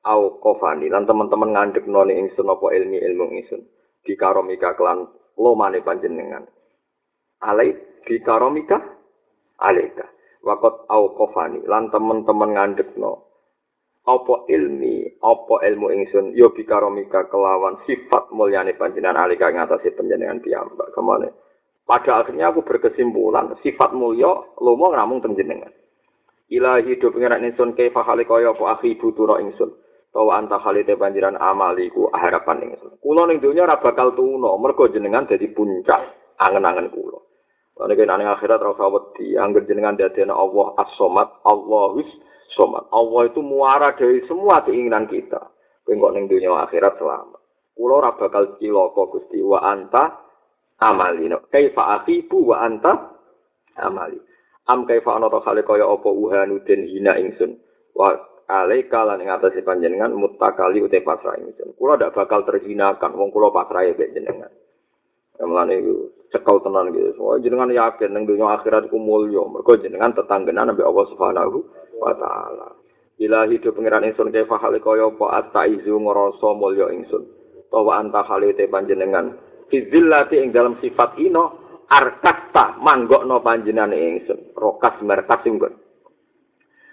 [0.09, 3.61] au kofani lan teman-teman ngandek noni ingsun opo ilmi ilmu ingsun
[4.01, 5.05] di karomika kelan
[5.37, 6.49] lomane panjenengan.
[7.45, 7.77] Alai
[8.09, 8.81] di karomika
[9.61, 10.05] alaika.
[10.41, 13.30] Wakot au kofani lan teman-teman ngandek no
[14.01, 20.89] apa ilmi, apa ilmu ingsun, yo bikaromika kelawan sifat mulyane panjenengan alika ngatasi panjenengan piyambak.
[20.89, 21.29] Ke mana?
[21.85, 25.69] Pada akhirnya aku berkesimpulan, sifat mulya lomo ngamung panjenengan.
[26.51, 29.71] Ilahi do pengeran ingsun kaifa kaya apa akhi butura ingsun.
[30.11, 32.97] Tawa anta halite panjenengan amaliku harapan ingsun.
[32.99, 37.21] Kula ning donya ora bakal tuna, mergo jenengan dadi puncak angen-angen kula.
[37.81, 42.09] Nek nang akhirat ora usah wedi, anggere jenengan dadi Allah as-somad, Allahus
[42.55, 42.87] somat.
[42.91, 45.39] Allah itu muara dari semua keinginan kita.
[45.87, 47.41] Kengkok ning dunia akhirat selamat.
[47.73, 50.21] Kulo ora bakal cilaka Gusti wa anta
[50.77, 51.25] amali.
[51.49, 52.93] Kaifa akhibu wa anta
[53.79, 54.19] amali.
[54.69, 57.57] Am kaifa ana ta kale kaya uhanu den hina ingsun.
[57.97, 58.13] Wa
[58.45, 61.73] alaika lan ing atase panjenengan mutakali ute pasrah ingsun.
[61.75, 64.51] Kulo ndak bakal terhinakan wong kulo pasrah ya jenengan.
[65.41, 65.95] Mulane iku
[66.29, 67.17] cekel tenan gitu.
[67.17, 69.41] Soale jenengan yakin ning dunia akhirat ku mulya.
[69.49, 71.65] Mergo jenengan tetanggenan ambek Allah Subhanahu
[72.01, 72.67] wa taala.
[73.21, 77.21] Ilahi do pangeran ingsun ke fahale kaya apa astaizu ngrasa mulya ingsun.
[77.69, 79.37] Tawa anta halite panjenengan.
[79.69, 84.57] Fizillati ing dalam sifat ino arkasta manggokno panjenengan ingsun.
[84.57, 85.69] Rokas merkas ingsun.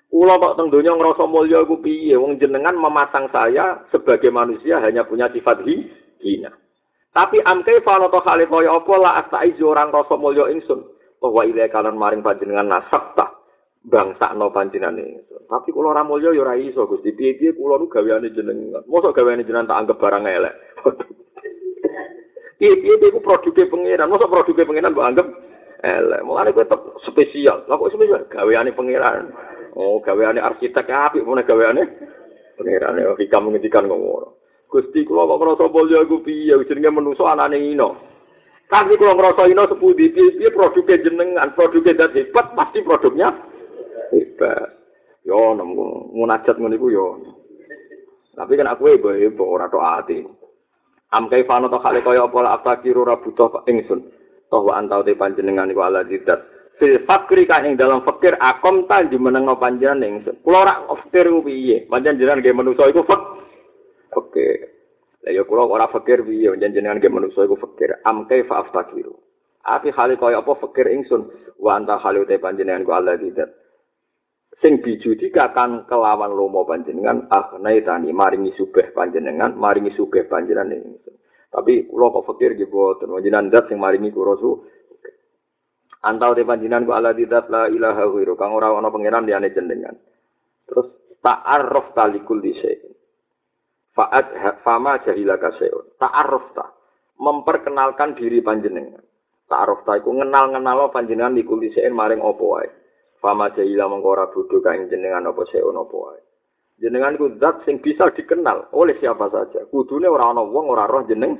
[0.08, 2.16] Kula kok teng donya ngrasa mulya iku piye?
[2.20, 5.84] Wong jenengan memasang saya sebagai manusia hanya punya sifat hi,
[6.20, 6.52] hina.
[7.08, 10.84] Tapi amke fano to hale kaya apa la astaizu orang rasa mulya ingsun.
[11.18, 13.37] Bahwa ile kalan maring panjenengan nasab ta
[13.88, 15.48] bangsa no panjenengan ingsun.
[15.48, 17.16] Tapi kula ora mulya ya ora iso Gusti.
[17.16, 18.84] Piye-piye kula nu gaweane jenengan.
[18.84, 20.54] Mosok gaweane jenengan tak anggap barang elek.
[22.60, 24.12] Piye-piye iku produke pangeran.
[24.12, 25.26] Mosok produke pangeran mbok anggap
[25.80, 26.20] elek.
[26.22, 27.64] Mulane kowe tetep spesial.
[27.66, 28.28] Lah kok spesial?
[28.28, 29.32] Gaweane pangeran.
[29.74, 31.82] Oh, gaweane arsitek apik mun gaweane
[32.60, 33.00] pangeran.
[33.00, 34.36] Ya hikam ngendikan ngono.
[34.68, 37.96] Gusti kula kok ngrasa mulya iku piye jenenge manusa anane ino.
[38.68, 43.47] Tapi kula ngrasa ino sepundi piye produke jenengan, produke dat hebat pasti produknya
[44.38, 44.70] hebat.
[45.26, 47.06] Yo nemu munajat ngono iku yo.
[48.38, 50.22] Tapi kan aku ibu ibu ora tok ati.
[51.10, 54.00] Am kai fano to kale kaya apa la kiru ora butuh ingsun.
[54.48, 56.38] Toh wa antau te panjenengan iku ala zidat.
[56.78, 60.38] Fil fakri kan ing dalam fakir akom ta jumeneng panjenengan ingsun.
[60.46, 61.90] Kula ora fakir piye?
[61.90, 63.42] Panjenengan nggih manusa iku fakir.
[64.14, 64.58] fakir.
[65.26, 67.98] Lah ya kula ora fakir piye jenengan ge manusa iku fakir.
[68.06, 69.18] Am kaifa aftakiru.
[69.66, 71.26] Ati hale kaya apa fakir ingsun
[71.58, 73.67] wa anta hale te panjenengan ku Allah tidak.
[74.58, 81.14] Sing bijudi kakan kelawan lomo panjenengan akhnai tani maringi sugih panjenengan maringi sugih panjenengan ingsun.
[81.48, 84.50] Tapi kula kok fakir ge boten panjenengan zat sing maringi kula su
[85.98, 89.98] Antau te panjenengan ku Allah tidak la ilaha ghairu kang ora ana pangeran liyane jenengan.
[90.66, 92.78] Terus ta'arruf talikul disai.
[93.98, 95.98] Fa'ad fama jahila kaseun.
[95.98, 96.70] Ta'arufta.
[97.18, 99.02] Memperkenalkan diri panjenengan.
[99.50, 102.70] Ta'arufta iku ngenal-ngenalo panjenengan di kulisein maring opo wae.
[103.18, 106.22] Fama jahila mengkora bodho kaing jenengan opo seun opo wae.
[106.78, 109.66] Jenengan iku zat sing bisa dikenal oleh siapa saja.
[109.66, 111.34] Kudune ora ana wong ora roh jeneng.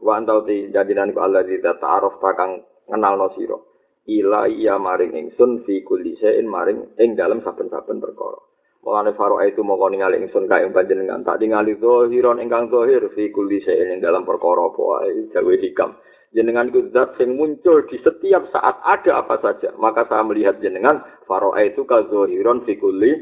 [0.00, 3.58] Wa antau ti jadinan ku Allah di ta'arufta kang ngenalno sira.
[4.06, 8.40] Ila iya maring ingsun fi kulisein maring ing dalam saben-saben perkara.
[8.86, 13.58] Mulane faro itu moko ningali ingsun kae panjenengan tak ningali zahiron ingkang zahir fi kulli
[13.58, 15.98] shay'in ing dalam perkara apa wae jawe hikam.
[16.34, 19.70] Jenengan ku zat sing muncul di setiap saat ada apa saja.
[19.78, 23.14] Maka saya melihat jenengan faro itu ka zahiron fi kulli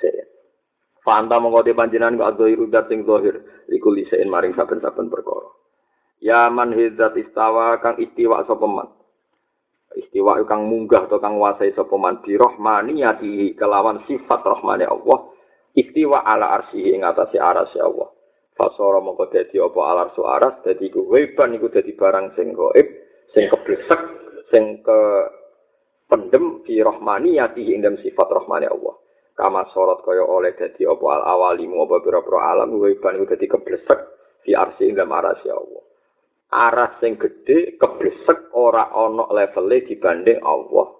[0.00, 0.28] shay'in.
[1.04, 5.50] Fanta mongko te panjenengan ku zahiru zat sing zahir fi kulli shay'in maring saben-saben perkara.
[6.20, 8.88] Ya man istawa kang istiwa sapa man.
[9.98, 15.34] istiwa kang munggah atau kang wasai sapa man bi rahmaniyati kelawan sifat rahmane Allah
[15.74, 18.10] istiwa ala arsihi ing atase Allah
[18.60, 22.88] fasara mongko dadi apa alar su aras dadi ku weban iku dadi barang sing gaib
[23.32, 24.00] sing keblesek
[24.52, 25.00] sing ke
[26.12, 29.00] pendem fi rahmaniyati ing sifat rahmane Allah
[29.32, 34.00] kama sorot kaya oleh dadi apa al awalimu apa pira-pira alam weban iku dadi keblesek
[34.44, 35.88] fi arsi ing dalam aras Allah
[36.50, 40.98] aras sing gedhe keblesek ora ana levele dibanding Allah.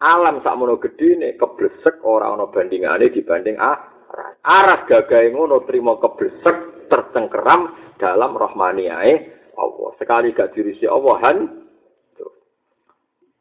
[0.00, 3.99] Alam sakmono gedhene keblesek ora ana bandingane dibanding aras.
[4.40, 9.12] Aras gagahe ngono trimo keblesek tercengkeram dalam rahmaniyae
[9.54, 9.90] Allah.
[10.00, 11.38] Sekali gak dirisi Allah han.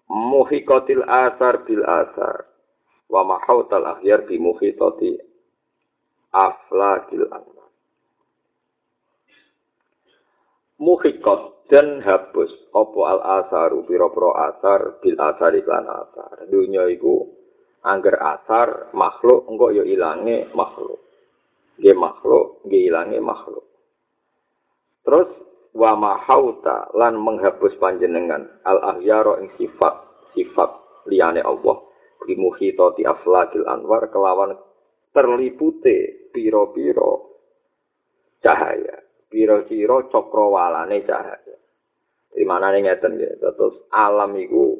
[0.09, 2.49] Muhiqatil asar bil asar.
[3.09, 5.17] Wa mahautal akhyar bi muhitati
[6.29, 7.59] aflakil anwar.
[10.79, 12.49] muhikot dan hapus.
[12.73, 13.85] Opo al asaru?
[13.85, 16.47] Piro pro asar bil asar iklan asar.
[16.49, 17.27] Dunia iku
[17.83, 20.99] angger asar makhluk engko yo ilange makhluk.
[21.79, 23.65] Ge makhluk ge ilange makhluk.
[25.03, 25.29] Terus
[25.73, 28.61] wa mahauta lan menghapus panjenengan.
[28.67, 29.93] Al ahyaro ing sifat
[30.35, 30.69] sifat
[31.07, 31.77] liyane Allah.
[32.19, 34.53] Di muhitoti aflakil anwar kelawan
[35.15, 37.41] terlipute piro-piro
[38.43, 38.99] cahaya.
[39.29, 41.57] Pira-pira cakrawalane cahaya.
[42.29, 44.77] Di mana nih ngeten ya, terus alam itu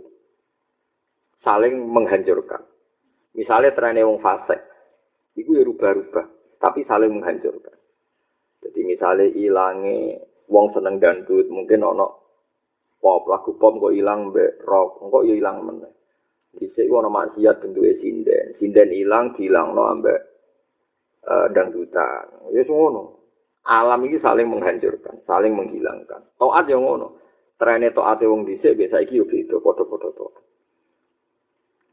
[1.41, 2.61] saling menghancurkan.
[3.37, 4.57] Misalnya trennya wong fase,
[5.37, 6.25] itu ya rubah-rubah,
[6.57, 7.77] tapi saling menghancurkan.
[8.59, 12.07] Jadi misalnya ilangnya wong seneng dandut, mungkin ono
[12.99, 15.93] pop lagu pop kok ilang be rock, kok ya ilang meneh.
[16.49, 20.19] Dhisik ono maksiat bentuke sinden, sinden ilang dilangno ambek
[21.29, 22.51] uh, dangdutan.
[22.51, 23.21] Ya ngono.
[23.69, 26.25] alam ini saling menghancurkan, saling menghilangkan.
[26.41, 27.21] Toat yang ngono.
[27.59, 30.27] Trene toate wong dhisik biasa iki yo beda padha-padha to.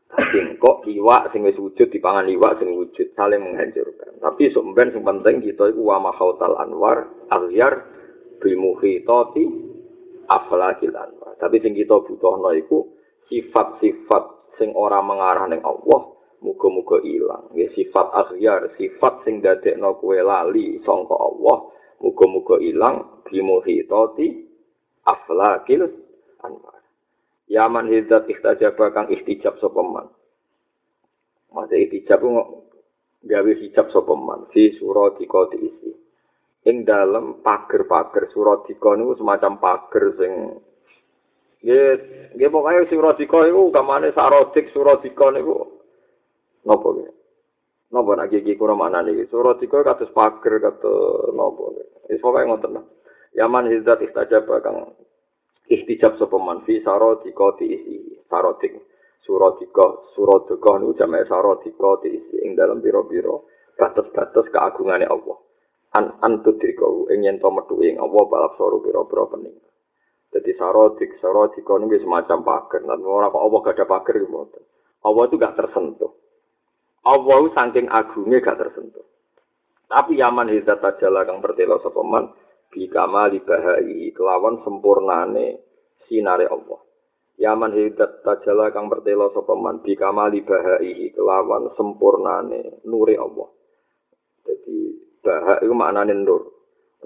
[0.06, 4.22] Tapi kok iwak sing wis wujud dipangan iwak sing wujud saling menghancurkan.
[4.22, 7.82] Tapi sumben sing penting kita iku wa mahautal anwar aghyar
[8.38, 9.44] bil muhitati
[10.30, 11.34] aflakil anwar.
[11.42, 12.86] Tapi sing kita butuhno iku
[13.26, 17.50] sifat-sifat sing ora mengarah ning Allah muga-muga ilang.
[17.58, 24.26] Ya sifat akhyar, sifat sing dadekno kowe lali sangka Allah, muga-muga ilang bimuhitati
[25.02, 25.82] aflakil
[26.46, 26.75] anwar.
[27.46, 30.06] Ya man hidat ikhtajab kang ihtijab sapa man.
[31.54, 32.22] Mate ihtijab
[33.22, 34.50] gawe hijab sapa man?
[34.50, 35.90] Fi surati qadi isi.
[36.66, 40.32] ing dalem pager-pager Suradika niku semacam pager sing
[41.62, 41.90] nggih
[42.34, 45.62] nggih pokoke Suradika iku kamane Sarodik Suradika niku.
[46.66, 47.10] Napa nggih?
[47.94, 49.30] Napa nek iki kura manane iki?
[49.30, 51.64] Suradika kados pager kados napa
[52.10, 52.82] wis pokoke ngoten
[53.38, 54.96] Yaman hizat istajab kang
[55.70, 58.74] istijab sapa man fi Saradika diisi Sarodik
[59.22, 63.34] Suradika Suradika niku jamae Saradika diisi ing dalem pira-pira
[63.76, 65.38] batas-batas keagungane Allah
[65.96, 69.56] an antudriko ing yen to metu ing apa balap soro pira-pira pening.
[70.28, 72.82] Dadi sarodik sarodika niku semacam pager.
[72.84, 74.62] Lan ora kok apa gak pager mboten.
[75.06, 76.12] Allah itu gak tersentuh.
[77.06, 79.06] Allah saking agungnya gak tersentuh.
[79.86, 82.34] Tapi yaman hizat tajala kang bertelo sapa man
[82.76, 85.64] bi kamali bahai kelawan sempurnane
[86.04, 86.84] sinare Allah.
[87.40, 93.48] Yaman hizat tajala kang bertelo sapa man bi kamali bahai kelawan sempurnane nure Allah.
[94.44, 94.76] Jadi
[95.24, 96.54] Baha itu maknanya nur.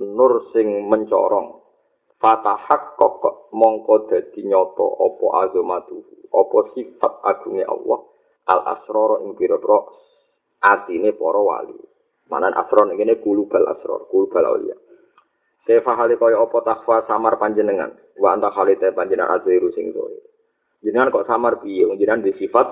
[0.02, 1.57] Nur sing mencorong.
[2.20, 6.05] Fatahak kok mongko dadi nyoto opo azumatu.
[6.28, 8.05] Opo sifat agungnya Allah.
[8.50, 9.81] Al asroro ing pira-pira
[10.60, 11.78] atine para wali.
[12.28, 14.76] Manan asror ini kulubal asror, kulubal aulia.
[15.68, 17.92] Sefa hali kaya apa takwa samar panjenengan.
[18.16, 20.22] Wa anta hali te panjenengan azhiru sing zohir.
[20.80, 21.84] Jenengan kok samar piye?
[21.97, 22.68] Jenengan di sifat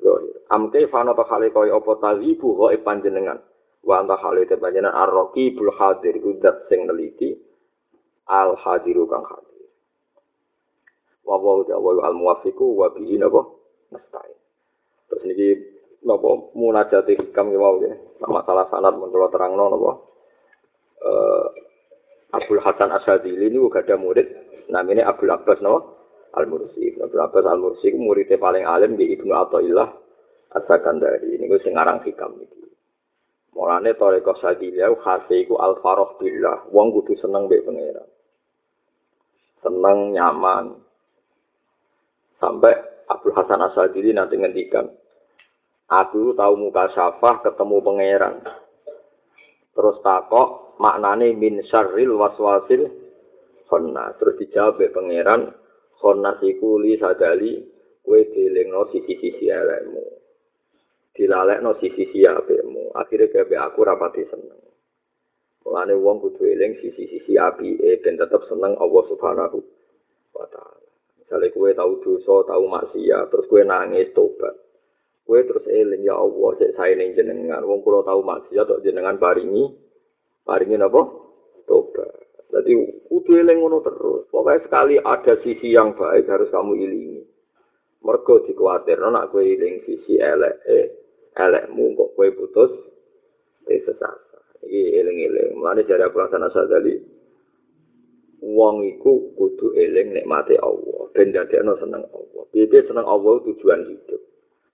[0.00, 0.36] zohir.
[0.52, 3.38] Amke fano to hali kaya apa tazibu kok panjenengan.
[3.84, 7.38] wa anta halite panjenengan ar-raqi bul hadir udat sing neliti
[8.26, 9.64] al hadiru kang hadir
[11.22, 13.46] wa wa wa al muwafiqu wa bihi napa
[13.94, 14.32] nastai
[15.08, 15.48] terus niki
[16.02, 17.94] napa munajat hikam ki wau ya
[18.26, 19.92] masalah sanad mun terangno napa
[21.00, 21.46] eh
[22.28, 24.26] Abdul Hasan Asyadili ini juga ada murid
[24.68, 25.96] namanya Abdul Abbas no?
[26.36, 29.88] Al-Mursi Abdul Abbas Al-Mursi muridnya paling alim di Ibnu Atta'illah
[30.56, 32.68] As-Sakandari ini gue sengarang hikam ini
[33.58, 36.70] Mulane toreko sadilya khase iku al faroh billah.
[36.70, 38.06] Wong kudu seneng mbek pangeran.
[39.58, 40.78] Seneng nyaman.
[42.38, 42.70] Sampai
[43.10, 44.86] Abdul Hasan Asadili nanti ngendikan,
[45.90, 48.34] aku tahu muka syafah ketemu pangeran.
[49.78, 52.82] Terus takok maknane min syarril waswasil
[53.70, 54.18] khonna.
[54.18, 55.54] Terus dijawab pangeran,
[56.02, 57.62] khonna siku li sadali
[58.02, 60.18] kowe dilingno sisi-sisi elekmu.
[61.18, 62.94] dilalekno sisi-sisi apikmu.
[62.94, 64.62] Akhire gawe aku rapati seneng.
[65.66, 69.58] Mulane wong kudu eling sisi-sisi apike ben tetep seneng Allah Subhanahu
[70.30, 70.90] wa taala.
[71.18, 74.54] Misale kowe tau dosa, tau maksiat, terus kowe nangis tobat.
[75.28, 77.60] Kowe terus eling ya Allah sik sae ning jenengan.
[77.68, 79.68] Wong kula tau maksiat tok jenengan paringi
[80.40, 81.04] paringi napa?
[81.68, 82.08] Tobat.
[82.48, 82.72] Jadi
[83.12, 84.24] kudu eling ngono terus.
[84.32, 87.20] Pokoknya sekali ada sisi yang baik harus kamu ilingi.
[88.00, 90.86] Mergo dikuatir, nak kowe iling sisi elek, eh,
[91.36, 92.72] elekmu kok kowe putus
[93.68, 94.16] eh sesat.
[94.64, 95.60] Iki eling-eling.
[95.60, 97.18] Mulane jare aku laksana sadali
[98.40, 102.42] wong iku kudu eling nikmate Allah, ben dadekno seneng Allah.
[102.48, 104.22] Piye seneng Allah tujuan hidup.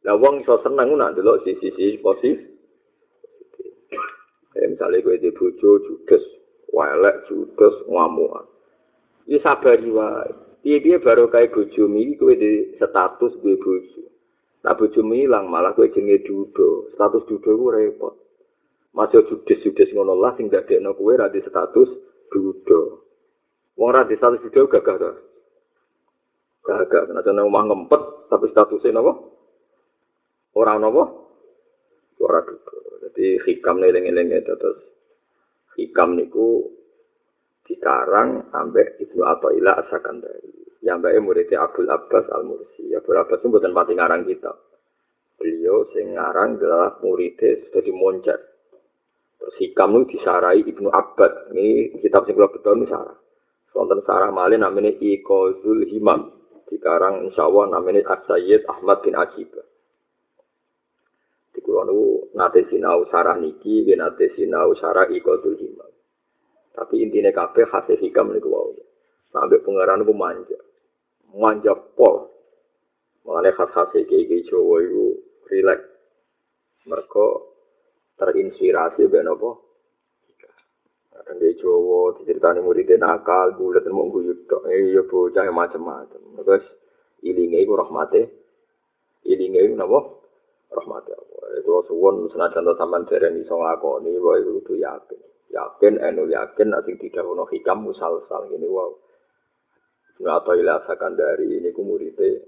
[0.04, 2.36] Lah wong iso seneng nak delok sisi-sisi positif.
[4.52, 6.24] Kayak misalnya gue di bojo judes,
[6.70, 8.46] welek judes, ngamuan.
[9.26, 10.30] Ini sabar wae.
[10.62, 14.04] Piye-piye baru kayak bojo mi, gue di status gue bojo.
[14.64, 16.88] Nah bojo ilang malah kowe jenenge dudo.
[16.96, 18.14] Status dudo ku repot.
[18.94, 21.90] Masih judes-judes ngono lah sing dadekno kowe ra di status
[22.30, 23.04] dudo.
[23.76, 25.10] Wong ra di status dudo gagah to.
[26.64, 28.02] Gagah nek ana omah ngempet
[28.32, 29.33] tapi statusnya napa?
[30.54, 31.04] Ora napa?
[32.22, 33.02] Ora dudo.
[33.04, 34.78] Jadi hikam eling-eling terus
[35.74, 36.70] hikam niku
[37.66, 40.64] dikarang ambek Ibnu Athaillah As-Sakandari.
[40.84, 42.92] yang baik muridnya Abdul Abbas Al Mursi.
[42.92, 44.52] Abdul Abbas itu bukan pati ngarang kita.
[45.40, 48.40] Beliau sing ngarang adalah muridnya sudah dimoncat.
[49.40, 51.56] Terus hikam itu disarai Ibnu Abbad.
[51.56, 53.16] Ini kitab sing betul ini sarah.
[53.72, 56.30] Sonten sarah malin namanya Iqazul Himam.
[56.68, 59.48] Insya Allah namanya As-Sayyid Ahmad bin Ajib.
[61.74, 65.90] Di kulon itu nate sinau sarah niki, nate sinau sarah Iqazul Himam.
[66.70, 68.70] Tapi intinya kabeh hasil hikam niku wau.
[69.34, 70.58] Sampai pengeran itu manja.
[71.34, 72.30] manja pol.
[73.26, 75.18] Mengenai khas-khas iki-iki Jawa itu
[75.50, 75.82] rilek.
[76.86, 77.26] Mereka
[78.22, 79.50] terinspirasi ben apa?
[81.10, 84.70] Kadang di Jawa diceritani muridnya nakal, bulat mau guyut tok.
[84.70, 86.22] Eh iya bocah macam-macam.
[86.38, 86.66] Terus
[87.26, 88.30] ilinge iku rahmate.
[89.26, 90.22] Ilinge iku napa?
[90.72, 91.60] Rahmate Allah.
[91.60, 95.20] Itu suwon senajan sampean dereng iso nglakoni wae kudu yakin.
[95.52, 98.96] Yakin enu yakin nek sing didhawuhno hikam musal-sal ngene wae.
[100.22, 100.78] Nggak tahu ilah
[101.18, 102.38] dari ini ku muridnya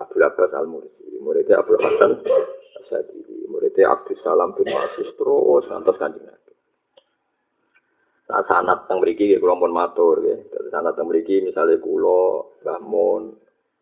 [0.00, 2.20] Abdul Abbas al Mursi, muridnya Abdul Hasan
[2.80, 6.52] Asadili, muridnya Abdul Salam bin Masus terus ngantos kanjeng Nabi.
[8.30, 10.70] Nah, sanat mriki nggih kula pun matur nggih.
[10.70, 13.22] Sanat teng mriki misale kula Mbah Mun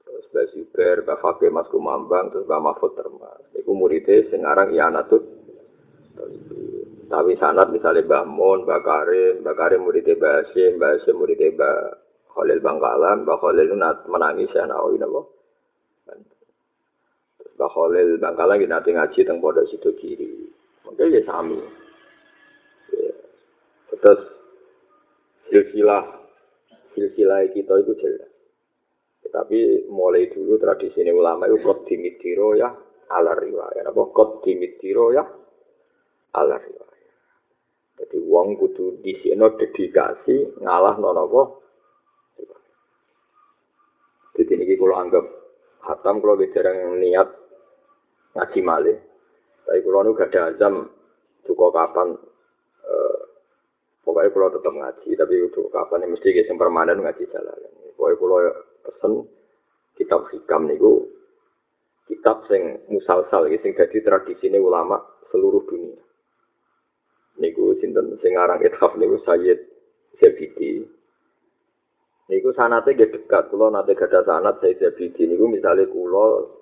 [0.09, 3.45] terus Mbah Zubair, Mbah Fakih Mas Kumambang terus Mbah Mahfud Termas.
[3.53, 5.21] Iku muridé sing aran Ianatut
[7.09, 11.53] Tapi sanat misalnya Mbah Mun, Mbah Karim, Mbah Karim muridé Mbah Hasim, Mbah Hasim muridé
[11.53, 11.77] Mbah
[12.33, 13.69] Khalil Bangkalan, Mbah Khalil
[14.09, 15.25] menangis ya nawi napa.
[17.57, 20.49] Mbah Khalil Bangkalan nanti ngaji teng pondok situ kiri.
[20.85, 21.61] Mungkin ya sami.
[23.99, 24.21] Terus
[25.49, 26.05] silsilah
[26.93, 28.28] silsilah kita itu jelas.
[29.29, 32.69] Tapi mulai dulu tradisi ini ulama itu kot dimitiro ya
[33.13, 33.89] ala riwayat.
[33.89, 35.25] Apa kot dimitiro ya
[36.37, 37.17] ala riwayat.
[37.99, 41.43] Jadi uang kudu di sini dedikasi ngalah nono apa.
[44.39, 45.25] Jadi ini kalau anggap
[45.83, 47.29] hatam kalau bicara niat
[48.39, 48.97] ngaji malih.
[49.67, 50.89] Tapi kalau nu gak ada azam
[51.45, 52.17] cukup kapan
[52.89, 53.19] uh,
[54.09, 57.61] Pokoknya kalau tetap ngaji, tapi itu kapan yang mesti yang permanen ngaji jalan.
[57.93, 58.39] Pokoknya kalau
[58.89, 59.29] pesen
[60.01, 61.05] kitab hikam niku
[62.09, 64.97] kitab sing musalsal sing dadi tradisi ini ulama
[65.29, 66.01] seluruh dunia.
[67.37, 69.61] Niku sinten sing aran ithaf niku Sayyid
[70.17, 70.89] Zabidi.
[72.33, 76.59] Niku sanate nggih dekat kula nate gadah sanat Sayyid Zabidi niku misale kula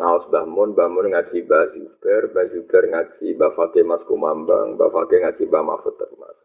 [0.00, 4.80] ngaos Mbah Mun, Mbah Mun ngaji Mbah Zubair, Mbah Zubair ngaji Mbah Fatih Mas Kumambang,
[4.80, 6.36] Mbah Fatih ngaji Mbah Mahfud Termas.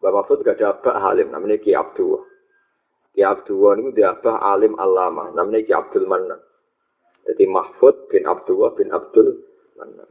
[0.00, 2.24] Mbah Mahfud gak ada abah alim, namanya Ki Abdul.
[3.16, 6.36] Ki Abdul itu dia abah alim alama, namanya Ki Abdul Manan.
[7.24, 9.40] Jadi Mahfud bin Abdullah bin Abdul
[9.80, 10.04] Manan.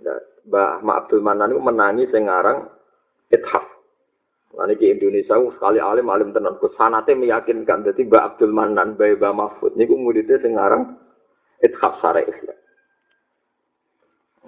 [0.50, 2.66] Mbah Abdul Manan itu menangi sengarang
[3.30, 3.61] ithaf.
[4.58, 6.58] Nah, ini Indonesia sekali alim alim tenan.
[6.58, 7.85] Kusanate meyakinkan.
[7.85, 9.72] Jadi Mbak Abdul Manan, Mbak Mbak Mahfud.
[9.77, 10.98] Ini muridnya sengarang
[11.61, 12.58] ithaf sare Islam.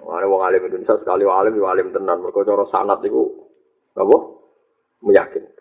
[0.02, 2.26] Ada wong alim Indonesia sekali alim, alim tenan.
[2.26, 3.22] Mereka cara sanat itu,
[3.94, 4.16] apa?
[4.98, 5.57] meyakinkan.